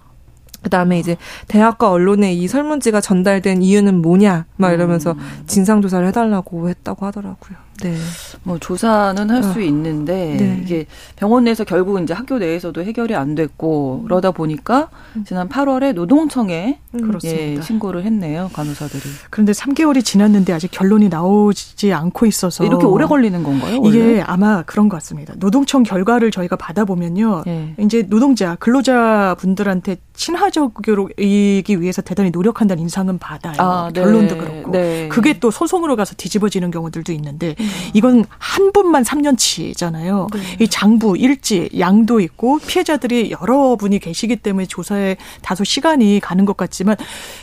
그다음에 0.62 0.98
이제 0.98 1.16
대학과 1.46 1.90
언론에 1.90 2.32
이 2.32 2.48
설문지가 2.48 3.00
전달된 3.00 3.62
이유는 3.62 4.02
뭐냐 4.02 4.46
막 4.56 4.72
이러면서 4.72 5.12
음. 5.12 5.44
진상 5.46 5.82
조사를 5.82 6.06
해달라고 6.08 6.68
했다고 6.68 7.06
하더라고요. 7.06 7.67
네. 7.82 7.96
뭐 8.42 8.58
조사는 8.58 9.30
할수 9.30 9.58
어. 9.58 9.62
있는데 9.62 10.36
네. 10.38 10.60
이게 10.62 10.86
병원 11.16 11.44
내에서 11.44 11.64
결국 11.64 12.00
이제 12.02 12.12
학교 12.14 12.38
내에서도 12.38 12.82
해결이 12.82 13.14
안 13.14 13.34
됐고 13.34 14.02
그러다 14.04 14.32
보니까 14.32 14.90
음. 15.16 15.24
지난 15.24 15.48
8월에 15.48 15.92
노동청에 15.92 16.80
음. 16.94 17.18
예, 17.24 17.60
신고를 17.60 18.04
했네요 18.04 18.50
간호사들이. 18.52 19.02
그런데 19.30 19.52
3개월이 19.52 20.04
지났는데 20.04 20.52
아직 20.52 20.70
결론이 20.70 21.08
나오지 21.08 21.92
않고 21.92 22.26
있어서 22.26 22.64
이렇게 22.64 22.86
오래 22.86 23.06
걸리는 23.06 23.42
건가요? 23.42 23.80
원래? 23.80 23.88
이게 23.88 24.22
아마 24.22 24.62
그런 24.62 24.88
것 24.88 24.96
같습니다. 24.96 25.34
노동청 25.36 25.82
결과를 25.82 26.30
저희가 26.30 26.56
받아보면요, 26.56 27.42
네. 27.46 27.74
이제 27.78 28.02
노동자 28.02 28.56
근로자 28.56 29.36
분들한테 29.38 29.96
친화적이기 30.14 31.80
위해서 31.80 32.02
대단히 32.02 32.30
노력한다는 32.30 32.82
인상은 32.82 33.18
받아요. 33.18 33.54
아, 33.58 33.90
네. 33.92 34.00
결론도 34.00 34.36
그렇고 34.36 34.70
네. 34.72 35.08
그게 35.08 35.38
또 35.38 35.50
소송으로 35.50 35.96
가서 35.96 36.14
뒤집어지는 36.16 36.70
경우들도 36.70 37.12
있는데. 37.12 37.54
음. 37.68 37.90
이건 37.94 38.24
한 38.38 38.72
분만 38.72 39.02
3년치잖아요. 39.04 40.32
네. 40.34 40.40
이 40.60 40.68
장부, 40.68 41.16
일지, 41.18 41.68
양도 41.78 42.20
있고 42.20 42.58
피해자들이 42.58 43.34
여러 43.40 43.76
분이 43.76 43.98
계시기 43.98 44.36
때문에 44.36 44.66
조사에 44.66 45.16
다소 45.42 45.64
시간이 45.64 46.20
가는 46.20 46.44
것 46.44 46.56
같지만 46.56 46.96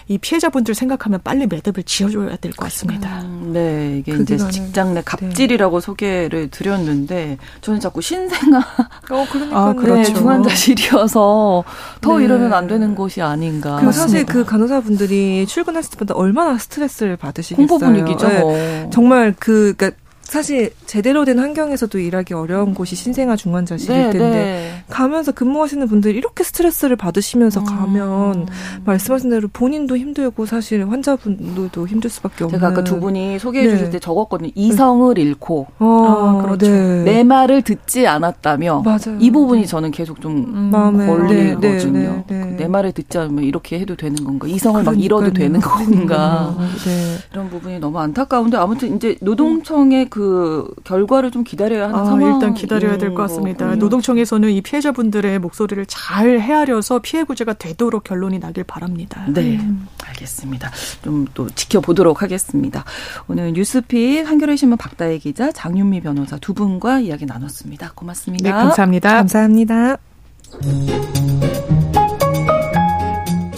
이 0.08 0.18
피해자분들 0.18 0.74
생각하면 0.76 1.20
빨리 1.24 1.46
매듭을 1.48 1.84
지어줘야 1.84 2.36
될 2.38 2.52
것 2.56 2.66
같습니다. 2.66 3.22
음, 3.22 3.52
네, 3.54 3.98
이게 4.00 4.14
이제 4.14 4.38
직장 4.38 4.90
내 4.94 5.02
네. 5.02 5.04
갑질이라고 5.06 5.80
네. 5.80 5.86
소개를 5.86 6.50
드렸는데 6.50 7.38
저는 7.62 7.80
자꾸 7.80 8.02
신생아, 8.02 8.58
어, 9.12 9.26
그러니까 9.32 9.60
아, 9.60 9.74
그렇죠. 9.74 10.14
네, 10.14 10.14
중환자실이어서 10.14 11.64
더 12.02 12.18
네. 12.18 12.26
이러면 12.26 12.54
안 12.54 12.68
되는 12.68 12.96
곳이 12.96 13.22
아닌가. 13.22 13.78
그 13.82 13.92
사실 13.92 14.26
그 14.26 14.46
간호사분들이 14.46 15.46
출근했을 15.48 15.92
때마다 15.98 16.16
얼마나 16.16 16.58
스트레스를 16.58 17.18
받으시겠어요. 17.18 17.68
공포 17.68 17.84
분위기죠. 17.84 18.28
네. 18.28 18.90
정말 18.92 19.36
그 19.38 19.74
그러니까 19.78 19.98
사실 20.26 20.72
제대로 20.86 21.24
된 21.24 21.40
환경에서도 21.40 21.98
일하기 22.00 22.34
어려운 22.34 22.74
곳이 22.74 22.96
신생아 22.96 23.36
중환자실일 23.36 23.96
네, 23.96 24.10
텐데 24.10 24.30
네. 24.30 24.84
가면서 24.90 25.32
근무하시는 25.32 25.88
분들이 25.88 26.18
이렇게 26.18 26.44
스트레스를 26.44 26.96
받으시면서 26.96 27.62
음. 27.62 27.66
가면 27.66 28.48
말씀하신 28.86 29.30
대로 29.30 29.48
본인도 29.54 29.96
힘들고 29.96 30.46
사실 30.46 30.90
환자분들도 30.90 31.88
힘들 31.88 32.10
수밖에 32.10 32.44
없는. 32.44 32.60
제가 32.60 32.72
아까 32.72 32.84
두 32.84 33.00
분이 33.00 33.40
소개해 33.40 33.70
주실 33.70 33.86
네. 33.86 33.92
때 33.92 34.00
적었거든요. 34.00 34.50
이성을 34.56 35.18
잃고 35.18 35.68
어, 35.80 35.86
아, 35.88 36.42
그렇죠. 36.44 36.70
네. 36.70 37.04
내 37.04 37.24
말을 37.24 37.62
듣지 37.62 38.08
않았다며. 38.08 38.82
맞아요. 38.84 39.18
이 39.20 39.32
부분이 39.32 39.68
저는 39.68 39.92
계속 39.92 40.20
좀 40.22 40.38
음. 40.38 40.70
마음에 40.72 41.06
걸리거든요. 41.06 42.26
네, 42.56 42.64
내내 42.64 42.68
말을 42.68 42.92
듣지 42.94 43.18
않으면 43.18 43.44
이렇게 43.44 43.80
해도 43.80 43.96
되는 43.96 44.16
건가? 44.24 44.48
이성을 44.48 44.84
막 44.84 45.00
잃어도 45.00 45.32
되는 45.34 45.60
건가? 45.60 46.56
네. 46.86 47.18
이런 47.32 47.50
부분이 47.50 47.80
너무 47.80 48.00
안타까운데 48.00 48.58
아무튼 48.58 48.96
이제 48.96 49.16
노동청의 49.22 50.10
그 50.10 50.68
결과를 50.84 51.32
좀 51.32 51.44
기다려야 51.44 51.86
하는 51.86 51.96
아, 52.00 52.06
상황. 52.06 52.34
일단 52.34 52.54
기다려야 52.54 52.98
될 52.98 53.14
것 53.14 53.24
같습니다. 53.24 53.70
거 53.70 53.76
노동청에서는 53.76 54.50
이 54.52 54.62
피해자분들의 54.62 55.40
목소리를 55.40 55.86
잘 55.88 56.40
헤아려서 56.40 57.00
피해 57.00 57.24
구제가 57.24 57.54
되도록 57.54 58.04
결론이 58.04 58.40
나길 58.40 58.64
바랍니다. 58.64 59.26
네, 59.28 59.58
음. 59.58 59.88
알겠습니다. 60.08 60.72
좀 61.04 61.26
또 61.34 61.50
지켜보도록 61.50 62.22
하겠습니다. 62.22 62.84
오늘 63.28 63.52
뉴스픽 63.54 64.28
한겨레 64.28 64.56
신문 64.56 64.78
박다혜 64.78 65.18
기자, 65.18 65.52
장윤미 65.52 66.02
변호사 66.02 66.38
두 66.38 66.54
분과 66.54 67.00
이야기 67.00 67.26
나눴습니다. 67.26 67.92
고맙습니다. 67.96 68.44
네, 68.50 68.52
감사합니다. 68.52 69.14
감사합니다. 69.16 69.98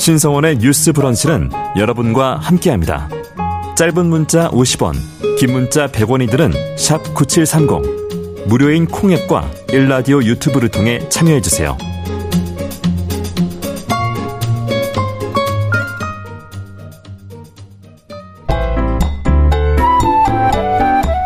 신성원의 0.07 0.59
뉴스 0.59 0.93
브런치는 0.93 1.51
여러분과 1.75 2.37
함께합니다. 2.37 3.09
짧은 3.75 4.05
문자 4.05 4.49
50원, 4.51 4.93
긴 5.37 5.51
문자 5.51 5.87
100원이들은 5.87 7.13
9730. 7.13 8.47
무료인 8.47 8.85
콩앱과 8.85 9.51
일라디오 9.73 10.23
유튜브를 10.23 10.69
통해 10.69 10.99
참여해주세요. 11.09 11.77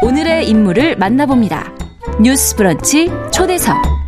오늘의 0.01 0.49
인물을 0.49 0.95
만나봅니다. 0.95 1.71
뉴스 2.19 2.55
브런치 2.55 3.11
초대석. 3.32 4.01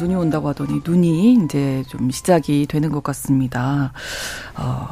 눈이 0.00 0.14
온다고 0.14 0.48
하더니 0.48 0.80
눈이 0.84 1.44
이제 1.44 1.84
좀 1.88 2.10
시작이 2.10 2.66
되는 2.66 2.90
것 2.90 3.02
같습니다. 3.02 3.92
어, 4.56 4.88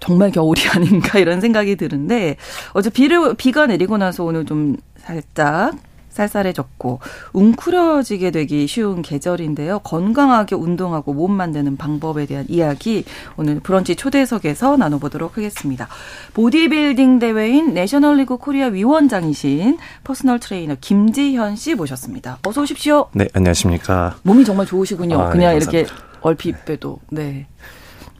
정말 0.00 0.30
겨울이 0.30 0.60
아닌가 0.74 1.18
이런 1.18 1.40
생각이 1.40 1.76
드는데 1.76 2.36
어제 2.72 2.90
비를, 2.90 3.34
비가 3.34 3.66
내리고 3.66 3.96
나서 3.96 4.24
오늘 4.24 4.44
좀 4.44 4.76
살짝 4.96 5.76
쌀쌀해졌고 6.12 7.00
웅크려지게 7.32 8.30
되기 8.30 8.66
쉬운 8.66 9.02
계절인데요. 9.02 9.80
건강하게 9.80 10.54
운동하고 10.56 11.14
몸 11.14 11.32
만드는 11.32 11.76
방법에 11.76 12.26
대한 12.26 12.44
이야기 12.48 13.04
오늘 13.36 13.60
브런치 13.60 13.96
초대석에서 13.96 14.76
나눠보도록 14.76 15.36
하겠습니다. 15.36 15.88
보디빌딩 16.34 17.18
대회인 17.18 17.74
내셔널리그 17.74 18.36
코리아 18.36 18.66
위원장이신 18.66 19.78
퍼스널 20.04 20.38
트레이너 20.38 20.76
김지현 20.80 21.56
씨 21.56 21.74
모셨습니다. 21.74 22.38
어서 22.46 22.62
오십시오. 22.62 23.08
네, 23.12 23.28
안녕하십니까. 23.32 24.16
몸이 24.22 24.44
정말 24.44 24.66
좋으시군요. 24.66 25.20
아, 25.20 25.24
네, 25.26 25.32
그냥 25.32 25.50
네, 25.50 25.56
이렇게 25.56 25.86
얼핏 26.20 26.64
봬도. 26.64 27.00
네. 27.10 27.46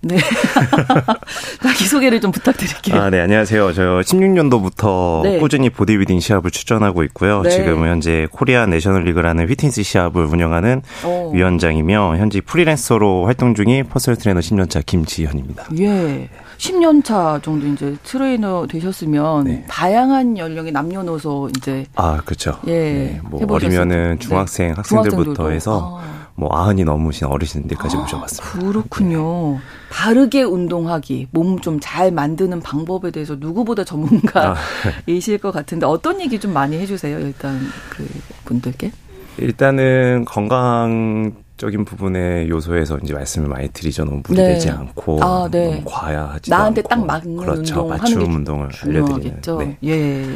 네. 0.02 0.16
자기 1.62 1.84
소개를 1.86 2.20
좀 2.20 2.32
부탁드릴게요. 2.32 3.00
아, 3.00 3.08
네, 3.08 3.20
안녕하세요. 3.20 3.72
저 3.72 3.82
16년도부터 4.00 5.22
네. 5.22 5.38
꾸준히 5.38 5.70
보디빌딩 5.70 6.18
시합을 6.18 6.50
출전하고 6.50 7.04
있고요. 7.04 7.42
네. 7.42 7.50
지금 7.50 7.86
현재 7.86 8.26
코리아 8.32 8.66
내셔널 8.66 9.04
리그라는 9.04 9.48
휘트니스 9.48 9.84
시합을 9.84 10.24
운영하는 10.24 10.82
오. 11.06 11.30
위원장이며 11.32 12.16
현재 12.16 12.40
프리랜서로 12.40 13.26
활동 13.26 13.54
중인 13.54 13.86
퍼스널 13.88 14.16
트레이너 14.16 14.40
10년차 14.40 14.84
김지현입니다. 14.84 15.66
예. 15.78 16.28
10년 16.58 17.04
차 17.04 17.40
정도 17.42 17.66
이제 17.66 17.96
트레이너 18.02 18.66
되셨으면 18.68 19.44
네. 19.44 19.64
다양한 19.68 20.36
연령의 20.38 20.72
남녀노소 20.72 21.50
이제 21.56 21.86
아, 21.94 22.20
그렇죠. 22.24 22.58
예. 22.66 22.72
네, 22.72 23.20
뭐 23.24 23.40
어리면은 23.48 24.18
중학생 24.18 24.68
네. 24.68 24.74
학생들부터 24.76 25.50
해서 25.50 26.00
아. 26.00 26.28
뭐 26.34 26.48
아흔이 26.52 26.84
넘으신 26.84 27.26
어르신들까지 27.26 27.96
아, 27.96 28.00
모셔봤습니다. 28.00 28.58
그렇군요. 28.58 29.52
네. 29.54 29.81
바르게 29.96 30.42
운동하기, 30.42 31.28
몸 31.32 31.60
좀 31.60 31.78
잘 31.80 32.10
만드는 32.10 32.60
방법에 32.60 33.10
대해서 33.10 33.36
누구보다 33.38 33.84
전문가이실 33.84 35.34
아. 35.36 35.42
것 35.42 35.52
같은데 35.52 35.84
어떤 35.86 36.20
얘기 36.22 36.40
좀 36.40 36.54
많이 36.54 36.78
해주세요. 36.78 37.18
일단 37.20 37.60
그 37.90 38.08
분들께. 38.46 38.90
일단은 39.36 40.24
건강 40.24 41.34
적인 41.58 41.84
부분의 41.84 42.48
요소에서 42.48 42.98
이제 43.04 43.12
말씀을 43.12 43.48
많이 43.48 43.68
드리죠. 43.68 44.04
너무 44.06 44.22
무리되지 44.26 44.66
네. 44.68 44.72
않고 44.72 45.22
아, 45.22 45.48
네. 45.50 45.74
너무 45.74 45.82
과야하지 45.84 46.50
나한테 46.50 46.80
않고. 46.80 46.88
딱 46.88 47.04
맞는 47.06 47.36
그렇죠. 47.36 47.80
운동 47.82 47.88
맞춤 47.90 48.34
운동을 48.34 48.68
알려드리는. 48.82 49.40
네. 49.58 49.78
예. 49.84 50.26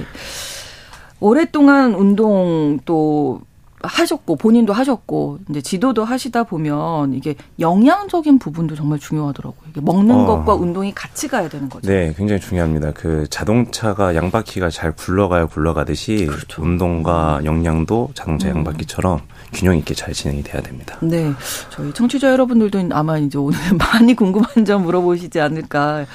오랫동안 1.18 1.94
운동 1.94 2.78
또 2.84 3.40
하셨고 3.82 4.36
본인도 4.36 4.72
하셨고 4.72 5.38
이제 5.50 5.60
지도도 5.60 6.04
하시다 6.04 6.44
보면 6.44 7.14
이게 7.14 7.34
영양적인 7.60 8.38
부분도 8.38 8.74
정말 8.74 8.98
중요하더라고요. 8.98 9.70
먹는 9.82 10.14
어. 10.14 10.26
것과 10.26 10.54
운동이 10.54 10.94
같이 10.94 11.28
가야 11.28 11.48
되는 11.48 11.68
거죠. 11.68 11.88
네, 11.88 12.14
굉장히 12.16 12.40
중요합니다. 12.40 12.92
그 12.92 13.26
자동차가 13.28 14.14
양바퀴가 14.14 14.70
잘 14.70 14.92
굴러가야 14.92 15.46
굴러가듯이 15.46 16.26
그렇죠. 16.26 16.62
운동과 16.62 17.40
영양도 17.44 18.10
자동차 18.14 18.48
음. 18.48 18.56
양바퀴처럼 18.56 19.20
균형 19.52 19.76
있게 19.76 19.94
잘 19.94 20.12
진행이 20.12 20.42
돼야 20.42 20.60
됩니다. 20.62 20.98
네, 21.02 21.32
저희 21.70 21.92
청취자 21.92 22.30
여러분들도 22.30 22.88
아마 22.92 23.18
이제 23.18 23.38
오늘 23.38 23.58
많이 23.78 24.14
궁금한 24.14 24.64
점 24.64 24.82
물어보시지 24.82 25.40
않을까. 25.40 26.06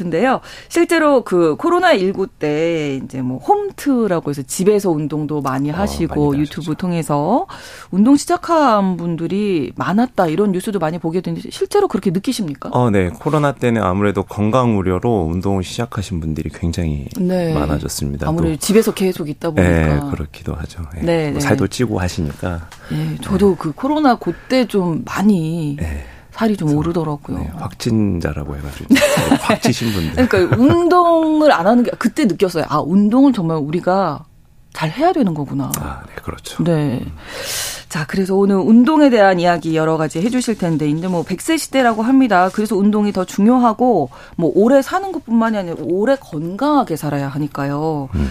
싶은데요. 0.00 0.40
실제로 0.68 1.22
그 1.22 1.56
코로나19 1.56 2.28
때 2.38 3.00
이제 3.04 3.20
뭐 3.20 3.38
홈트라고 3.38 4.30
해서 4.30 4.42
집에서 4.42 4.90
운동도 4.90 5.40
많이 5.42 5.70
어, 5.70 5.74
하시고 5.74 6.28
어, 6.28 6.30
많이 6.30 6.42
유튜브 6.42 6.74
통해서 6.74 7.46
운동 7.90 8.16
시작한 8.16 8.96
분들이 8.96 9.72
많았다 9.76 10.26
이런 10.28 10.52
뉴스도 10.52 10.78
많이 10.78 10.98
보게 10.98 11.20
되는데 11.20 11.50
실제로 11.50 11.88
그렇게 11.88 12.10
느끼십니까? 12.10 12.70
어, 12.72 12.90
네. 12.90 13.08
코로나 13.10 13.52
때는 13.52 13.82
아무래도 13.82 14.22
건강 14.22 14.78
우려로 14.78 15.28
운동을 15.30 15.62
시작하신 15.62 16.20
분들이 16.20 16.48
굉장히 16.50 17.08
네. 17.18 17.52
많아졌습니다. 17.54 18.28
아무래도 18.28 18.54
또. 18.54 18.60
집에서 18.60 18.92
계속 18.92 19.28
있다 19.28 19.50
보니까. 19.50 19.70
네, 19.70 20.10
그렇기도 20.10 20.54
하죠. 20.54 20.82
네. 20.94 21.02
네, 21.02 21.24
뭐 21.26 21.34
네. 21.34 21.40
살도 21.40 21.68
찌고 21.68 22.00
하시니까. 22.00 22.68
네, 22.90 23.16
저도 23.20 23.56
그 23.56 23.72
코로나 23.72 24.16
그때 24.16 24.66
좀 24.66 25.02
많이 25.04 25.76
네. 25.78 26.04
살이 26.40 26.56
좀 26.56 26.74
오르더라고요. 26.74 27.38
네, 27.38 27.50
확진자라고 27.54 28.56
해가지고 28.56 28.94
확 29.42 29.60
찌신 29.60 29.92
분들. 29.92 30.26
그러니까 30.26 30.56
운동을 30.56 31.52
안 31.52 31.66
하는 31.66 31.82
게 31.84 31.90
그때 31.98 32.24
느꼈어요. 32.24 32.64
아 32.66 32.78
운동을 32.80 33.34
정말 33.34 33.58
우리가 33.58 34.24
잘 34.72 34.88
해야 34.90 35.12
되는 35.12 35.34
거구나. 35.34 35.70
아, 35.78 36.02
네, 36.06 36.14
그렇죠. 36.22 36.64
네. 36.64 37.04
자, 37.90 38.06
그래서 38.06 38.36
오늘 38.36 38.54
운동에 38.56 39.10
대한 39.10 39.38
이야기 39.40 39.76
여러 39.76 39.96
가지 39.96 40.20
해주실 40.20 40.56
텐데, 40.58 40.88
이제 40.88 41.08
뭐 41.08 41.24
100세 41.24 41.58
시대라고 41.58 42.02
합니다. 42.02 42.48
그래서 42.54 42.76
운동이 42.76 43.12
더 43.12 43.24
중요하고, 43.24 44.10
뭐 44.36 44.52
오래 44.54 44.80
사는 44.80 45.10
것 45.10 45.24
뿐만이 45.26 45.58
아니라 45.58 45.74
오래 45.80 46.14
건강하게 46.14 46.94
살아야 46.94 47.26
하니까요. 47.28 48.08
음. 48.14 48.30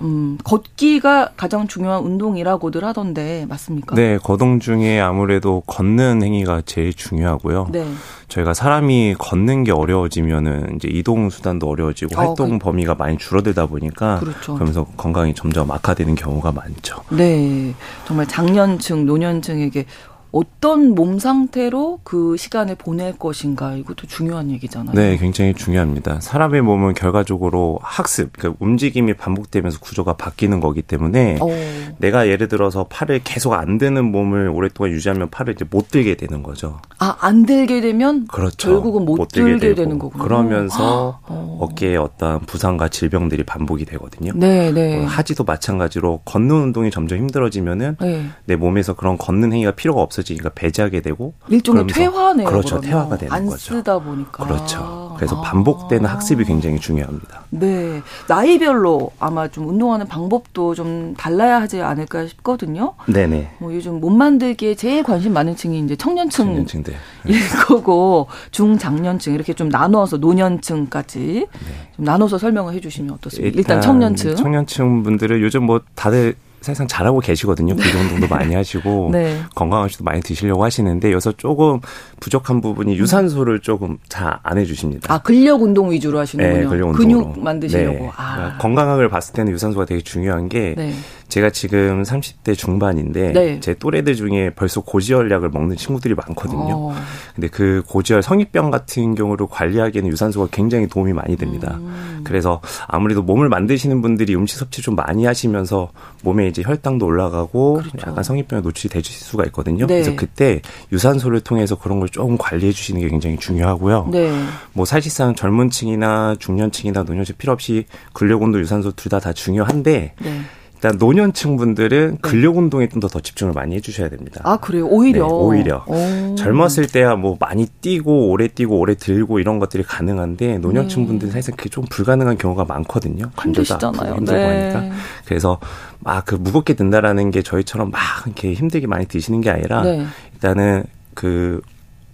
음, 0.00 0.38
걷기가 0.42 1.30
가장 1.36 1.68
중요한 1.68 2.02
운동이라고들 2.02 2.84
하던데 2.84 3.46
맞습니까? 3.48 3.94
네, 3.94 4.18
거동 4.18 4.58
중에 4.58 5.00
아무래도 5.00 5.62
걷는 5.66 6.22
행위가 6.22 6.62
제일 6.66 6.92
중요하고요. 6.92 7.68
네. 7.70 7.86
저희가 8.28 8.54
사람이 8.54 9.14
걷는 9.18 9.64
게 9.64 9.72
어려워지면은 9.72 10.76
이제 10.76 10.88
이동 10.88 11.30
수단도 11.30 11.68
어려워지고 11.68 12.16
어, 12.16 12.18
활동 12.20 12.58
그, 12.58 12.64
범위가 12.64 12.94
많이 12.96 13.16
줄어들다 13.18 13.66
보니까 13.66 14.18
그렇죠. 14.18 14.54
그러면서 14.54 14.84
건강이 14.96 15.34
점점 15.34 15.70
악화되는 15.70 16.14
경우가 16.16 16.52
많죠. 16.52 17.02
네. 17.10 17.74
정말 18.06 18.26
장년층, 18.26 19.06
노년층에게 19.06 19.86
어떤 20.34 20.96
몸 20.96 21.20
상태로 21.20 22.00
그 22.02 22.36
시간을 22.36 22.74
보낼 22.74 23.16
것인가 23.16 23.76
이것도 23.76 24.08
중요한 24.08 24.50
얘기잖아요. 24.50 24.92
네, 24.92 25.16
굉장히 25.16 25.54
중요합니다. 25.54 26.18
사람의 26.20 26.60
몸은 26.62 26.94
결과적으로 26.94 27.78
학습, 27.80 28.32
그러니까 28.32 28.58
움직임이 28.58 29.14
반복되면서 29.14 29.78
구조가 29.78 30.14
바뀌는 30.14 30.58
거기 30.58 30.82
때문에 30.82 31.38
오. 31.40 31.52
내가 31.98 32.26
예를 32.26 32.48
들어서 32.48 32.84
팔을 32.90 33.20
계속 33.22 33.52
안 33.52 33.78
드는 33.78 34.10
몸을 34.10 34.48
오랫동안 34.48 34.90
유지하면 34.90 35.30
팔을 35.30 35.54
이제 35.54 35.64
못 35.70 35.88
들게 35.92 36.16
되는 36.16 36.42
거죠. 36.42 36.80
아, 36.98 37.16
안 37.20 37.46
들게 37.46 37.80
되면 37.80 38.26
그렇죠. 38.26 38.70
결국은 38.70 39.04
못, 39.04 39.14
못 39.14 39.28
들게, 39.28 39.56
들게 39.56 39.74
되는 39.76 40.00
거군요. 40.00 40.24
그러면서 40.24 41.20
어. 41.28 41.58
어깨에 41.60 41.94
어떤 41.94 42.40
부상과 42.40 42.88
질병들이 42.88 43.44
반복이 43.44 43.84
되거든요. 43.84 44.32
네, 44.34 44.72
네. 44.72 44.98
어, 44.98 45.06
하지도 45.06 45.44
마찬가지로 45.44 46.22
걷는 46.24 46.50
운동이 46.50 46.90
점점 46.90 47.18
힘들어지면은 47.18 47.98
네. 48.00 48.26
내 48.46 48.56
몸에서 48.56 48.94
그런 48.94 49.16
걷는 49.16 49.52
행위가 49.52 49.70
필요가 49.72 50.02
없어 50.02 50.23
없어지니까 50.24 50.50
배제하게 50.54 51.00
되고 51.02 51.34
일종의 51.48 51.86
퇴화네요. 51.86 52.48
그렇죠. 52.48 52.80
그러면. 52.80 52.90
퇴화가 52.90 53.18
되는 53.18 53.32
안 53.32 53.46
거죠. 53.46 53.76
쓰다 53.76 53.98
보니까. 53.98 54.44
그렇죠. 54.44 55.14
그래서 55.16 55.40
반복되는 55.40 56.06
아. 56.06 56.14
학습이 56.14 56.44
굉장히 56.44 56.80
중요합니다. 56.80 57.44
네. 57.50 58.02
나이별로 58.26 59.12
아마 59.20 59.48
좀 59.48 59.68
운동하는 59.68 60.06
방법도 60.08 60.74
좀 60.74 61.14
달라야 61.16 61.60
하지 61.60 61.80
않을까 61.80 62.26
싶거든요. 62.26 62.94
네네. 63.06 63.56
뭐 63.58 63.72
요즘 63.74 64.00
몸 64.00 64.18
만들기에 64.18 64.74
제일 64.74 65.02
관심 65.02 65.32
많은 65.32 65.54
층이 65.54 65.78
이제 65.80 65.94
청년층 65.94 66.46
청년층들. 66.46 66.94
일 67.26 67.38
거고 67.66 68.26
중장년층 68.50 69.34
이렇게 69.34 69.52
좀 69.52 69.68
나눠서 69.68 70.16
노년층까지 70.16 71.18
네. 71.52 71.90
좀 71.96 72.04
나눠서 72.04 72.38
설명을 72.38 72.74
해 72.74 72.80
주시면 72.80 73.14
어떻습니까? 73.14 73.46
일단, 73.48 73.58
일단 73.58 73.80
청년층. 73.80 74.34
청년층 74.36 75.02
분들은 75.02 75.40
요즘 75.40 75.64
뭐 75.64 75.80
다들 75.94 76.34
사실상 76.64 76.88
잘하고 76.88 77.20
계시거든요. 77.20 77.76
구조 77.76 77.98
운동도 77.98 78.26
많이 78.28 78.54
하시고 78.56 79.10
네. 79.12 79.38
건강한 79.54 79.88
식도 79.88 80.02
많이 80.04 80.20
드시려고 80.20 80.64
하시는데 80.64 81.12
여기서 81.12 81.32
조금 81.36 81.80
부족한 82.20 82.60
부분이 82.60 82.96
유산소를 82.96 83.60
조금 83.60 83.98
잘 84.08 84.34
안 84.42 84.58
해주십니다. 84.58 85.12
아 85.12 85.18
근력 85.22 85.62
운동 85.62 85.90
위주로 85.90 86.18
하시는군요. 86.18 86.60
네, 86.62 86.66
근력 86.66 86.92
근육 86.92 87.38
만드시려고. 87.42 87.98
네. 87.98 88.10
아. 88.16 88.34
그러니까 88.36 88.58
건강을 88.58 89.08
봤을 89.08 89.32
때는 89.34 89.52
유산소가 89.52 89.84
되게 89.84 90.00
중요한 90.02 90.48
게 90.48 90.74
네. 90.76 90.92
제가 91.28 91.50
지금 91.50 92.02
30대 92.02 92.56
중반인데 92.56 93.32
네. 93.32 93.60
제 93.60 93.74
또래들 93.74 94.14
중에 94.14 94.50
벌써 94.50 94.80
고지혈약을 94.80 95.50
먹는 95.50 95.76
친구들이 95.76 96.14
많거든요. 96.14 96.74
어. 96.74 96.94
근데 97.34 97.48
그 97.48 97.82
고지혈 97.86 98.22
성인병 98.22 98.70
같은 98.70 99.14
경우를 99.14 99.46
관리하기에는 99.50 100.10
유산소가 100.10 100.48
굉장히 100.50 100.86
도움이 100.86 101.12
많이 101.12 101.36
됩니다. 101.36 101.76
음. 101.78 102.20
그래서 102.24 102.60
아무래도 102.86 103.22
몸을 103.22 103.48
만드시는 103.48 104.02
분들이 104.02 104.34
음식 104.36 104.58
섭취 104.58 104.82
좀 104.82 104.94
많이 104.94 105.24
하시면서 105.24 105.90
몸에 106.22 106.46
이제 106.48 106.62
혈당도 106.64 107.06
올라가고 107.06 107.74
그렇죠. 107.74 107.98
약간 108.06 108.22
성인병에 108.22 108.62
노출이 108.62 108.88
되실 108.88 109.14
수가 109.14 109.44
있거든요. 109.46 109.86
네. 109.86 109.94
그래서 109.94 110.16
그때 110.16 110.60
유산소를 110.92 111.40
통해서 111.40 111.76
그런 111.76 112.00
걸 112.00 112.08
조금 112.08 112.36
관리해 112.38 112.72
주시는 112.72 113.00
게 113.00 113.08
굉장히 113.08 113.36
중요하고요. 113.38 114.08
네. 114.12 114.30
뭐 114.72 114.84
사실상 114.84 115.34
젊은 115.34 115.70
층이나 115.70 116.36
중년층이나 116.38 117.02
노년층 117.02 117.34
필요 117.38 117.52
없이 117.52 117.86
근력 118.12 118.42
운동 118.42 118.60
유산소 118.60 118.92
둘 118.92 119.10
다다 119.10 119.32
중요한데 119.32 120.14
네. 120.20 120.40
일단 120.74 120.96
노년층 120.98 121.56
분들은 121.56 122.10
네. 122.10 122.18
근력 122.20 122.56
운동에 122.56 122.88
좀더더 122.88 123.20
집중을 123.20 123.52
많이 123.54 123.74
해주셔야 123.76 124.08
됩니다. 124.08 124.40
아 124.44 124.56
그래요? 124.58 124.86
오히려 124.86 125.26
네, 125.26 125.32
오히려 125.32 125.84
오. 125.86 126.34
젊었을 126.34 126.88
때야 126.88 127.14
뭐 127.14 127.36
많이 127.40 127.66
뛰고 127.66 128.28
오래 128.28 128.48
뛰고 128.48 128.78
오래 128.78 128.94
들고 128.94 129.38
이런 129.38 129.58
것들이 129.58 129.82
가능한데 129.82 130.58
노년층 130.58 131.02
네. 131.02 131.06
분들은 131.08 131.32
사실 131.32 131.54
그게 131.56 131.70
좀 131.70 131.84
불가능한 131.88 132.38
경우가 132.38 132.64
많거든요. 132.64 133.30
힘드시잖아요. 133.40 134.16
힘들고 134.16 134.40
네. 134.40 134.72
하니까 134.72 134.96
그래서 135.24 135.58
막 136.00 136.24
그 136.24 136.34
무겁게 136.34 136.74
든다라는 136.74 137.30
게 137.30 137.42
저희처럼 137.42 137.90
막 137.90 138.00
이렇게 138.26 138.54
힘들게 138.54 138.86
많이 138.86 139.06
드시는 139.06 139.40
게 139.40 139.50
아니라 139.50 139.82
네. 139.82 140.04
일단은 140.34 140.84
그 141.14 141.60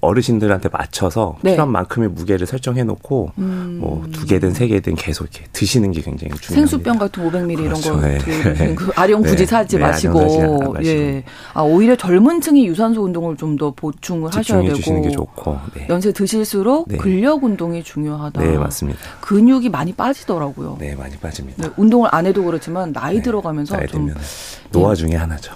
어르신들한테 0.00 0.68
맞춰서 0.70 1.36
네. 1.42 1.52
필요한 1.52 1.70
만큼의 1.70 2.08
무게를 2.08 2.46
설정해 2.46 2.84
놓고 2.84 3.32
음. 3.38 3.78
뭐두 3.80 4.26
개든 4.26 4.54
세 4.54 4.66
개든 4.66 4.94
계속 4.96 5.24
이렇게 5.24 5.46
드시는 5.52 5.92
게 5.92 6.00
굉장히 6.00 6.34
중요합니다. 6.36 6.54
생수병 6.54 6.98
같은 6.98 7.30
500ml 7.30 7.56
그렇죠. 7.56 8.00
이런 8.00 8.00
거 8.00 8.06
네. 8.06 8.74
그 8.74 8.90
아령 8.96 9.22
굳이 9.22 9.36
네. 9.36 9.46
사지 9.46 9.76
네. 9.76 9.82
마시고 9.82 10.76
예. 10.84 11.24
아 11.54 11.62
오히려 11.62 11.94
젊은 11.96 12.40
층이 12.40 12.66
유산소 12.66 13.04
운동을 13.04 13.36
좀 13.36 13.50
더 13.60 13.70
보충을 13.72 14.34
하셔야 14.34 14.62
되고 14.62 14.74
주시는 14.74 15.02
게 15.02 15.10
좋고 15.10 15.58
네. 15.74 15.86
연세 15.90 16.12
드실수록 16.12 16.88
네. 16.88 16.96
근력 16.96 17.44
운동이 17.44 17.82
중요하다. 17.82 18.40
네, 18.40 18.56
맞습니다. 18.56 18.98
근육이 19.20 19.68
많이 19.68 19.92
빠지더라고요. 19.92 20.78
네, 20.80 20.94
많이 20.94 21.14
빠집니다. 21.16 21.68
운동을 21.76 22.08
안 22.10 22.24
해도 22.24 22.42
그렇지만 22.42 22.92
나이 22.92 23.20
들어가면서 23.20 23.76
나이 23.76 23.86
좀 23.86 24.14
노화 24.72 24.94
중에 24.94 25.14
하나죠. 25.14 25.52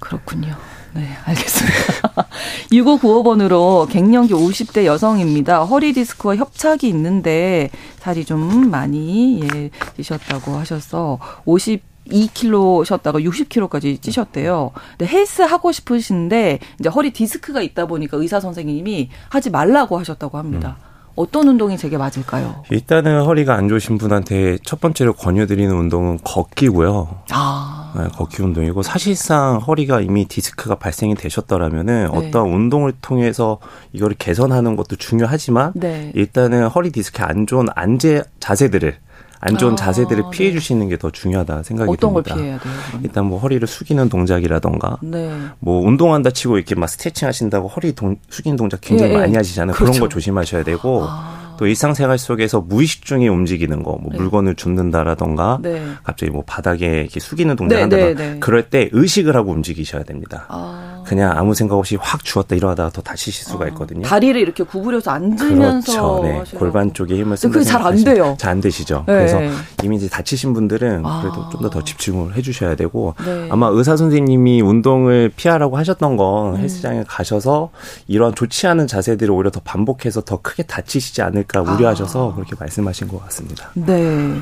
그렇군요. 0.00 0.56
네, 0.94 1.08
알겠습니다. 1.24 1.76
6595번으로 2.72 3.88
갱년기 3.88 4.34
50대 4.34 4.84
여성입니다. 4.84 5.64
허리 5.64 5.92
디스크와 5.92 6.36
협착이 6.36 6.80
있는데 6.84 7.70
살이 7.98 8.24
좀 8.24 8.70
많이 8.70 9.42
예, 9.42 9.70
찌셨다고 9.96 10.52
하셔서 10.52 11.18
50 11.44 11.96
2kg셨다가 12.06 13.24
60kg까지 13.24 14.00
찌셨대요. 14.00 14.70
근데 14.96 15.12
헬스 15.12 15.42
하고 15.42 15.72
싶으신데 15.72 16.60
이제 16.78 16.88
허리 16.88 17.12
디스크가 17.12 17.60
있다 17.62 17.86
보니까 17.86 18.16
의사 18.16 18.38
선생님이 18.38 19.10
하지 19.28 19.50
말라고 19.50 19.98
하셨다고 19.98 20.38
합니다. 20.38 20.76
음. 20.80 20.86
어떤 21.16 21.48
운동이 21.48 21.78
제게 21.78 21.96
맞을까요? 21.96 22.62
일단은 22.70 23.24
허리가 23.24 23.54
안 23.54 23.68
좋으신 23.68 23.98
분한테 23.98 24.58
첫 24.64 24.80
번째로 24.80 25.14
권유드리는 25.14 25.74
운동은 25.74 26.18
걷기고요. 26.22 27.22
아. 27.30 27.85
네, 27.96 28.08
걷기 28.16 28.42
운동이고 28.42 28.82
사실상 28.82 29.58
허리가 29.58 30.00
이미 30.00 30.26
디스크가 30.26 30.76
발생이 30.76 31.14
되셨더라면은 31.14 32.08
네. 32.12 32.18
어떤 32.18 32.48
운동을 32.48 32.92
통해서 33.00 33.58
이거를 33.92 34.16
개선하는 34.18 34.76
것도 34.76 34.96
중요하지만 34.96 35.72
네. 35.74 36.12
일단은 36.14 36.66
허리 36.68 36.90
디스크 36.90 37.22
안 37.22 37.46
좋은 37.46 37.66
안제 37.74 38.22
자세들을 38.40 38.96
안 39.38 39.58
좋은 39.58 39.74
아, 39.74 39.76
자세들을 39.76 40.24
피해 40.32 40.48
네. 40.50 40.54
주시는 40.58 40.88
게 40.88 40.96
더 40.96 41.10
중요하다 41.10 41.62
생각이 41.62 41.90
어떤 41.90 42.10
듭니다. 42.10 42.34
걸 42.34 42.42
피해야 42.42 42.58
돼요? 42.58 42.72
그러면? 42.88 43.04
일단 43.04 43.26
뭐 43.26 43.38
허리를 43.38 43.66
숙이는 43.68 44.08
동작이라던가 44.08 44.96
네. 45.02 45.30
뭐 45.58 45.86
운동한다 45.86 46.30
치고 46.30 46.56
이렇게 46.56 46.74
막 46.74 46.86
스트레칭 46.88 47.28
하신다고 47.28 47.68
허리 47.68 47.92
동, 47.94 48.16
숙이는 48.30 48.56
동작 48.56 48.80
굉장히 48.80 49.12
예, 49.12 49.14
예. 49.16 49.18
많이 49.20 49.36
하시잖아요. 49.36 49.74
그렇죠. 49.74 49.92
그런 49.92 50.00
거 50.00 50.08
조심하셔야 50.08 50.64
되고 50.64 51.04
아. 51.06 51.45
또 51.58 51.66
일상생활 51.66 52.18
속에서 52.18 52.60
무의식 52.60 53.04
중에 53.04 53.28
움직이는 53.28 53.82
거, 53.82 53.92
뭐 53.92 54.10
네. 54.12 54.18
물건을 54.18 54.54
줍는다라던가 54.54 55.58
네. 55.62 55.82
갑자기 56.02 56.30
뭐 56.30 56.42
바닥에 56.46 57.00
이렇게 57.02 57.20
숙이는 57.20 57.56
동작 57.56 57.76
네, 57.76 57.82
한다던가 57.82 58.22
네, 58.22 58.32
네. 58.34 58.38
그럴 58.40 58.68
때 58.68 58.88
의식을 58.92 59.36
하고 59.36 59.52
움직이셔야 59.52 60.04
됩니다. 60.04 60.46
아. 60.48 60.95
그냥 61.06 61.32
아무 61.36 61.54
생각 61.54 61.76
없이 61.76 61.96
확 61.96 62.24
주었다 62.24 62.56
일어나다가 62.56 62.90
더 62.90 63.00
다치실 63.00 63.44
수가 63.44 63.66
아. 63.66 63.68
있거든요. 63.68 64.02
다리를 64.02 64.40
이렇게 64.40 64.64
구부려서 64.64 65.12
앉으면서 65.12 66.20
그렇죠. 66.20 66.50
네. 66.52 66.58
골반 66.58 66.92
쪽에 66.92 67.16
힘을 67.16 67.36
쓰는 67.36 67.52
그게 67.52 67.64
잘 67.64 67.80
안 67.86 67.96
돼요. 68.02 68.36
잘 68.38 68.50
안 68.50 68.60
되시죠. 68.60 69.04
네. 69.06 69.14
그래서 69.14 69.40
이미 69.84 69.96
이제 69.96 70.08
다치신 70.08 70.52
분들은 70.52 71.06
아. 71.06 71.20
그래도 71.22 71.48
좀더 71.50 71.70
더 71.70 71.84
집중을 71.84 72.36
해주셔야 72.36 72.74
되고 72.74 73.14
아마 73.50 73.68
의사 73.68 73.96
선생님이 73.96 74.62
운동을 74.62 75.30
피하라고 75.36 75.78
하셨던 75.78 76.16
건 76.16 76.54
음. 76.54 76.60
헬스장에 76.60 77.04
가셔서 77.06 77.70
이런 78.08 78.34
좋지 78.34 78.66
않은 78.66 78.88
자세들을 78.88 79.32
오히려 79.32 79.50
더 79.50 79.60
반복해서 79.60 80.22
더 80.22 80.40
크게 80.42 80.64
다치시지 80.64 81.22
않을 81.22 81.36
않을까 81.36 81.60
우려하셔서 81.60 82.30
아. 82.30 82.34
그렇게 82.34 82.54
말씀하신 82.58 83.08
것 83.08 83.22
같습니다. 83.24 83.70
네. 83.74 84.40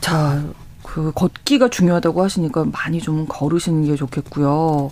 자, 0.00 0.42
그 0.82 1.12
걷기가 1.14 1.68
중요하다고 1.68 2.22
하시니까 2.22 2.64
많이 2.72 3.00
좀 3.00 3.26
걸으시는 3.28 3.84
게 3.84 3.96
좋겠고요. 3.96 4.90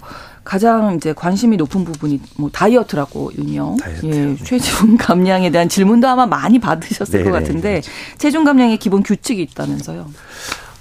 가장 0.48 0.94
이제 0.96 1.12
관심이 1.12 1.58
높은 1.58 1.84
부분이 1.84 2.22
뭐 2.38 2.48
다이어트라고 2.50 3.32
윤영. 3.36 3.76
다이어트. 3.76 4.06
예, 4.06 4.10
네. 4.10 4.36
체중 4.42 4.96
감량에 4.96 5.50
대한 5.50 5.68
질문도 5.68 6.08
아마 6.08 6.24
많이 6.24 6.58
받으셨을 6.58 7.18
네네, 7.18 7.24
것 7.30 7.38
같은데 7.38 7.70
그렇죠. 7.82 7.90
체중 8.16 8.44
감량의 8.44 8.78
기본 8.78 9.02
규칙이 9.02 9.42
있다면서요. 9.42 10.08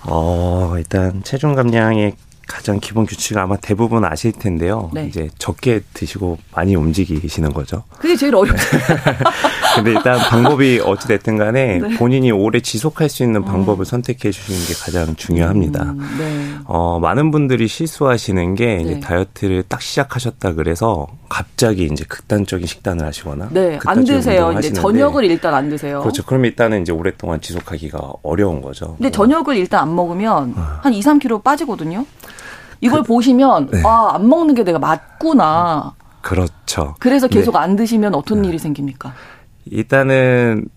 어, 0.05 0.73
일단 0.77 1.21
체중 1.21 1.53
감량의 1.53 2.13
가장 2.47 2.79
기본 2.79 3.05
규칙 3.05 3.37
아마 3.37 3.57
대부분 3.57 4.05
아실 4.05 4.31
텐데요. 4.31 4.89
네. 4.93 5.05
이제 5.07 5.29
적게 5.37 5.81
드시고 5.93 6.37
많이 6.55 6.75
움직이시는 6.75 7.53
거죠. 7.53 7.83
그게 7.99 8.15
제일 8.15 8.33
어렵죠. 8.35 8.63
근데 9.75 9.91
일단 9.91 10.17
방법이 10.17 10.81
어찌 10.83 11.07
됐든 11.07 11.37
간에 11.37 11.77
네. 11.77 11.97
본인이 11.97 12.31
오래 12.31 12.61
지속할 12.61 13.09
수 13.09 13.23
있는 13.23 13.43
방법을 13.43 13.81
어. 13.81 13.85
선택해 13.85 14.31
주시는 14.31 14.65
게 14.65 14.73
가장 14.73 15.15
중요합니다. 15.15 15.83
음, 15.83 16.15
네. 16.17 16.55
어, 16.65 16.99
많은 16.99 17.31
분들이 17.31 17.67
실수하시는 17.67 18.55
게 18.55 18.77
이제 18.77 18.93
네. 18.95 18.99
다이어트를 19.01 19.63
딱 19.67 19.81
시작하셨다 19.81 20.53
그래서 20.53 21.07
갑자기 21.29 21.87
이제 21.91 22.05
극단적인 22.07 22.65
식단을 22.65 23.05
하시거나 23.05 23.49
네, 23.51 23.77
안 23.85 24.03
드세요. 24.05 24.53
이제 24.57 24.71
저녁을 24.71 25.25
일단 25.25 25.53
안 25.53 25.69
드세요. 25.69 25.99
그렇죠. 26.01 26.23
그럼 26.23 26.45
일단은 26.45 26.81
이제 26.81 26.93
오랫동안 26.93 27.41
지속하기가 27.41 27.99
어려운 28.23 28.61
거죠. 28.61 28.95
근데 28.97 29.11
저녁을 29.11 29.57
일단 29.57 29.81
안 29.81 29.95
먹으면 29.95 30.53
아. 30.55 30.79
한 30.81 30.93
2, 30.93 31.01
3kg 31.01 31.43
빠지거든요. 31.43 32.05
이걸 32.81 33.01
그, 33.01 33.07
보시면 33.07 33.69
네. 33.71 33.81
아, 33.85 34.11
안 34.13 34.27
먹는 34.27 34.55
게 34.55 34.63
내가 34.63 34.79
맞구나. 34.79 35.93
그렇죠. 36.21 36.95
그래서 36.99 37.27
계속 37.27 37.53
네. 37.53 37.59
안 37.59 37.75
드시면 37.75 38.15
어떤 38.15 38.41
네. 38.41 38.49
일이 38.49 38.59
생깁니까? 38.59 39.13
일단은 39.65 40.67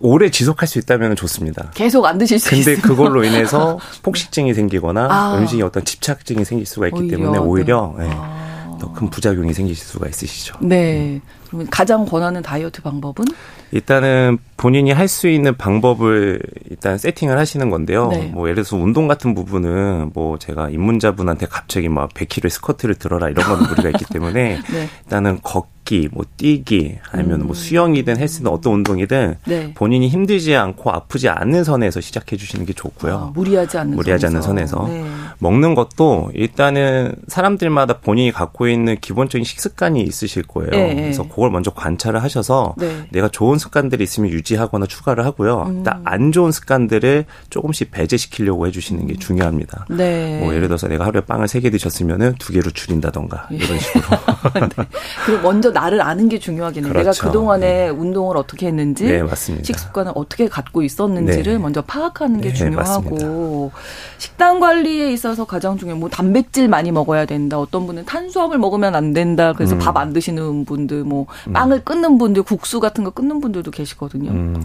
오래 0.00 0.30
지속할 0.30 0.68
수 0.68 0.78
있다면 0.78 1.16
좋습니다. 1.16 1.70
계속 1.74 2.04
안 2.04 2.18
드실 2.18 2.38
수 2.38 2.50
근데 2.50 2.76
그걸로 2.76 3.24
인해서 3.24 3.78
폭식증이 4.02 4.52
생기거나 4.52 5.08
아. 5.10 5.38
음식에 5.38 5.62
어떤 5.62 5.84
집착증이 5.84 6.44
생길 6.44 6.66
수가 6.66 6.88
있기 6.88 7.00
오히려, 7.00 7.16
때문에 7.16 7.38
오히려 7.38 7.94
네. 7.98 8.08
네. 8.08 8.14
아. 8.14 8.76
더큰 8.78 9.08
부작용이 9.08 9.54
생기실 9.54 9.86
수가 9.86 10.08
있으시죠. 10.08 10.56
네. 10.60 11.20
그러면 11.46 11.66
가장 11.70 12.04
권하는 12.04 12.42
다이어트 12.42 12.82
방법은? 12.82 13.24
일단은 13.72 14.38
본인이 14.56 14.90
할 14.92 15.06
수 15.08 15.28
있는 15.28 15.56
방법을 15.56 16.40
일단 16.70 16.98
세팅을 16.98 17.38
하시는 17.38 17.70
건데요. 17.70 18.08
네. 18.08 18.30
뭐 18.32 18.48
예를 18.48 18.56
들어서 18.64 18.76
운동 18.76 19.06
같은 19.08 19.34
부분은 19.34 20.10
뭐 20.14 20.38
제가 20.38 20.68
입문자분한테 20.70 21.46
갑자기 21.46 21.88
막 21.88 22.12
100kg 22.12 22.48
스쿼트를 22.50 22.96
들어라 22.96 23.28
이런 23.28 23.46
건 23.46 23.68
무리가 23.68 23.90
있기 23.90 24.04
때문에 24.06 24.58
네. 24.72 24.88
일단은 25.04 25.40
걷기 25.42 25.75
걷기, 25.86 26.08
뭐 26.12 26.24
뛰기, 26.36 26.98
아니면 27.12 27.38
뭐 27.38 27.44
음. 27.44 27.46
뭐 27.46 27.54
수영이든 27.54 28.18
헬스든 28.18 28.48
어떤 28.48 28.74
운동이든 28.74 29.36
네. 29.46 29.72
본인이 29.74 30.08
힘들지 30.08 30.54
않고 30.54 30.90
아프지 30.90 31.28
않는 31.28 31.64
선에서 31.64 32.00
시작해 32.00 32.36
주시는 32.36 32.66
게 32.66 32.72
좋고요. 32.72 33.14
아, 33.14 33.30
무리하지 33.34 33.78
않는 33.78 33.96
무리하지 33.96 34.26
선에서. 34.26 34.50
않는 34.50 34.66
선에서 34.66 34.88
네. 34.88 35.04
먹는 35.38 35.74
것도 35.74 36.30
일단은 36.34 37.14
사람들마다 37.28 37.98
본인이 38.00 38.32
갖고 38.32 38.68
있는 38.68 38.96
기본적인 39.00 39.44
식습관이 39.44 40.02
있으실 40.02 40.42
거예요. 40.42 40.70
네. 40.72 40.94
그래서 40.94 41.22
그걸 41.28 41.50
먼저 41.50 41.70
관찰을 41.70 42.22
하셔서 42.22 42.74
네. 42.76 43.06
내가 43.10 43.28
좋은 43.28 43.58
습관들이 43.58 44.02
있으면 44.02 44.30
유지하거나 44.30 44.86
추가를 44.86 45.24
하고요. 45.24 45.62
음. 45.68 45.84
안 46.04 46.32
좋은 46.32 46.50
습관들을 46.52 47.24
조금씩 47.50 47.90
배제시키려고 47.92 48.66
해주시는 48.66 49.06
게 49.06 49.14
음. 49.14 49.18
중요합니다. 49.18 49.86
네. 49.90 50.40
뭐 50.40 50.52
예를 50.52 50.66
들어서 50.68 50.88
내가 50.88 51.06
하루에 51.06 51.22
빵을 51.22 51.48
세 51.48 51.56
개 51.56 51.70
드셨으면은 51.70 52.34
두 52.38 52.52
개로 52.52 52.70
줄인다던가 52.70 53.48
예. 53.50 53.56
이런 53.56 53.78
식으로. 53.78 54.04
네. 54.76 54.84
그리고 55.24 55.42
먼저 55.42 55.70
나를 55.76 56.00
아는 56.00 56.30
게 56.30 56.38
중요하겠네요. 56.38 56.92
그렇죠. 56.92 57.10
내가 57.10 57.26
그동안에 57.28 57.66
네. 57.66 57.88
운동을 57.90 58.38
어떻게 58.38 58.66
했는지, 58.68 59.04
네, 59.04 59.22
식습관을 59.62 60.12
어떻게 60.14 60.48
갖고 60.48 60.82
있었는지를 60.82 61.52
네. 61.52 61.58
먼저 61.58 61.82
파악하는 61.82 62.40
게 62.40 62.48
네, 62.48 62.54
중요하고. 62.54 63.70
식단 64.18 64.60
관리에 64.60 65.12
있어 65.12 65.26
있어서 65.26 65.44
가장 65.44 65.76
중요한 65.76 65.98
뭐 65.98 66.08
단백질 66.08 66.68
많이 66.68 66.92
먹어야 66.92 67.26
된다. 67.26 67.58
어떤 67.58 67.86
분은 67.86 68.04
탄수화물 68.04 68.58
먹으면 68.58 68.94
안 68.94 69.12
된다. 69.12 69.52
그래서 69.52 69.74
음. 69.74 69.78
밥안 69.78 70.12
드시는 70.12 70.64
분들, 70.64 71.04
뭐 71.04 71.26
음. 71.48 71.52
빵을 71.52 71.84
끊는 71.84 72.18
분들, 72.18 72.44
국수 72.44 72.80
같은 72.80 73.02
거 73.04 73.10
끊는 73.10 73.40
분들도 73.40 73.70
계시거든요. 73.70 74.30
음. 74.30 74.64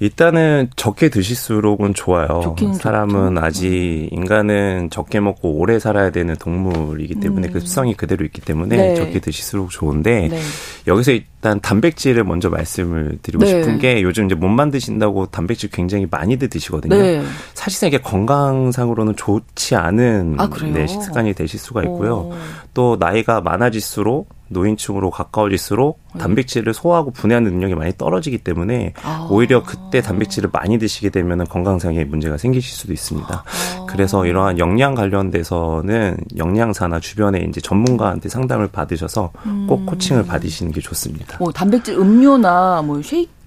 일단은 0.00 0.70
적게 0.76 1.08
드실수록은 1.08 1.94
좋아요. 1.94 2.56
사람은 2.74 3.34
좋죠. 3.34 3.44
아직 3.44 4.08
인간은 4.12 4.90
적게 4.90 5.20
먹고 5.20 5.52
오래 5.54 5.78
살아야 5.78 6.10
되는 6.10 6.36
동물이기 6.36 7.16
때문에 7.16 7.48
음. 7.48 7.52
그 7.52 7.60
습성이 7.60 7.94
그대로 7.94 8.24
있기 8.24 8.40
때문에 8.40 8.76
네. 8.76 8.94
적게 8.94 9.18
드실수록 9.18 9.70
좋은데 9.70 10.28
네. 10.28 10.40
여기서 10.86 11.12
일단 11.12 11.60
단백질을 11.60 12.24
먼저 12.24 12.48
말씀을 12.48 13.18
드리고 13.22 13.44
네. 13.44 13.50
싶은 13.50 13.78
게 13.78 14.02
요즘 14.02 14.26
이제 14.26 14.34
못 14.34 14.48
만드신다고 14.48 15.26
단백질 15.26 15.70
굉장히 15.70 16.06
많이들 16.08 16.48
드시거든요. 16.48 16.96
네. 16.96 17.22
사실상 17.54 17.88
이게 17.88 17.98
건강상으로는 17.98 19.16
좋지 19.16 19.74
않은 19.74 20.36
아, 20.38 20.48
네, 20.72 20.86
식습관이 20.86 21.34
되실 21.34 21.58
수가 21.58 21.82
있고요. 21.82 22.14
오. 22.14 22.34
또 22.72 22.96
나이가 23.00 23.40
많아질수록 23.40 24.37
노인층으로 24.48 25.10
가까워질수록 25.10 26.00
네. 26.14 26.20
단백질을 26.20 26.74
소화하고 26.74 27.10
분해하는 27.10 27.50
능력이 27.52 27.74
많이 27.74 27.92
떨어지기 27.96 28.38
때문에 28.38 28.94
아. 29.02 29.28
오히려 29.30 29.62
그때 29.62 30.00
단백질을 30.00 30.50
많이 30.52 30.78
드시게 30.78 31.10
되면 31.10 31.44
건강상의 31.44 32.04
문제가 32.06 32.36
생기실 32.36 32.76
수도 32.76 32.92
있습니다. 32.92 33.44
아. 33.46 33.86
그래서 33.86 34.26
이러한 34.26 34.58
영양 34.58 34.94
관련돼서는 34.94 36.16
영양사나 36.36 37.00
주변에 37.00 37.46
이제 37.48 37.60
전문가한테 37.60 38.28
상담을 38.28 38.68
받으셔서 38.68 39.30
꼭 39.68 39.80
음. 39.80 39.86
코칭을 39.86 40.26
받으시는 40.26 40.72
게 40.72 40.80
좋습니다. 40.80 41.38
뭐 41.38 41.52
단백질 41.52 41.94
음료나 41.94 42.82
뭐 42.82 43.00
쉐이크 43.02 43.37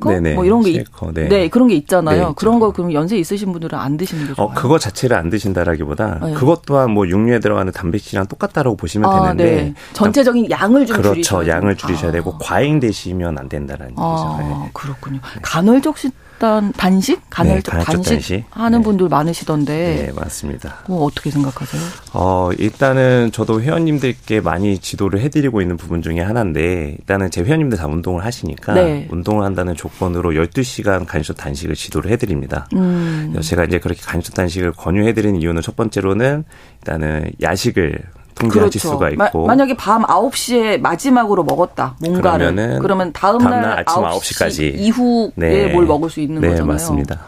네네. 0.00 0.34
뭐 0.34 0.44
이런 0.44 0.62
게 0.62 0.70
있, 0.70 0.84
네. 1.14 1.28
네. 1.28 1.48
그런 1.48 1.68
게 1.68 1.74
있잖아요. 1.74 2.28
네, 2.28 2.34
그런 2.36 2.58
거 2.58 2.72
그럼 2.72 2.92
연세 2.92 3.16
있으신 3.16 3.52
분들은 3.52 3.78
안 3.78 3.96
드시는 3.96 4.26
게 4.26 4.32
어, 4.32 4.34
좋아요. 4.34 4.48
어, 4.48 4.54
그거 4.54 4.78
자체를 4.78 5.16
안 5.16 5.30
드신다라기보다 5.30 6.20
네. 6.24 6.34
그것 6.34 6.62
또한 6.66 6.90
뭐 6.90 7.06
육류에 7.06 7.40
들어가는 7.40 7.72
단백질이랑 7.72 8.26
똑같다라고 8.26 8.76
보시면 8.76 9.10
아, 9.10 9.22
되는데 9.22 9.44
네. 9.44 9.74
전체적인 9.92 10.50
양을 10.50 10.86
좀 10.86 10.96
그렇죠. 10.96 11.14
줄이셔야 11.14 11.56
양을 11.56 11.76
줄이셔야 11.76 12.08
아. 12.08 12.12
되고 12.12 12.36
과잉 12.38 12.80
되시면 12.80 13.38
안 13.38 13.48
된다라는 13.48 13.94
아, 13.96 14.38
얘기죠. 14.38 14.48
네. 14.48 14.70
그렇군요. 14.72 15.20
간헐적 15.42 15.98
식 15.98 16.12
일단 16.42 16.72
단식, 16.72 17.20
간헐적 17.30 17.78
네, 17.78 17.84
단식, 17.84 18.10
단식, 18.10 18.44
하는 18.50 18.80
네. 18.80 18.84
분들 18.84 19.08
많으시던데. 19.08 20.06
네, 20.06 20.12
맞습니다. 20.12 20.78
어, 20.88 21.04
어떻게 21.04 21.30
생각하세요? 21.30 21.80
어, 22.14 22.50
일단은 22.58 23.30
저도 23.32 23.62
회원님들께 23.62 24.40
많이 24.40 24.78
지도를 24.78 25.20
해드리고 25.20 25.62
있는 25.62 25.76
부분 25.76 26.02
중에 26.02 26.18
하나인데, 26.18 26.96
일단은 26.98 27.30
제 27.30 27.42
회원님들 27.42 27.78
다 27.78 27.86
운동을 27.86 28.24
하시니까, 28.24 28.74
네. 28.74 29.06
운동을 29.12 29.44
한다는 29.44 29.76
조건으로 29.76 30.32
12시간 30.32 31.06
간헐적 31.06 31.36
단식을 31.36 31.76
지도를 31.76 32.10
해드립니다. 32.10 32.66
음. 32.72 33.38
제가 33.40 33.62
이제 33.62 33.78
그렇게 33.78 34.00
간헐적 34.02 34.34
단식을 34.34 34.72
권유해드리는 34.72 35.40
이유는 35.40 35.62
첫 35.62 35.76
번째로는, 35.76 36.42
일단은 36.80 37.30
야식을 37.40 38.00
통제하실 38.42 38.80
그렇죠. 38.80 38.94
수가 38.94 39.10
있고 39.10 39.40
마, 39.42 39.46
만약에 39.48 39.76
밤 39.76 40.02
9시에 40.02 40.80
마지막으로 40.80 41.44
먹었다. 41.44 41.96
뭔가를 42.00 42.78
그러면 42.80 43.12
다음 43.12 43.38
날 43.38 43.80
아침 43.80 44.02
9시, 44.02 44.38
까지 44.38 44.68
이후에 44.68 45.30
네. 45.36 45.72
뭘 45.72 45.86
먹을 45.86 46.10
수 46.10 46.20
있는 46.20 46.40
네, 46.40 46.48
거잖아요. 46.48 46.72
맞습니다. 46.72 47.20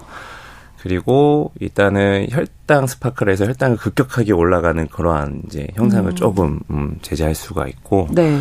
그리고 0.84 1.50
일단은 1.60 2.26
혈당 2.30 2.86
스파크에서 2.86 3.46
혈당이 3.46 3.76
급격하게 3.76 4.34
올라가는 4.34 4.86
그러한 4.86 5.42
이제 5.46 5.66
현상을 5.76 6.10
음. 6.10 6.14
조금 6.14 6.60
음, 6.70 6.98
제재할 7.00 7.34
수가 7.34 7.66
있고 7.68 8.08
네. 8.10 8.38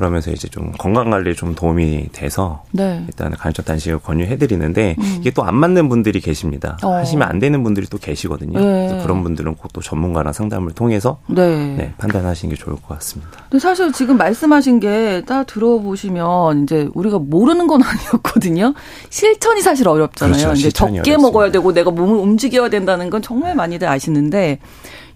그러면서 0.00 0.30
이제 0.30 0.48
좀 0.48 0.72
건강 0.78 1.10
관리에 1.10 1.34
좀 1.34 1.54
도움이 1.54 2.08
돼서 2.12 2.64
네. 2.72 3.04
일단은 3.06 3.36
간헐적 3.36 3.66
단식을 3.66 3.98
권유해드리는데 3.98 4.96
음. 4.98 5.16
이게 5.20 5.30
또 5.30 5.42
안 5.42 5.54
맞는 5.56 5.90
분들이 5.90 6.20
계십니다. 6.20 6.78
어. 6.82 6.94
하시면 6.94 7.28
안 7.28 7.38
되는 7.38 7.62
분들이 7.62 7.86
또 7.86 7.98
계시거든요. 7.98 8.58
네. 8.58 8.88
그래서 8.88 9.02
그런 9.02 9.22
분들은 9.22 9.56
꼭 9.56 9.70
또 9.74 9.80
전문가랑 9.82 10.32
상담을 10.32 10.72
통해서 10.72 11.20
네. 11.28 11.74
네, 11.76 11.94
판단하시는 11.98 12.52
게 12.54 12.60
좋을 12.60 12.76
것 12.76 12.88
같습니다. 12.88 13.30
근데 13.50 13.58
사실 13.60 13.92
지금 13.92 14.16
말씀하신 14.16 14.80
게딱 14.80 15.46
들어보시면 15.46 16.62
이제 16.64 16.88
우리가 16.94 17.18
모르는 17.18 17.66
건 17.66 17.82
아니었거든요. 17.84 18.72
실천이 19.10 19.60
사실 19.60 19.86
어렵잖아요. 19.86 20.32
그렇죠. 20.36 20.52
이제 20.58 20.70
적게 20.70 20.92
어렵습니다. 20.94 21.18
먹어야 21.22 21.50
되고 21.52 21.72
내가 21.74 21.90
몸을 21.90 22.16
움직여야 22.18 22.70
된다는 22.70 23.10
건 23.10 23.20
정말 23.22 23.54
많이들 23.54 23.86
아시는데 23.86 24.58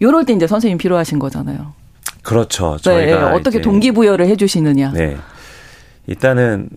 요럴 0.02 0.24
때 0.26 0.34
이제 0.34 0.46
선생님 0.46 0.76
필요하신 0.78 1.18
거잖아요. 1.18 1.72
그렇죠. 2.24 2.78
저희가 2.80 3.30
네, 3.30 3.36
어떻게 3.36 3.60
동기부여를 3.60 4.26
해주시느냐. 4.26 4.92
네. 4.92 5.16
일단은 6.06 6.70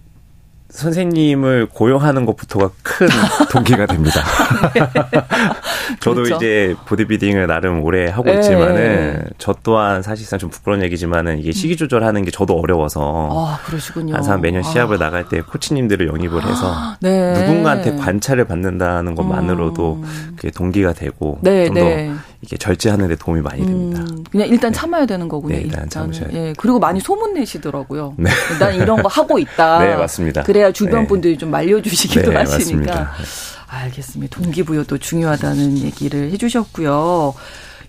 선생님을 0.70 1.68
고용하는 1.68 2.26
것부터가 2.26 2.70
큰 2.84 3.08
동기가 3.52 3.86
됩니다. 3.86 4.22
네. 4.74 4.82
저도 6.02 6.24
그렇죠. 6.24 6.36
이제 6.36 6.76
보디빌딩을 6.86 7.48
나름 7.48 7.84
오래 7.84 8.08
하고 8.08 8.26
네. 8.26 8.36
있지만은 8.36 9.24
저 9.38 9.56
또한 9.64 10.02
사실상 10.02 10.38
좀 10.38 10.50
부끄러운 10.50 10.84
얘기지만은 10.84 11.40
이게 11.40 11.54
시기 11.54 11.78
조절하는 11.78 12.26
게 12.26 12.32
저도 12.32 12.54
어려워서 12.56 13.30
아, 13.32 13.60
그러시군요. 13.66 14.14
항상 14.16 14.42
매년 14.42 14.62
시합을 14.62 14.98
아. 14.98 15.00
나갈 15.00 15.30
때 15.30 15.42
코치님들을 15.42 16.08
영입을 16.08 16.44
해서 16.44 16.76
네. 17.00 17.34
누군가한테 17.34 17.96
관찰을 17.96 18.46
받는다는 18.46 19.16
것만으로도 19.16 20.02
음. 20.04 20.34
그게 20.36 20.52
동기가 20.52 20.92
되고 20.92 21.40
네, 21.42 21.68
좀더 21.68 21.82
네. 21.82 22.14
이게 22.42 22.56
절제하는 22.56 23.08
데 23.08 23.16
도움이 23.16 23.42
많이 23.42 23.66
됩니다. 23.66 24.02
음, 24.02 24.24
그냥 24.32 24.48
일단 24.48 24.72
참아야 24.72 25.06
되는 25.06 25.28
거군요. 25.28 25.56
네, 25.56 25.62
일단 25.62 25.90
참으셔야 25.90 26.30
예. 26.34 26.54
그리고 26.58 26.80
많이 26.80 27.00
소문 27.00 27.34
내시더라고요. 27.34 28.14
네. 28.18 28.30
난 28.60 28.76
이런 28.76 29.02
거 29.02 29.08
하고 29.08 29.40
있다. 29.40 29.80
네, 29.84 29.96
맞습니다. 29.96 30.44
그래야 30.44 30.72
주변 30.72 31.02
네. 31.02 31.08
분들이 31.08 31.38
좀 31.38 31.50
말려주시기도 31.50 32.32
네, 32.32 32.38
하시니까. 32.38 32.94
맞습니다. 32.94 33.14
알겠습니다. 33.68 34.40
동기부여도 34.40 34.98
중요하다는 35.00 35.80
얘기를 35.80 36.32
해주셨고요. 36.32 37.34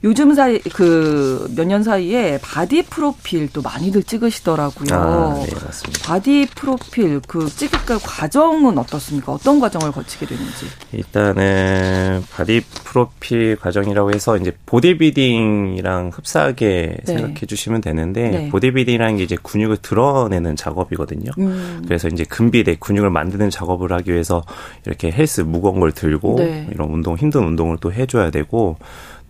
요즘 0.05 0.35
사이 0.35 0.59
그 0.61 1.49
몇 1.57 1.67
년 1.67 1.83
사이에 1.83 2.39
바디 2.41 2.83
프로필 2.85 3.49
도 3.53 3.61
많이들 3.63 4.03
찍으시더라고요. 4.05 4.95
아, 4.95 5.35
네, 5.35 5.47
맞습니다. 5.65 6.07
바디 6.07 6.47
프로필 6.55 7.21
그 7.27 7.47
찍을 7.49 7.99
과정은 8.03 8.79
어떻습니까? 8.79 9.33
어떤 9.33 9.59
과정을 9.61 9.93
거치게 9.93 10.27
되는지? 10.27 10.67
일단은 10.93 12.23
바디 12.33 12.63
프로필 12.85 13.57
과정이라고 13.57 14.13
해서 14.13 14.37
이제 14.37 14.53
보디빌딩이랑 14.67 16.11
흡사하게 16.15 16.97
네. 17.05 17.13
생각해 17.13 17.41
주시면 17.47 17.81
되는데 17.81 18.29
네. 18.31 18.49
보디빌딩이라는 18.51 19.17
게 19.17 19.23
이제 19.25 19.37
근육을 19.43 19.79
드러내는 19.79 20.57
작업이거든요. 20.57 21.31
음. 21.39 21.83
그래서 21.87 22.09
이제 22.09 22.25
근비대 22.25 22.77
근육을 22.81 23.11
만드는 23.11 23.51
작업을 23.51 23.93
하기 23.93 24.13
위해서 24.13 24.45
이렇게 24.87 25.11
헬스 25.11 25.41
무거운 25.43 25.81
걸 25.81 25.93
들고 25.93 26.37
네. 26.39 26.69
이런 26.73 26.89
운동 26.91 27.17
힘든 27.17 27.45
운동을 27.45 27.79
또 27.81 27.93
해줘야 27.93 28.31
되고 28.31 28.77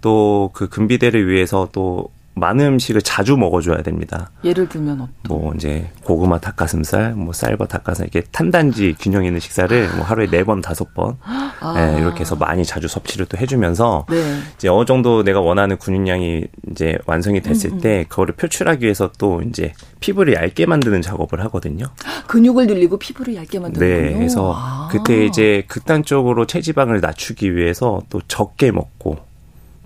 또 0.01 0.51
그 0.55 0.68
근비대를 0.68 1.28
위해서 1.28 1.68
또 1.72 2.09
많은 2.34 2.64
음식을 2.66 3.03
자주 3.03 3.36
먹어줘야 3.36 3.82
됩니다. 3.82 4.30
예를 4.44 4.68
들면 4.68 5.01
어떤? 5.01 5.11
뭐 5.28 5.53
이제 5.57 5.90
고구마 6.05 6.38
닭가슴살, 6.38 7.14
뭐 7.14 7.32
쌀과 7.32 7.66
닭가슴살 7.66 8.09
이렇게 8.12 8.28
탄단지 8.30 8.94
균형 9.01 9.24
있는 9.24 9.40
식사를 9.40 9.88
뭐 9.96 10.05
하루에 10.05 10.28
네 10.30 10.44
번 10.44 10.61
다섯 10.61 10.94
번 10.94 11.16
아. 11.24 11.74
네, 11.74 11.99
이렇게 12.01 12.20
해서 12.20 12.36
많이 12.36 12.64
자주 12.64 12.86
섭취를 12.86 13.26
또 13.26 13.36
해주면서 13.38 14.07
네. 14.09 14.38
이제 14.55 14.68
어느 14.68 14.84
정도 14.84 15.24
내가 15.24 15.40
원하는 15.40 15.78
근육량이 15.78 16.44
이제 16.70 16.96
완성이 17.07 17.40
됐을 17.40 17.70
음음. 17.70 17.80
때 17.80 18.07
그거를 18.09 18.34
표출하기 18.36 18.84
위해서 18.84 19.11
또 19.18 19.42
이제 19.42 19.72
피부를 19.99 20.34
얇게 20.34 20.66
만드는 20.66 21.03
작업을 21.03 21.40
하거든요. 21.46 21.86
근육을 22.28 22.68
늘리고 22.68 23.01
피부를 23.01 23.34
얇게 23.34 23.59
만드는 23.59 23.84
네, 23.84 24.12
그래서 24.14 24.55
아. 24.57 24.88
그때 24.92 25.26
이제 25.26 25.64
극단적으로 25.66 26.46
체지방을 26.46 27.01
낮추기 27.01 27.57
위해서 27.57 28.01
또 28.11 28.20
적게 28.28 28.70
먹고 28.70 29.16
또 29.16 29.27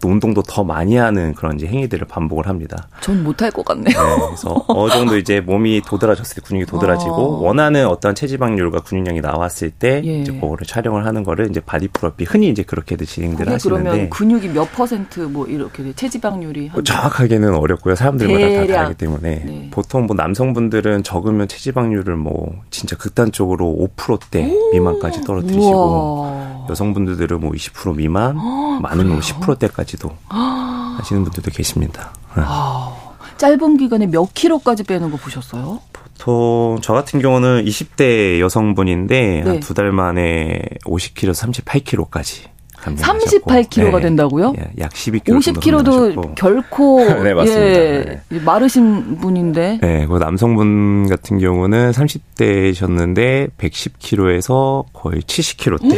운동도 0.08 0.42
더 0.42 0.64
많이 0.64 0.96
하는 0.96 1.34
그런 1.34 1.56
이제 1.56 1.66
행위들을 1.66 2.06
반복을 2.06 2.46
합니다. 2.46 2.88
전 3.00 3.22
못할 3.22 3.50
것 3.50 3.64
같네요. 3.64 3.96
네, 3.96 4.26
그래서 4.26 4.64
어느 4.68 4.90
정도 4.90 5.16
이제 5.16 5.40
몸이 5.40 5.82
도드라졌을 5.82 6.36
때 6.36 6.40
근육이 6.46 6.66
도드라지고 6.66 7.14
어. 7.14 7.42
원하는 7.42 7.86
어떤 7.86 8.14
체지방률과 8.14 8.80
근육량이 8.80 9.20
나왔을 9.20 9.70
때 9.70 10.02
예. 10.04 10.20
이제 10.20 10.32
그거를 10.32 10.66
촬영을 10.66 11.06
하는 11.06 11.22
거를 11.22 11.48
이제 11.50 11.60
바디 11.60 11.88
프로필 11.88 12.26
흔히 12.28 12.48
이제 12.48 12.62
그렇게들 12.62 13.06
진행들 13.06 13.48
하시는데 13.48 13.82
그러면 13.82 14.10
근육이 14.10 14.48
몇 14.48 14.70
퍼센트 14.72 15.20
뭐 15.20 15.46
이렇게 15.46 15.92
체지방률이 15.92 16.68
한 16.68 16.84
정확하게는 16.84 17.54
어렵고요. 17.54 17.94
사람들마다 17.94 18.38
대략. 18.38 18.66
다 18.66 18.74
다르기 18.74 18.94
때문에 18.96 19.42
네. 19.44 19.68
보통 19.70 20.06
뭐 20.06 20.16
남성분들은 20.16 21.02
적으면 21.02 21.48
체지방률을 21.48 22.16
뭐 22.16 22.52
진짜 22.70 22.96
극단적으로 22.96 23.88
5%대 23.96 24.52
미만까지 24.72 25.22
떨어뜨리시고 25.22 25.62
우와. 25.66 26.51
여성분들은 26.68 27.40
뭐 27.40 27.52
20% 27.52 27.96
미만, 27.96 28.36
많으면 28.80 29.20
10%대까지 29.20 29.72
까지도 29.72 30.16
하시는 30.28 31.24
분들도 31.24 31.50
계십니다. 31.50 32.12
네. 32.36 32.42
아, 32.44 32.94
짧은 33.36 33.76
기간에 33.76 34.06
몇 34.06 34.32
킬로까지 34.34 34.84
빼는 34.84 35.10
거 35.10 35.16
보셨어요? 35.16 35.80
보통 35.92 36.78
저 36.82 36.92
같은 36.92 37.20
경우는 37.20 37.64
20대 37.64 38.38
여성분인데 38.40 39.42
네. 39.44 39.60
두달 39.60 39.92
만에 39.92 40.62
50kg, 40.84 41.32
38kg까지 41.32 42.51
감량하셨고 42.82 43.50
38kg가 43.50 43.94
네. 43.96 44.00
된다고요? 44.00 44.54
예, 44.58 44.70
약 44.80 44.90
12kg 44.92 45.24
50kg도 45.24 46.34
결코 46.34 46.98
네, 47.22 47.32
맞습니다. 47.32 47.62
예, 47.62 48.20
네. 48.28 48.40
마르신 48.40 49.16
분인데. 49.18 49.78
네, 49.80 50.06
그 50.06 50.18
남성분 50.18 51.08
같은 51.08 51.38
경우는 51.38 51.92
30대셨는데 51.92 53.50
110kg에서 53.56 54.84
거의 54.92 55.22
70kg대. 55.22 55.88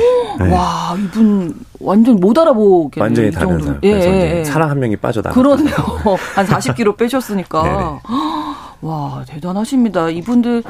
네. 0.41 0.53
와, 0.53 0.97
이분 1.03 1.55
완전 1.81 2.17
못 2.17 2.39
알아보겠네요. 2.39 3.03
완전히 3.03 3.31
다른 3.31 3.61
사람. 3.61 3.81
예, 3.83 3.91
그래서 3.91 4.09
예, 4.11 4.39
예. 4.39 4.45
사람 4.45 4.71
한 4.71 4.79
명이 4.79 4.97
빠져나가. 4.97 5.35
그러네요. 5.35 5.75
한 6.37 6.47
40kg 6.47 6.97
빼셨으니까. 6.97 8.01
와, 8.83 9.25
대단하십니다. 9.27 10.11
이분들 10.11 10.63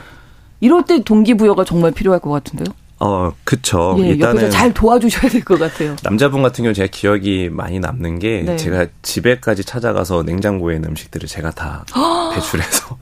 이럴 0.61 0.85
때 0.85 1.03
동기부여가 1.03 1.65
정말 1.65 1.91
필요할 1.91 2.21
것 2.21 2.31
같은데요. 2.31 2.73
어, 3.01 3.33
그쵸. 3.45 3.97
예, 3.99 4.09
일단은 4.11 4.51
잘 4.51 4.73
도와주셔야 4.73 5.31
될 5.31 5.45
것 5.45 5.59
같아요. 5.59 5.97
남자분 6.03 6.43
같은 6.43 6.63
경우 6.65 6.73
제가 6.73 6.89
기억이 6.91 7.49
많이 7.51 7.79
남는 7.81 8.19
게 8.19 8.43
네. 8.47 8.57
제가 8.57 8.87
집에까지 9.03 9.65
찾아가서 9.65 10.23
냉장고에 10.23 10.77
있는 10.77 10.91
음식들을 10.91 11.29
제가 11.29 11.51
다 11.51 11.85
배출해서 12.35 12.97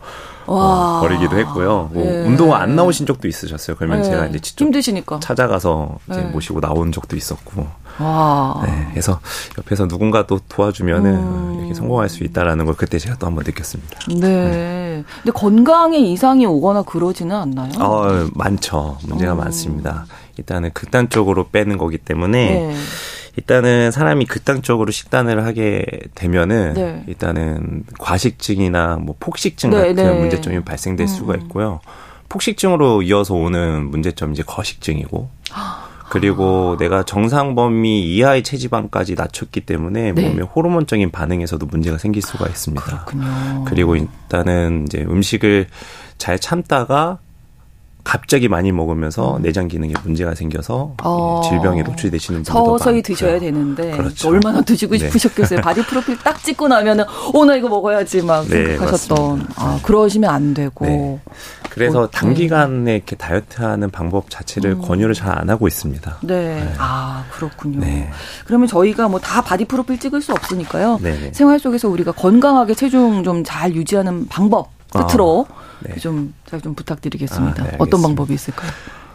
어, 0.46 1.00
버리기도 1.00 1.38
했고요. 1.38 1.90
뭐 1.92 2.04
네. 2.04 2.24
운동을 2.24 2.56
안 2.56 2.76
나오신 2.76 3.06
적도 3.06 3.28
있으셨어요. 3.28 3.76
그러면 3.76 4.02
네. 4.02 4.10
제가 4.10 4.26
이제 4.26 4.38
직접 4.38 4.64
힘드시니까 4.64 5.20
찾아가서 5.20 5.98
이제 6.10 6.20
네. 6.20 6.28
모시고 6.30 6.60
나온 6.60 6.92
적도 6.92 7.16
있었고. 7.16 7.66
와. 8.00 8.62
네. 8.64 8.88
그래서 8.90 9.20
옆에서 9.58 9.86
누군가 9.86 10.26
또 10.26 10.40
도와주면은 10.48 11.14
음. 11.14 11.58
이렇게 11.60 11.74
성공할 11.74 12.08
수 12.08 12.24
있다라는 12.24 12.64
걸 12.64 12.74
그때 12.74 12.98
제가 12.98 13.16
또 13.18 13.26
한번 13.26 13.44
느꼈습니다. 13.46 13.98
네. 14.08 14.16
네. 14.20 15.04
근데 15.22 15.32
건강에 15.32 15.98
이상이 15.98 16.46
오거나 16.46 16.82
그러지는 16.82 17.36
않나요? 17.36 17.72
어, 17.80 18.28
많죠. 18.34 18.98
문제가 19.06 19.32
음. 19.32 19.38
많습니다. 19.38 20.06
일단은 20.38 20.70
극단적으로 20.72 21.48
빼는 21.48 21.76
거기 21.78 21.98
때문에 21.98 22.68
네. 22.68 22.74
일단은 23.36 23.90
사람이 23.90 24.26
극단 24.26 24.62
적으로 24.62 24.90
식단을 24.90 25.44
하게 25.44 25.84
되면은 26.14 26.74
네. 26.74 27.04
일단은 27.06 27.84
과식증이나 27.98 28.96
뭐 28.96 29.16
폭식증 29.18 29.70
네, 29.70 29.76
같은 29.76 29.94
네. 29.94 30.18
문제점이 30.18 30.62
발생될 30.64 31.04
음. 31.04 31.08
수가 31.08 31.34
있고요. 31.36 31.80
폭식증으로 32.28 33.02
이어서 33.02 33.34
오는 33.34 33.90
문제점 33.90 34.32
이제 34.32 34.42
거식증이고 34.42 35.30
그리고 36.10 36.76
내가 36.78 37.04
정상 37.04 37.54
범위 37.54 38.14
이하의 38.14 38.42
체지방까지 38.42 39.14
낮췄기 39.14 39.62
때문에 39.62 40.12
네. 40.12 40.28
몸에 40.28 40.42
호르몬적인 40.42 41.10
반응에서도 41.10 41.64
문제가 41.64 41.96
생길 41.96 42.20
수가 42.20 42.48
있습니다. 42.48 42.84
그렇군요. 42.84 43.64
그리고 43.66 43.96
일단은 43.96 44.84
이제 44.86 44.98
음식을 45.08 45.68
잘 46.18 46.38
참다가 46.38 47.18
갑자기 48.04 48.48
많이 48.48 48.72
먹으면서 48.72 49.36
음. 49.36 49.42
내장 49.42 49.68
기능에 49.68 49.92
문제가 50.04 50.34
생겨서 50.34 50.94
어. 51.02 51.40
질병에 51.48 51.82
노출되시는 51.82 52.42
분들도 52.42 52.78
서서히 52.78 52.96
많고요. 52.96 53.02
드셔야 53.02 53.38
되는데 53.38 53.90
그렇죠. 53.92 54.28
얼마나 54.28 54.60
드시고 54.60 54.96
네. 54.96 54.98
싶으셨겠어요. 54.98 55.60
바디 55.60 55.82
프로필 55.86 56.18
딱 56.18 56.42
찍고 56.42 56.68
나면은 56.68 57.04
어 57.32 57.43
나 57.43 57.54
이거 57.56 57.68
먹어야지 57.68 58.22
막 58.22 58.46
네, 58.48 58.76
생각하셨던. 58.76 59.46
아 59.56 59.78
그러시면 59.82 60.30
안 60.30 60.52
되고. 60.52 60.84
네. 60.84 61.20
그래서 61.70 62.02
어, 62.02 62.10
단기간에 62.10 62.96
이렇게 62.96 63.16
다이어트하는 63.16 63.90
방법 63.90 64.28
자체를 64.28 64.72
음. 64.72 64.82
권유를 64.82 65.14
잘 65.14 65.32
안 65.32 65.48
하고 65.48 65.66
있습니다. 65.66 66.18
네. 66.22 66.56
네. 66.56 66.74
아 66.78 67.24
그렇군요. 67.32 67.80
네. 67.80 68.10
그러면 68.46 68.66
저희가 68.68 69.08
뭐 69.08 69.20
다 69.22 69.40
바디 69.40 69.64
프로필 69.66 69.98
찍을 70.00 70.20
수 70.20 70.32
없으니까요. 70.32 70.98
네, 71.00 71.30
생활 71.32 71.58
속에서 71.60 71.88
우리가 71.88 72.12
건강하게 72.12 72.74
체중 72.74 73.22
좀 73.22 73.44
잘 73.44 73.74
유지하는 73.74 74.26
방법 74.28 74.70
끝으로. 74.90 75.46
아. 75.48 75.61
네. 75.84 75.96
좀, 75.96 76.34
좀 76.62 76.74
부탁드리겠습니다. 76.74 77.62
아, 77.62 77.66
네, 77.72 77.76
어떤 77.78 78.02
방법이 78.02 78.34
있을까요? 78.34 78.70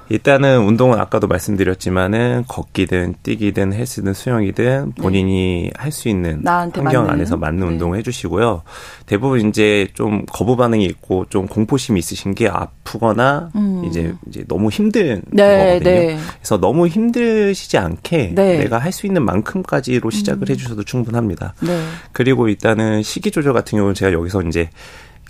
일단은 0.09 0.59
운동은 0.61 0.99
아까도 1.01 1.27
말씀드렸지만은 1.27 2.45
걷기든 2.47 3.15
뛰기든 3.23 3.73
헬스든 3.73 4.13
수영이든 4.13 4.93
본인이 4.93 5.63
네. 5.63 5.71
할수 5.75 6.07
있는 6.07 6.41
환경 6.45 6.83
맞는. 6.83 7.09
안에서 7.09 7.35
맞는 7.35 7.59
네. 7.59 7.65
운동을 7.73 7.97
해주시고요. 7.99 8.61
대부분 9.05 9.49
이제 9.49 9.89
좀 9.95 10.25
거부 10.31 10.55
반응이 10.55 10.85
있고 10.85 11.25
좀 11.29 11.45
공포심이 11.45 11.99
있으신 11.99 12.35
게 12.35 12.47
아프거나 12.47 13.51
음. 13.55 13.83
이제 13.85 14.13
이제 14.29 14.45
너무 14.47 14.69
힘든 14.69 15.23
네, 15.29 15.73
거거든요. 15.79 15.91
네. 15.91 16.17
그래서 16.37 16.57
너무 16.57 16.87
힘드시지 16.87 17.77
않게 17.77 18.31
네. 18.33 18.59
내가 18.59 18.77
할 18.77 18.93
수 18.93 19.07
있는 19.07 19.25
만큼까지로 19.25 20.09
시작을 20.09 20.43
음. 20.47 20.51
해주셔도 20.53 20.83
충분합니다. 20.83 21.53
네. 21.59 21.83
그리고 22.13 22.47
일단은 22.47 23.03
식이 23.03 23.29
조절 23.31 23.51
같은 23.51 23.77
경우는 23.77 23.93
제가 23.93 24.13
여기서 24.13 24.41
이제 24.43 24.69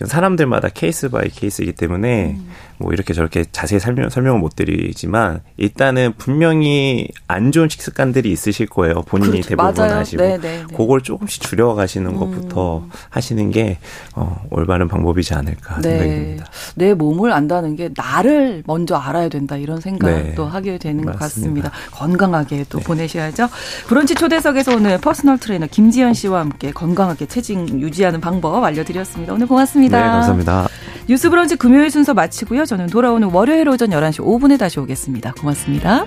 사람들마다 0.05 0.69
case 0.69 1.09
by 1.09 1.29
case이기 1.29 1.73
때문에 1.73 2.35
음. 2.37 2.49
뭐 2.79 2.93
이렇게 2.93 3.13
저렇게 3.13 3.43
자세히 3.51 3.79
설명, 3.79 4.09
설명을 4.09 4.39
못 4.39 4.55
드리지만 4.55 5.41
일단은 5.57 6.13
분명히 6.17 7.07
안 7.27 7.51
좋은 7.51 7.69
식습관들이 7.69 8.31
있으실 8.31 8.67
거예요. 8.67 9.01
본인이 9.01 9.41
그렇죠. 9.41 9.49
대부분 9.49 9.73
맞아요. 9.75 9.99
하시고 9.99 10.21
네, 10.21 10.37
네, 10.37 10.63
네. 10.67 10.75
그걸 10.75 11.01
조금씩 11.01 11.41
줄여가시는 11.41 12.11
음. 12.11 12.17
것부터 12.17 12.85
하시는 13.09 13.49
게 13.49 13.79
어, 14.15 14.43
올바른 14.51 14.87
방법이지 14.87 15.33
않을까 15.33 15.81
네. 15.81 15.89
생각이 15.89 16.09
듭니다. 16.09 16.45
내 16.75 16.93
몸을 16.93 17.31
안다는 17.31 17.75
게 17.75 17.89
나를 17.95 18.63
먼저 18.67 18.95
알아야 18.95 19.29
된다 19.29 19.57
이런 19.57 19.81
생각도 19.81 20.45
네. 20.45 20.49
하게 20.51 20.77
되는 20.77 21.03
맞습니다. 21.03 21.11
것 21.11 21.19
같습니다. 21.19 21.71
건강하게 21.91 22.65
또 22.69 22.77
네. 22.77 22.83
보내셔야죠. 22.83 23.49
브런치 23.87 24.13
초대석에서 24.13 24.75
오늘 24.75 24.99
personal 24.99 25.39
트레이너 25.39 25.65
김지현 25.65 26.13
씨와 26.13 26.41
함께 26.41 26.71
건강하게 26.71 27.25
체중 27.25 27.67
유지하는 27.81 28.21
방법 28.21 28.63
알려드렸습니다. 28.63 29.33
오늘 29.33 29.47
고맙습니다. 29.47 29.97
네, 30.01 30.07
감사합니다. 30.09 30.67
뉴스 31.07 31.29
브런치 31.29 31.55
금요일 31.55 31.89
순서 31.89 32.13
마치고요. 32.13 32.65
저는 32.65 32.87
돌아오는 32.87 33.29
월요일 33.31 33.69
오전 33.69 33.89
11시 33.89 34.19
5분에 34.19 34.59
다시 34.59 34.79
오겠습니다. 34.79 35.33
고맙습니다. 35.39 36.05